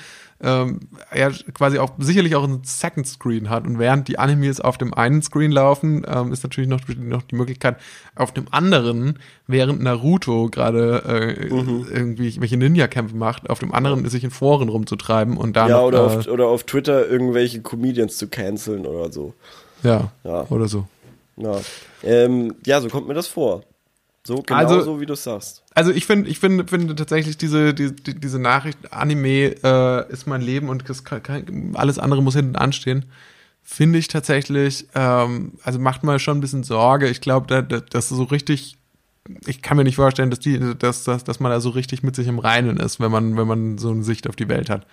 ähm, 0.42 0.82
ja 1.16 1.32
quasi 1.54 1.80
auch 1.80 1.92
sicherlich 1.98 2.36
auch 2.36 2.44
einen 2.44 2.64
Second 2.64 3.08
Screen 3.08 3.50
hat. 3.50 3.66
Und 3.66 3.80
während 3.80 4.08
die 4.08 4.20
Animes 4.20 4.62
auf 4.62 4.78
dem 4.78 4.94
einen 4.94 5.22
Screen 5.22 5.52
laufen, 5.52 6.06
ähm, 6.08 6.32
ist 6.32 6.44
natürlich 6.44 6.70
noch, 6.70 6.82
noch 6.98 7.24
die 7.24 7.36
Möglichkeit, 7.36 7.78
auf 8.16 8.34
dem 8.34 8.46
anderen, 8.52 9.20
während 9.48 9.82
Naruto 9.82 10.50
gerade 10.50 11.04
äh, 11.08 11.54
mhm. 11.54 11.88
irgendwie 11.92 12.40
welche 12.40 12.58
Ninja-Kämpfe 12.58 13.16
macht, 13.16 13.50
auf 13.50 13.60
dem 13.60 13.74
anderen 13.74 14.08
sich 14.10 14.24
in 14.24 14.32
Foren 14.32 14.70
rumzutreiben 14.70 15.38
und 15.38 15.56
dann. 15.56 15.70
Ja, 15.70 15.82
oder, 15.82 16.00
äh, 16.00 16.18
auf, 16.18 16.28
oder 16.28 16.48
auf 16.48 16.64
Twitter 16.64 17.08
irgendwelche 17.08 17.62
Comedians 17.62 18.18
zu 18.18 18.28
canceln 18.28 18.86
oder 18.86 19.12
so. 19.12 19.34
Ja, 19.84 20.12
ja. 20.24 20.46
oder 20.50 20.68
so. 20.68 20.86
Ja. 21.38 21.60
Ähm, 22.04 22.56
ja, 22.66 22.82
so 22.82 22.90
kommt 22.90 23.08
mir 23.08 23.14
das 23.14 23.28
vor. 23.28 23.64
So 24.28 24.42
genau 24.42 24.60
also, 24.60 24.82
so, 24.82 25.00
wie 25.00 25.06
du 25.06 25.16
sagst. 25.16 25.64
Also 25.74 25.92
ich 25.92 26.06
finde, 26.06 26.30
ich 26.30 26.40
finde, 26.40 26.68
finde 26.68 26.94
tatsächlich 26.96 27.38
diese, 27.38 27.74
die, 27.74 27.94
diese 27.96 28.40
Nachricht, 28.40 28.78
Anime 28.92 29.56
äh, 29.64 30.12
ist 30.12 30.28
mein 30.28 30.42
Leben 30.42 30.68
und 30.68 30.84
kann, 31.06 31.72
alles 31.76 31.98
andere 31.98 32.22
muss 32.22 32.36
hinten 32.36 32.58
anstehen, 32.58 33.06
finde 33.64 34.00
ich 34.00 34.10
tatsächlich, 34.10 34.86
ähm, 34.96 35.54
also 35.64 35.80
macht 35.80 36.04
mal 36.04 36.20
schon 36.20 36.40
ein 36.40 36.42
bisschen 36.42 36.64
Sorge. 36.64 37.08
Ich 37.08 37.22
glaube, 37.22 37.48
da, 37.48 37.62
da, 37.62 37.80
dass 37.80 38.10
so 38.10 38.22
richtig, 38.24 38.76
ich 39.46 39.62
kann 39.62 39.78
mir 39.78 39.86
nicht 39.86 39.96
vorstellen, 39.96 40.30
dass 40.30 40.40
die, 40.40 40.60
dass, 40.78 41.06
dass, 41.06 41.24
dass 41.24 41.40
man 41.40 41.54
da 41.54 41.62
so 41.62 41.70
richtig 41.70 42.04
mit 42.04 42.18
sich 42.18 42.28
im 42.28 42.40
Reinen 42.40 42.76
ist, 42.76 43.00
wenn 43.00 43.12
man, 43.12 43.38
wenn 43.38 43.48
man 43.48 43.78
so 43.78 43.92
eine 43.92 44.04
Sicht 44.04 44.28
auf 44.28 44.36
die 44.36 44.50
Welt 44.50 44.70
hat. 44.70 44.86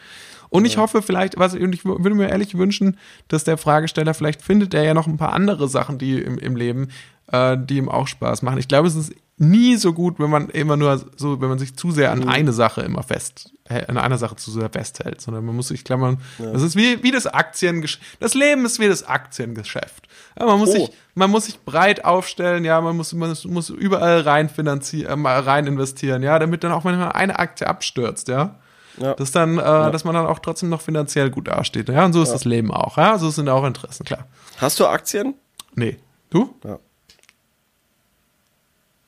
Und 0.48 0.64
ich 0.64 0.76
hoffe 0.76 1.02
vielleicht, 1.02 1.40
was 1.40 1.54
und 1.54 1.74
ich 1.74 1.84
würde 1.84 2.14
mir 2.14 2.28
ehrlich 2.28 2.56
wünschen, 2.56 2.98
dass 3.26 3.42
der 3.42 3.58
Fragesteller 3.58 4.14
vielleicht 4.14 4.42
findet 4.42 4.74
er 4.74 4.84
ja 4.84 4.94
noch 4.94 5.08
ein 5.08 5.16
paar 5.16 5.32
andere 5.32 5.66
Sachen, 5.66 5.98
die 5.98 6.20
im, 6.20 6.38
im 6.38 6.54
Leben, 6.54 6.90
äh, 7.32 7.58
die 7.58 7.78
ihm 7.78 7.88
auch 7.88 8.06
Spaß 8.06 8.42
machen. 8.42 8.58
Ich 8.58 8.68
glaube, 8.68 8.86
es 8.86 8.94
ist 8.94 9.12
nie 9.36 9.76
so 9.76 9.92
gut, 9.92 10.18
wenn 10.18 10.30
man 10.30 10.48
immer 10.48 10.76
nur 10.76 11.04
so, 11.16 11.40
wenn 11.40 11.48
man 11.48 11.58
sich 11.58 11.76
zu 11.76 11.90
sehr 11.90 12.12
an 12.12 12.20
mhm. 12.20 12.28
eine 12.28 12.52
Sache 12.52 12.82
immer 12.82 13.02
fest, 13.02 13.52
äh, 13.68 13.84
an 13.86 13.98
einer 13.98 14.18
Sache 14.18 14.36
zu 14.36 14.50
sehr 14.50 14.70
festhält, 14.70 15.20
sondern 15.20 15.44
man 15.44 15.56
muss 15.56 15.68
sich 15.68 15.84
klammern. 15.84 16.18
Ja. 16.38 16.52
Das 16.52 16.62
ist 16.62 16.76
wie, 16.76 17.02
wie 17.02 17.10
das 17.10 17.26
Aktiengeschäft. 17.26 18.02
Das 18.20 18.34
Leben 18.34 18.64
ist 18.64 18.78
wie 18.78 18.88
das 18.88 19.04
Aktiengeschäft. 19.04 20.06
Ja, 20.38 20.46
man 20.46 20.58
muss 20.58 20.70
oh. 20.70 20.72
sich, 20.72 20.90
man 21.14 21.30
muss 21.30 21.46
sich 21.46 21.60
breit 21.60 22.04
aufstellen, 22.04 22.64
ja, 22.64 22.80
man 22.80 22.96
muss, 22.96 23.12
man 23.12 23.36
muss 23.46 23.70
überall 23.70 24.20
rein 24.20 24.48
finanzieren, 24.48 25.24
äh, 25.24 25.28
rein 25.28 25.66
investieren, 25.66 26.22
ja, 26.22 26.38
damit 26.38 26.62
dann 26.62 26.72
auch 26.72 26.84
manchmal 26.84 27.12
eine 27.12 27.38
Aktie 27.38 27.66
abstürzt, 27.66 28.28
ja. 28.28 28.58
Ja. 28.98 29.14
Dass 29.14 29.32
dann, 29.32 29.58
äh, 29.58 29.62
ja. 29.62 29.90
dass 29.90 30.04
man 30.04 30.14
dann 30.14 30.26
auch 30.26 30.38
trotzdem 30.38 30.68
noch 30.68 30.80
finanziell 30.80 31.28
gut 31.28 31.48
dasteht. 31.48 31.88
Ja, 31.88 32.04
und 32.04 32.12
so 32.12 32.22
ist 32.22 32.30
das 32.30 32.44
Leben 32.44 32.70
auch. 32.70 32.96
Ja, 32.96 33.18
so 33.18 33.28
sind 33.30 33.48
auch 33.48 33.64
Interessen, 33.64 34.04
klar. 34.04 34.28
Hast 34.58 34.78
du 34.78 34.86
Aktien? 34.86 35.34
Nee. 35.74 35.96
Du? 36.30 36.54
Ja. 36.64 36.78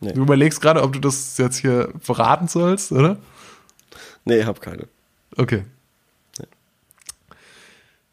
Nee. 0.06 0.12
Du 0.12 0.22
überlegst 0.22 0.60
gerade, 0.60 0.82
ob 0.82 0.92
du 0.92 1.00
das 1.00 1.36
jetzt 1.38 1.58
hier 1.58 1.92
verraten 2.00 2.46
sollst, 2.48 2.92
oder? 2.92 3.16
Nee, 4.24 4.44
hab 4.44 4.60
keine. 4.60 4.86
Okay. 5.36 5.64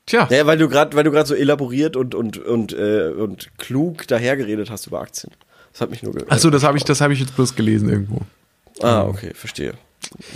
Tja. 0.06 0.28
Ja, 0.30 0.46
weil 0.46 0.58
du 0.58 0.68
gerade, 0.68 0.96
weil 0.98 1.04
du 1.04 1.12
gerade 1.12 1.28
so 1.28 1.36
elaboriert 1.36 1.96
und 1.96 2.14
und 2.14 2.38
und 2.38 2.74
äh, 2.74 3.10
und 3.10 3.58
klug 3.58 4.06
dahergeredet 4.08 4.70
hast 4.70 4.88
über 4.88 5.00
Aktien. 5.00 5.32
Das 5.72 5.82
hat 5.82 5.92
mich 5.92 6.04
nur 6.04 6.14
gehört. 6.14 6.32
Achso, 6.32 6.50
das 6.50 6.64
habe 6.64 6.78
ich, 6.78 6.84
das 6.84 7.00
habe 7.00 7.14
ich 7.14 7.20
jetzt 7.20 7.36
bloß 7.36 7.56
gelesen 7.56 7.90
irgendwo. 7.90 8.22
Ah, 8.82 9.04
okay, 9.04 9.32
verstehe. 9.34 9.74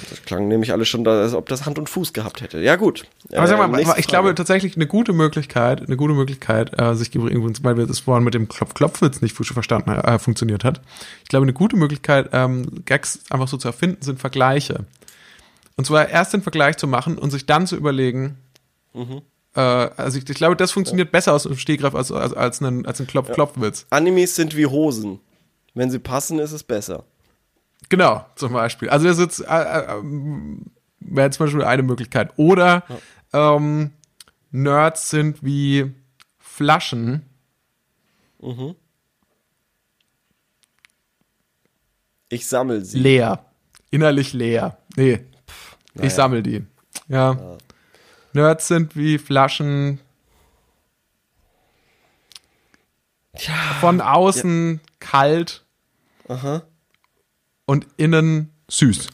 Das 0.10 0.24
klang 0.24 0.48
nämlich 0.48 0.72
alles 0.72 0.88
schon, 0.88 1.08
als 1.08 1.34
ob 1.34 1.50
das 1.50 1.66
Hand 1.66 1.78
und 1.80 1.90
Fuß 1.90 2.14
gehabt 2.14 2.42
hätte. 2.42 2.60
Ja, 2.60 2.76
gut. 2.76 3.06
Aber 3.34 3.48
sag 3.48 3.58
mal, 3.58 3.78
äh, 3.78 3.82
ich 3.82 3.88
Frage. 3.88 4.02
glaube 4.04 4.36
tatsächlich 4.36 4.76
eine 4.76 4.88
gute 4.88 5.14
Möglichkeit, 5.14 5.82
eine 5.82 5.98
gute 5.98 6.14
Möglichkeit, 6.14 6.80
äh, 6.80 6.96
sich 6.96 7.14
übrigens, 7.14 7.64
weil 7.64 7.78
wir 7.78 7.86
das 7.86 8.00
vorhin 8.00 8.24
mit 8.24 8.34
dem 8.34 8.48
Klopf-Klopfwitz 8.48 9.22
nicht 9.22 9.34
verstanden, 9.36 9.92
äh, 9.92 10.20
funktioniert 10.20 10.64
hat. 10.64 10.82
Ich 11.24 11.30
glaube, 11.30 11.44
eine 11.44 11.54
gute 11.54 11.76
Möglichkeit, 11.76 12.30
ähm, 12.34 12.84
Gags 12.86 13.20
einfach 13.30 13.48
so 13.48 13.58
zu 13.58 13.68
erfinden, 13.68 14.02
sind 14.02 14.20
Vergleiche. 14.20 14.86
Und 15.76 15.86
zwar 15.86 16.10
erst 16.10 16.34
den 16.34 16.42
Vergleich 16.42 16.78
zu 16.78 16.88
machen 16.88 17.18
und 17.18 17.32
sich 17.32 17.46
dann 17.46 17.68
zu 17.68 17.76
überlegen, 17.76 18.38
mhm. 18.94 19.22
äh, 19.56 19.62
also 19.62 20.18
ich, 20.18 20.28
ich, 20.30 20.36
glaube, 20.36 20.56
das 20.56 20.72
funktioniert 20.72 21.10
ja. 21.10 21.12
besser 21.12 21.34
aus 21.34 21.44
dem 21.44 21.58
Stehgreif 21.58 21.96
als, 21.96 22.12
als, 22.12 22.34
als 22.34 22.62
ein, 22.62 22.86
als 22.86 23.00
ein 23.00 23.08
Klopf-Klopfwitz. 23.08 23.82
Ja. 23.82 23.98
Animes 23.98 24.36
sind 24.36 24.56
wie 24.58 24.66
Hosen. 24.66 25.20
Wenn 25.76 25.92
sie 25.92 26.00
passen, 26.00 26.40
ist 26.40 26.54
es 26.54 26.64
besser. 26.64 27.04
Genau, 27.90 28.26
zum 28.36 28.54
Beispiel. 28.54 28.90
Also 28.90 29.08
das 29.08 29.18
ist 29.18 29.24
jetzt, 29.24 29.40
äh, 29.50 29.80
äh, 29.80 30.04
wäre 31.00 31.30
zum 31.30 31.46
Beispiel 31.46 31.64
eine 31.64 31.84
Möglichkeit. 31.84 32.34
Oder 32.38 32.84
ja. 33.34 33.56
ähm, 33.56 33.92
Nerds 34.52 35.10
sind 35.10 35.44
wie 35.44 35.94
Flaschen. 36.38 37.24
Mhm. 38.40 38.76
Ich 42.30 42.48
sammle 42.48 42.84
sie. 42.84 43.00
Leer. 43.00 43.46
Innerlich 43.90 44.34
leer. 44.34 44.78
Nee. 44.96 45.20
Pff, 45.48 45.78
naja. 45.94 46.08
Ich 46.08 46.14
sammle 46.14 46.44
die. 46.44 46.66
Ja. 47.08 47.34
ja. 47.34 47.58
Nerds 48.34 48.68
sind 48.68 48.98
wie 48.98 49.18
Flaschen. 49.18 50.02
Ja. 53.38 53.54
Von 53.80 54.02
außen 54.02 54.74
ja. 54.74 54.82
kalt. 55.00 55.64
Aha 56.28 56.64
und 57.68 57.86
innen 57.98 58.50
süß. 58.68 59.08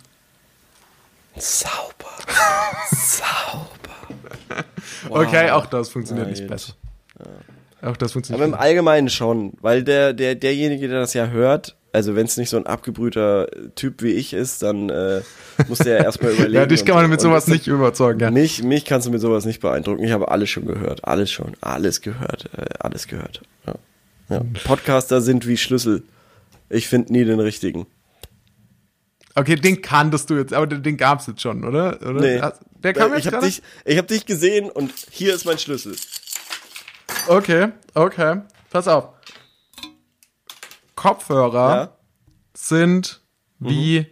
Sauber. 1.36 1.84
Sauber. 2.96 3.68
Wow. 5.10 5.18
Okay, 5.26 5.52
auch 5.52 5.66
das 5.66 5.90
funktioniert 5.90 6.28
Nein. 6.28 6.36
nicht 6.36 6.48
besser. 6.48 6.74
Auch 7.82 7.98
das 7.98 8.14
funktioniert. 8.14 8.42
Aber 8.42 8.56
im 8.56 8.60
Allgemeinen 8.60 9.10
schon, 9.10 9.54
weil 9.60 9.84
der, 9.84 10.14
der, 10.14 10.36
derjenige, 10.36 10.88
der 10.88 11.02
das 11.02 11.14
ja 11.14 11.28
hört, 11.28 11.76
also 11.92 12.16
wenn 12.16 12.26
es 12.26 12.38
nicht 12.38 12.50
so 12.50 12.58
ein 12.58 12.66
abgebrühter 12.66 13.48
Typ 13.76 14.02
wie 14.02 14.12
ich 14.12 14.34
ist, 14.34 14.64
dann 14.64 14.90
äh, 14.90 15.22
muss 15.68 15.80
der 15.80 15.98
ja 15.98 16.04
erstmal 16.06 16.32
überlegen. 16.34 16.54
ja, 16.54 16.66
dich 16.66 16.86
kann 16.86 16.96
man 16.96 17.10
mit 17.10 17.20
sowas 17.20 17.48
nicht 17.48 17.68
überzeugen. 17.68 18.20
Ja. 18.22 18.32
Mich, 18.32 18.64
mich 18.64 18.86
kannst 18.86 19.08
du 19.08 19.12
mit 19.12 19.20
sowas 19.20 19.46
nicht 19.46 19.60
beeindrucken. 19.60 20.04
Ich 20.04 20.12
habe 20.12 20.32
alles 20.32 20.50
schon 20.50 20.66
gehört. 20.66 21.06
Alles 21.06 21.30
schon. 21.30 21.52
Alles 21.62 22.02
gehört. 22.02 22.50
Äh, 22.58 22.66
alles 22.80 23.08
gehört. 23.08 23.42
Ja. 23.68 23.76
Ja. 24.30 24.42
Podcaster 24.64 25.22
sind 25.22 25.46
wie 25.46 25.58
Schlüssel. 25.58 26.04
Ich 26.70 26.88
finde 26.88 27.12
nie 27.12 27.26
den 27.26 27.40
richtigen. 27.40 27.86
Okay, 29.36 29.56
den 29.56 29.82
kanntest 29.82 30.30
du 30.30 30.36
jetzt, 30.36 30.54
aber 30.54 30.68
den 30.68 30.98
gab's 30.98 31.28
jetzt 31.28 31.42
schon, 31.42 31.64
oder? 31.64 32.00
oder? 32.02 32.22
Nee. 32.22 32.42
Der 32.84 32.94
kam 32.94 33.14
jetzt 33.14 33.26
ich 33.26 33.34
habe 33.34 33.46
dich, 33.46 33.62
ich 33.86 33.98
hab 33.98 34.08
dich 34.08 34.26
gesehen 34.26 34.70
und 34.70 34.92
hier 35.10 35.34
ist 35.34 35.46
mein 35.46 35.58
Schlüssel. 35.58 35.96
Okay, 37.28 37.70
okay. 37.94 38.42
Pass 38.70 38.88
auf. 38.88 39.10
Kopfhörer 40.96 41.76
ja? 41.76 41.98
sind 42.54 43.22
wie 43.60 44.00
mhm. 44.00 44.06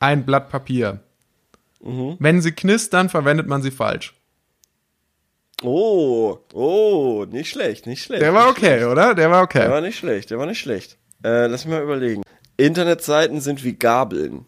ein 0.00 0.26
Blatt 0.26 0.50
Papier. 0.50 1.00
Mhm. 1.80 2.16
Wenn 2.18 2.42
sie 2.42 2.52
knistern, 2.52 3.08
verwendet 3.08 3.46
man 3.46 3.62
sie 3.62 3.70
falsch. 3.70 4.14
Oh, 5.62 6.38
oh, 6.52 7.24
nicht 7.30 7.50
schlecht, 7.50 7.86
nicht 7.86 8.02
schlecht. 8.02 8.22
Der 8.22 8.34
war 8.34 8.48
okay, 8.48 8.78
schlecht. 8.78 8.86
oder? 8.86 9.14
Der 9.14 9.30
war 9.30 9.42
okay. 9.42 9.60
Der 9.60 9.70
war 9.70 9.80
nicht 9.80 9.98
schlecht, 9.98 10.30
der 10.30 10.38
war 10.38 10.46
nicht 10.46 10.60
schlecht. 10.60 10.98
Äh, 11.24 11.46
lass 11.46 11.64
mich 11.64 11.74
mal 11.74 11.82
überlegen. 11.82 12.22
Internetseiten 12.56 13.40
sind 13.40 13.64
wie 13.64 13.74
Gabeln. 13.74 14.46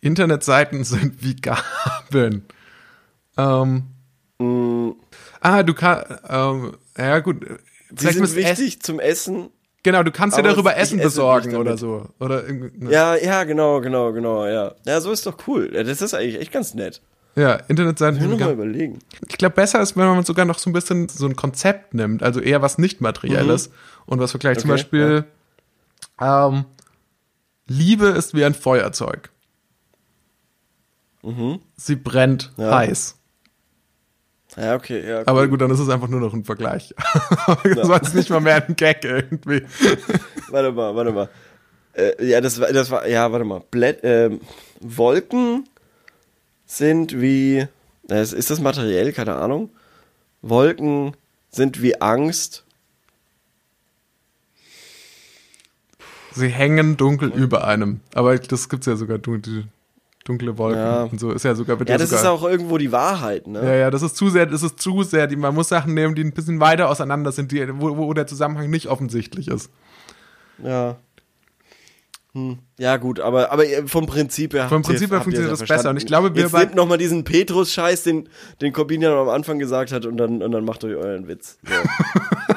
Internetseiten 0.00 0.84
sind 0.84 1.22
wie 1.22 1.36
Gabeln. 1.36 2.44
Ähm, 3.36 3.84
mm. 4.38 4.92
Ah, 5.40 5.62
du 5.62 5.74
kannst. 5.74 6.06
Ähm, 6.28 6.76
ja, 6.96 7.18
gut. 7.20 7.44
Sie 7.96 8.08
sind 8.08 8.36
wichtig 8.36 8.76
Ess 8.76 8.78
zum 8.80 9.00
Essen. 9.00 9.50
Genau, 9.82 10.02
du 10.02 10.10
kannst 10.10 10.36
dir 10.36 10.42
darüber 10.42 10.76
Essen 10.76 10.98
esse 10.98 11.06
besorgen 11.06 11.54
oder 11.54 11.78
so. 11.78 12.08
Oder 12.18 12.42
ne. 12.42 12.90
Ja, 12.90 13.14
ja, 13.14 13.44
genau, 13.44 13.80
genau, 13.80 14.12
genau, 14.12 14.44
ja. 14.44 14.74
Ja, 14.84 15.00
so 15.00 15.12
ist 15.12 15.26
doch 15.26 15.36
cool. 15.46 15.70
Ja, 15.72 15.84
Das 15.84 16.02
ist 16.02 16.12
eigentlich 16.12 16.40
echt 16.40 16.50
ganz 16.50 16.74
nett. 16.74 17.00
ja, 17.36 17.54
Internetseiten. 17.68 18.20
Ich 18.32 18.40
mal 18.40 18.52
überlegen. 18.52 18.98
Ich 19.28 19.38
glaube, 19.38 19.54
besser 19.54 19.80
ist, 19.80 19.96
wenn 19.96 20.06
man 20.06 20.24
sogar 20.24 20.44
noch 20.44 20.58
so 20.58 20.70
ein 20.70 20.72
bisschen 20.72 21.08
so 21.08 21.26
ein 21.26 21.36
Konzept 21.36 21.94
nimmt, 21.94 22.24
also 22.24 22.40
eher 22.40 22.62
was 22.62 22.78
nicht 22.78 23.00
materielles 23.00 23.70
und 24.06 24.18
was 24.20 24.30
vergleicht. 24.30 24.60
Zum 24.60 24.68
Mhm. 24.70 24.74
Okay, 24.74 24.82
Beispiel, 24.82 25.24
ähm, 26.20 26.64
Liebe 27.66 28.06
ist 28.06 28.34
wie 28.34 28.44
ein 28.44 28.54
Feuerzeug. 28.54 29.30
Sie 31.76 31.96
brennt 31.96 32.52
Mhm. 32.56 32.62
Ja. 32.64 32.76
heiß. 32.76 33.16
Ja, 34.56 34.74
okay, 34.76 35.06
ja. 35.06 35.18
Cool. 35.18 35.24
Aber 35.26 35.48
gut, 35.48 35.60
dann 35.60 35.70
ist 35.72 35.80
es 35.80 35.88
einfach 35.88 36.08
nur 36.08 36.20
noch 36.20 36.32
ein 36.32 36.44
Vergleich. 36.44 36.94
das 37.74 37.88
war 37.88 37.96
jetzt 38.00 38.14
nicht 38.14 38.30
mal 38.30 38.40
mehr 38.40 38.64
ein 38.66 38.76
Gag 38.76 39.04
irgendwie. 39.04 39.62
Warte 40.50 40.70
mal, 40.72 40.94
warte 40.94 41.12
mal. 41.12 41.28
Äh, 41.94 42.24
ja, 42.26 42.40
das 42.40 42.60
war, 42.60 42.72
das 42.72 42.90
war, 42.90 43.06
ja, 43.08 43.30
warte 43.32 43.44
mal. 43.44 43.60
Blät, 43.70 43.98
ähm, 44.04 44.40
Wolken 44.80 45.68
sind 46.64 47.20
wie, 47.20 47.66
äh, 48.08 48.22
ist 48.22 48.48
das 48.50 48.60
materiell? 48.60 49.12
Keine 49.12 49.34
Ahnung. 49.34 49.70
Wolken 50.42 51.16
sind 51.50 51.82
wie 51.82 52.00
Angst. 52.00 52.64
Sie 56.36 56.48
hängen 56.48 56.96
dunkel 56.96 57.30
über 57.30 57.66
einem. 57.66 58.00
Aber 58.14 58.36
das 58.38 58.68
gibt's 58.68 58.86
ja 58.86 58.96
sogar, 58.96 59.18
die 59.18 59.64
dunkle 60.24 60.58
Wolken 60.58 60.80
Ja. 60.80 61.02
und 61.04 61.18
so. 61.20 61.32
Ist 61.32 61.44
ja 61.44 61.54
sogar 61.54 61.78
Ja, 61.86 61.98
das 61.98 62.10
sogar, 62.10 62.22
ist 62.24 62.28
auch 62.28 62.48
irgendwo 62.48 62.78
die 62.78 62.90
Wahrheit, 62.92 63.46
ne? 63.46 63.62
Ja, 63.64 63.74
ja, 63.74 63.90
das 63.90 64.02
ist 64.02 64.16
zu 64.16 64.28
sehr, 64.28 64.46
das 64.46 64.62
ist 64.62 64.80
zu 64.80 65.02
sehr, 65.04 65.26
die, 65.26 65.36
man 65.36 65.54
muss 65.54 65.68
Sachen 65.68 65.94
nehmen, 65.94 66.14
die 66.14 66.22
ein 66.24 66.32
bisschen 66.32 66.58
weiter 66.60 66.88
auseinander 66.88 67.32
sind, 67.32 67.52
die, 67.52 67.64
wo, 67.80 67.96
wo 67.96 68.12
der 68.12 68.26
Zusammenhang 68.26 68.68
nicht 68.70 68.88
offensichtlich 68.88 69.48
ist. 69.48 69.70
Ja. 70.62 70.96
Hm. 72.32 72.58
Ja, 72.78 72.96
gut, 72.98 73.20
aber, 73.20 73.50
aber 73.52 73.64
ihr- 73.64 73.86
vom 73.88 74.06
Prinzip 74.06 74.52
her. 74.52 74.68
Vom 74.68 74.82
Prinzip 74.82 75.10
her 75.10 75.22
funktioniert 75.22 75.52
es 75.54 75.60
das 75.60 75.68
besser. 75.68 75.90
Und 75.90 75.96
ich 75.96 76.06
glaube, 76.06 76.34
wir 76.34 76.42
Jetzt 76.42 76.52
nehmt 76.54 76.74
noch 76.74 76.86
mal 76.86 76.98
diesen 76.98 77.24
Petrus-Scheiß, 77.24 78.02
den, 78.02 78.28
den 78.60 78.72
Corbinian 78.72 79.12
am 79.14 79.28
Anfang 79.30 79.58
gesagt 79.58 79.92
hat, 79.92 80.04
und 80.06 80.16
dann, 80.18 80.42
und 80.42 80.50
dann 80.52 80.64
macht 80.64 80.84
euch 80.84 80.96
euren 80.96 81.28
Witz. 81.28 81.58
So. 81.62 81.72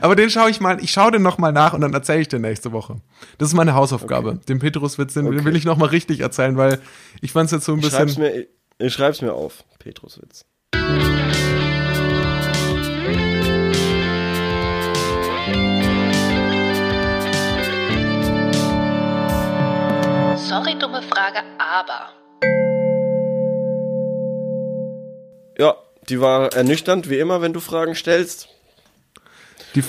Aber 0.00 0.16
den 0.16 0.30
schaue 0.30 0.50
ich 0.50 0.60
mal, 0.60 0.82
ich 0.82 0.90
schaue 0.90 1.10
den 1.12 1.22
nochmal 1.22 1.52
nach 1.52 1.72
und 1.74 1.80
dann 1.80 1.92
erzähle 1.92 2.20
ich 2.20 2.28
den 2.28 2.42
nächste 2.42 2.72
Woche. 2.72 2.96
Das 3.38 3.48
ist 3.48 3.54
meine 3.54 3.74
Hausaufgabe. 3.74 4.40
Den 4.48 4.58
Petruswitz, 4.58 5.14
den 5.14 5.26
Okay. 5.26 5.44
will 5.44 5.56
ich 5.56 5.64
nochmal 5.64 5.88
richtig 5.88 6.20
erzählen, 6.20 6.56
weil 6.56 6.80
ich 7.20 7.32
fand 7.32 7.46
es 7.46 7.52
jetzt 7.52 7.64
so 7.66 7.72
ein 7.74 7.78
Ich 7.80 7.86
schreib's 7.86 8.16
bisschen. 8.16 8.22
mir, 8.22 8.46
ich 8.78 8.92
schreib's 8.92 9.20
mir 9.22 9.32
auf. 9.34 9.64
Petrus-Witz. 9.78 10.44
Sorry, 20.48 20.76
dumme 20.78 21.02
Frage, 21.02 21.38
aber. 21.58 22.10
Ja, 25.58 25.76
die 26.08 26.20
war 26.20 26.52
ernüchternd, 26.52 27.08
wie 27.08 27.18
immer, 27.18 27.40
wenn 27.40 27.52
du 27.52 27.60
Fragen 27.60 27.94
stellst. 27.94 28.48
Die, 29.74 29.84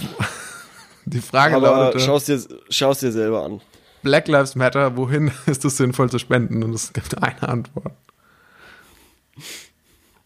die 1.05 1.21
Frage 1.21 1.55
Aber 1.55 1.67
lautete, 1.67 2.03
schau's 2.03 2.25
dir, 2.25 2.41
schau's 2.69 2.99
dir 2.99 3.11
selber 3.11 3.43
an. 3.43 3.61
Black 4.03 4.27
Lives 4.27 4.55
Matter, 4.55 4.95
wohin 4.97 5.31
ist 5.45 5.65
es 5.65 5.77
sinnvoll 5.77 6.09
zu 6.09 6.19
spenden? 6.19 6.63
Und 6.63 6.73
es 6.73 6.93
gibt 6.93 7.21
eine 7.21 7.47
Antwort. 7.47 7.93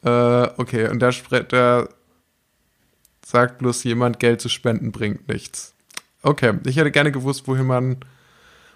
Äh, 0.04 0.50
okay, 0.58 0.90
und 0.90 1.00
da, 1.00 1.12
da 1.48 1.88
sagt 3.26 3.60
bloß 3.60 3.84
jemand, 3.84 4.20
Geld 4.20 4.42
zu 4.42 4.50
spenden 4.50 4.92
bringt 4.92 5.28
nichts. 5.28 5.74
Okay, 6.24 6.54
ich 6.66 6.78
hätte 6.78 6.92
gerne 6.92 7.12
gewusst, 7.12 7.48
wohin 7.48 7.66
man, 7.66 7.98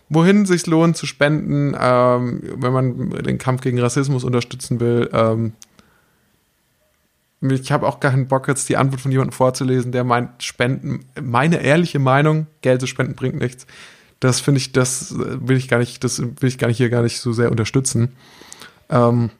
wohin 0.10 0.46
sich 0.46 0.68
lohnt 0.68 0.98
zu 0.98 1.06
spenden, 1.06 1.76
ähm, 1.80 2.42
wenn 2.56 2.74
man 2.74 3.10
den 3.24 3.38
Kampf 3.38 3.62
gegen 3.62 3.80
Rassismus 3.80 4.24
unterstützen 4.24 4.80
will. 4.80 5.10
Ähm, 5.14 5.54
ich 7.42 7.72
habe 7.72 7.88
auch 7.88 8.00
keinen 8.00 8.28
Bock, 8.28 8.48
jetzt 8.48 8.70
die 8.70 8.78
Antwort 8.78 9.02
von 9.02 9.12
jemandem 9.12 9.34
vorzulesen, 9.34 9.92
der 9.92 10.04
meint, 10.04 10.44
Spenden, 10.44 11.06
meine 11.20 11.62
ehrliche 11.62 12.00
Meinung, 12.00 12.48
Geld 12.62 12.82
zu 12.82 12.88
spenden 12.88 13.16
bringt 13.16 13.40
nichts. 13.40 13.66
Das 14.20 14.40
finde 14.40 14.60
ich, 14.60 14.72
das 14.72 15.16
will 15.18 15.58
ich 15.58 15.68
gar 15.68 15.80
nicht, 15.80 16.04
das 16.04 16.22
will 16.22 16.48
ich 16.48 16.60
gar 16.60 16.68
nicht 16.68 16.78
hier 16.78 16.92
gar 16.92 17.02
nicht 17.02 17.20
so 17.20 17.34
sehr 17.34 17.50
unterstützen. 17.50 18.16
Ähm, 18.90 19.32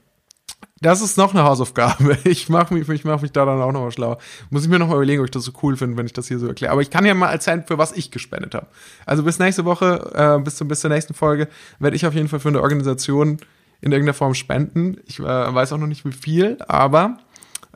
das 0.82 1.02
ist 1.02 1.16
noch 1.16 1.34
eine 1.34 1.44
Hausaufgabe. 1.44 2.18
Ich 2.24 2.50
mache 2.50 2.74
mich, 2.74 2.90
ich 2.90 3.06
mach 3.06 3.22
mich 3.22 3.32
da 3.32 3.46
dann 3.46 3.62
auch 3.62 3.72
nochmal 3.72 3.92
schlau. 3.92 4.18
Muss 4.50 4.64
ich 4.64 4.70
mir 4.70 4.80
nochmal 4.80 4.96
überlegen, 4.96 5.22
ob 5.22 5.26
ich 5.26 5.32
das 5.32 5.44
so 5.44 5.52
cool 5.62 5.78
finde, 5.78 5.96
wenn 5.98 6.08
ich 6.08 6.14
das 6.14 6.28
hier 6.28 6.40
so 6.40 6.48
erkläre. 6.48 6.72
Aber 6.72 6.82
ich 6.82 6.90
kann 6.90 7.06
ja 7.06 7.14
mal 7.14 7.32
erzählen, 7.32 7.64
für 7.68 7.78
was 7.78 7.92
ich 7.92 8.10
gespendet 8.10 8.56
habe. 8.56 8.66
Also 9.06 9.22
bis 9.22 9.38
nächste 9.38 9.64
Woche, 9.64 10.12
äh, 10.16 10.42
bis, 10.44 10.56
zum, 10.56 10.68
bis 10.68 10.80
zur 10.80 10.90
nächsten 10.90 11.14
Folge, 11.14 11.48
werde 11.78 11.96
ich 11.96 12.06
auf 12.08 12.16
jeden 12.16 12.28
Fall 12.28 12.40
für 12.40 12.50
eine 12.50 12.62
Organisation 12.62 13.38
in 13.82 13.92
irgendeiner 13.92 14.16
Form 14.16 14.34
spenden. 14.34 14.98
Ich 15.06 15.20
äh, 15.20 15.24
weiß 15.24 15.72
auch 15.74 15.78
noch 15.78 15.88
nicht 15.88 16.04
wie 16.06 16.12
viel, 16.12 16.58
aber 16.68 17.18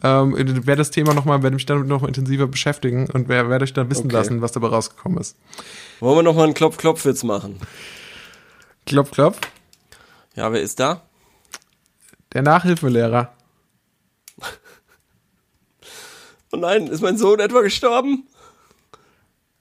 ähm, 0.05 0.33
werde 0.37 0.75
das 0.77 0.91
Thema 0.91 1.13
nochmal, 1.13 1.41
werde 1.41 1.55
mich 1.55 1.65
damit 1.65 1.87
nochmal 1.87 2.09
intensiver 2.09 2.45
beschäftigen 2.47 3.09
und 3.09 3.27
wer- 3.27 3.49
werde 3.49 3.63
euch 3.63 3.73
dann 3.73 3.89
wissen 3.89 4.05
Okay. 4.05 4.15
lassen, 4.15 4.41
was 4.41 4.51
dabei 4.51 4.67
rausgekommen 4.67 5.17
ist. 5.17 5.35
Wollen 5.99 6.17
wir 6.17 6.23
noch 6.23 6.35
mal 6.35 6.43
einen 6.43 6.53
Klopf-Klopf-Witz 6.53 7.23
machen? 7.23 7.59
Klopf, 8.85 9.11
klopf. 9.11 9.39
Ja, 10.35 10.51
wer 10.53 10.61
ist 10.61 10.79
da? 10.79 11.01
Der 12.33 12.41
Nachhilfelehrer. 12.43 13.33
Oh 16.51 16.57
nein, 16.57 16.87
ist 16.87 17.01
mein 17.01 17.17
Sohn 17.17 17.39
etwa 17.39 17.61
gestorben? 17.61 18.27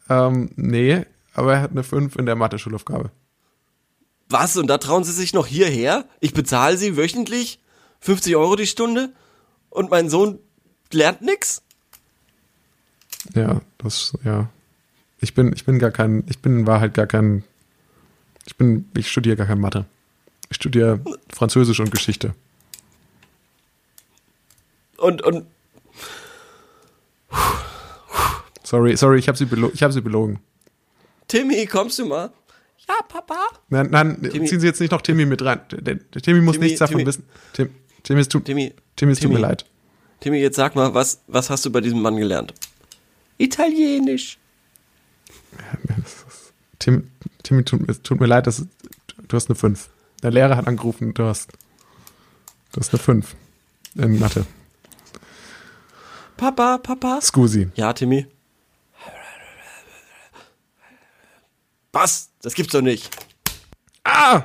Ähm, 0.08 0.50
nee, 0.54 1.04
aber 1.34 1.54
er 1.54 1.60
hat 1.62 1.70
eine 1.72 1.82
5 1.82 2.14
in 2.16 2.26
der 2.26 2.36
Mathe-Schulaufgabe. 2.36 3.10
Was? 4.28 4.56
Und 4.56 4.68
da 4.68 4.78
trauen 4.78 5.02
sie 5.02 5.12
sich 5.12 5.32
noch 5.34 5.46
hierher? 5.46 6.04
Ich 6.20 6.34
bezahle 6.34 6.76
sie 6.76 6.96
wöchentlich 6.96 7.60
50 8.00 8.36
Euro 8.36 8.54
die 8.56 8.66
Stunde 8.66 9.12
und 9.74 9.90
mein 9.90 10.08
Sohn 10.08 10.38
lernt 10.92 11.20
nix? 11.20 11.62
Ja, 13.34 13.60
das, 13.78 14.16
ja. 14.24 14.48
Ich 15.20 15.34
bin, 15.34 15.52
ich 15.52 15.64
bin 15.64 15.78
gar 15.78 15.90
kein, 15.90 16.24
ich 16.28 16.38
bin 16.40 16.60
in 16.60 16.66
Wahrheit 16.66 16.94
gar 16.94 17.06
kein, 17.06 17.44
ich 18.46 18.56
bin, 18.56 18.88
ich 18.96 19.10
studiere 19.10 19.36
gar 19.36 19.46
kein 19.46 19.60
Mathe. 19.60 19.84
Ich 20.50 20.56
studiere 20.56 21.00
Französisch 21.32 21.80
und 21.80 21.90
Geschichte. 21.90 22.34
Und, 24.96 25.22
und 25.22 25.46
Sorry, 28.62 28.96
sorry, 28.96 29.18
ich 29.18 29.28
habe 29.28 29.36
sie, 29.36 29.44
belo 29.44 29.70
ich 29.74 29.82
hab 29.82 29.92
sie 29.92 30.00
belogen. 30.00 30.38
Timmy, 31.28 31.66
kommst 31.66 31.98
du 31.98 32.06
mal? 32.06 32.30
Ja, 32.88 32.94
Papa. 33.08 33.36
Nein, 33.68 33.88
nein, 33.90 34.22
Timmy. 34.22 34.46
ziehen 34.46 34.60
Sie 34.60 34.66
jetzt 34.66 34.80
nicht 34.80 34.90
noch 34.90 35.02
Timmy 35.02 35.26
mit 35.26 35.42
rein. 35.42 35.60
Der, 35.70 35.98
Timmy 36.10 36.40
muss 36.40 36.54
Timmy, 36.54 36.66
nichts 36.66 36.78
davon 36.80 36.96
Timmy. 36.98 37.06
wissen. 37.06 37.24
Tim, 37.52 37.70
Timmy, 38.02 38.20
es 38.20 38.28
tut, 38.28 38.44
Timmy, 38.44 38.74
Timmy, 38.96 39.12
es 39.12 39.20
tut 39.20 39.32
mir 39.32 39.38
leid. 39.38 39.64
Timmy, 40.20 40.38
jetzt 40.38 40.56
sag 40.56 40.74
mal, 40.74 40.94
was, 40.94 41.22
was 41.26 41.50
hast 41.50 41.64
du 41.64 41.70
bei 41.70 41.80
diesem 41.80 42.00
Mann 42.00 42.16
gelernt? 42.16 42.54
Italienisch. 43.38 44.38
Tim, 46.78 47.10
Timmy, 47.42 47.64
tut, 47.64 47.88
es 47.88 48.02
tut 48.02 48.20
mir 48.20 48.26
leid, 48.26 48.46
dass, 48.46 48.66
du 49.28 49.36
hast 49.36 49.48
eine 49.48 49.56
5. 49.56 49.88
Der 50.22 50.30
Lehrer 50.30 50.56
hat 50.56 50.66
angerufen, 50.66 51.14
du 51.14 51.24
hast, 51.24 51.52
du 52.72 52.80
hast 52.80 52.92
eine 52.92 52.98
5 53.00 53.34
in 53.96 54.18
Mathe. 54.18 54.46
Papa, 56.36 56.78
Papa. 56.78 57.20
Scusi. 57.20 57.68
Ja, 57.74 57.92
Timmy. 57.92 58.26
Was? 61.92 62.30
Das 62.42 62.54
gibt's 62.54 62.72
doch 62.72 62.82
nicht. 62.82 63.08
Ah! 64.02 64.42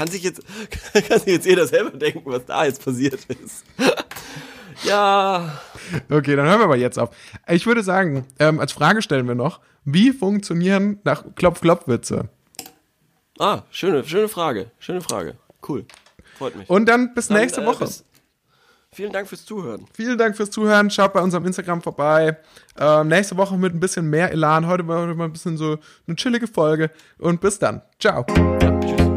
Kann 0.00 0.08
sich 0.08 0.22
jetzt, 0.22 0.40
kann 1.08 1.18
sich 1.18 1.26
jetzt 1.28 1.44
jeder 1.44 1.66
selber 1.66 1.90
denken, 1.90 2.22
was 2.24 2.46
da 2.46 2.64
jetzt 2.64 2.82
passiert 2.82 3.22
ist. 3.26 3.66
ja. 4.84 5.60
Okay, 6.08 6.36
dann 6.36 6.46
hören 6.46 6.58
wir 6.58 6.64
aber 6.64 6.76
jetzt 6.78 6.98
auf. 6.98 7.10
Ich 7.46 7.66
würde 7.66 7.82
sagen, 7.82 8.26
ähm, 8.38 8.60
als 8.60 8.72
Frage 8.72 9.02
stellen 9.02 9.28
wir 9.28 9.34
noch, 9.34 9.60
wie 9.84 10.12
funktionieren 10.12 11.00
nach 11.04 11.22
Klopf-Klopf-Witze? 11.34 12.30
Ah, 13.38 13.64
schöne, 13.70 14.02
schöne 14.04 14.28
Frage. 14.28 14.70
Schöne 14.78 15.02
Frage. 15.02 15.36
Cool. 15.68 15.84
Freut 16.38 16.56
mich. 16.56 16.70
Und 16.70 16.86
dann 16.88 17.12
bis 17.12 17.28
Dann, 17.28 17.36
nächste 17.36 17.60
äh, 17.60 17.66
Woche. 17.66 17.84
bis- 17.84 18.06
vielen 18.92 19.12
Dank 19.12 19.28
fürs 19.28 19.44
Zuhören. 19.44 19.84
Vielen 19.92 20.16
Dank 20.16 20.34
fürs 20.34 20.50
Zuhören. 20.50 20.88
Schaut 20.90 21.12
bei 21.12 21.20
unserem 21.20 21.44
Instagram 21.44 21.82
vorbei. 21.82 22.38
Ähm, 22.78 23.08
nächste 23.08 23.36
Woche 23.36 23.58
mit 23.58 23.74
ein 23.74 23.80
bisschen 23.80 24.08
mehr 24.08 24.30
Elan. 24.32 24.66
Heute 24.66 24.88
war 24.88 25.02
heute 25.02 25.14
mal 25.14 25.24
ein 25.26 25.32
bisschen 25.32 25.58
so 25.58 25.76
eine 26.06 26.16
chillige 26.16 26.46
Folge. 26.46 26.90
Und 27.18 27.42
bis 27.42 27.58
dann. 27.58 27.82
Ciao. 27.98 28.24
Ja, 28.62 28.80
tschüss. 28.80 29.09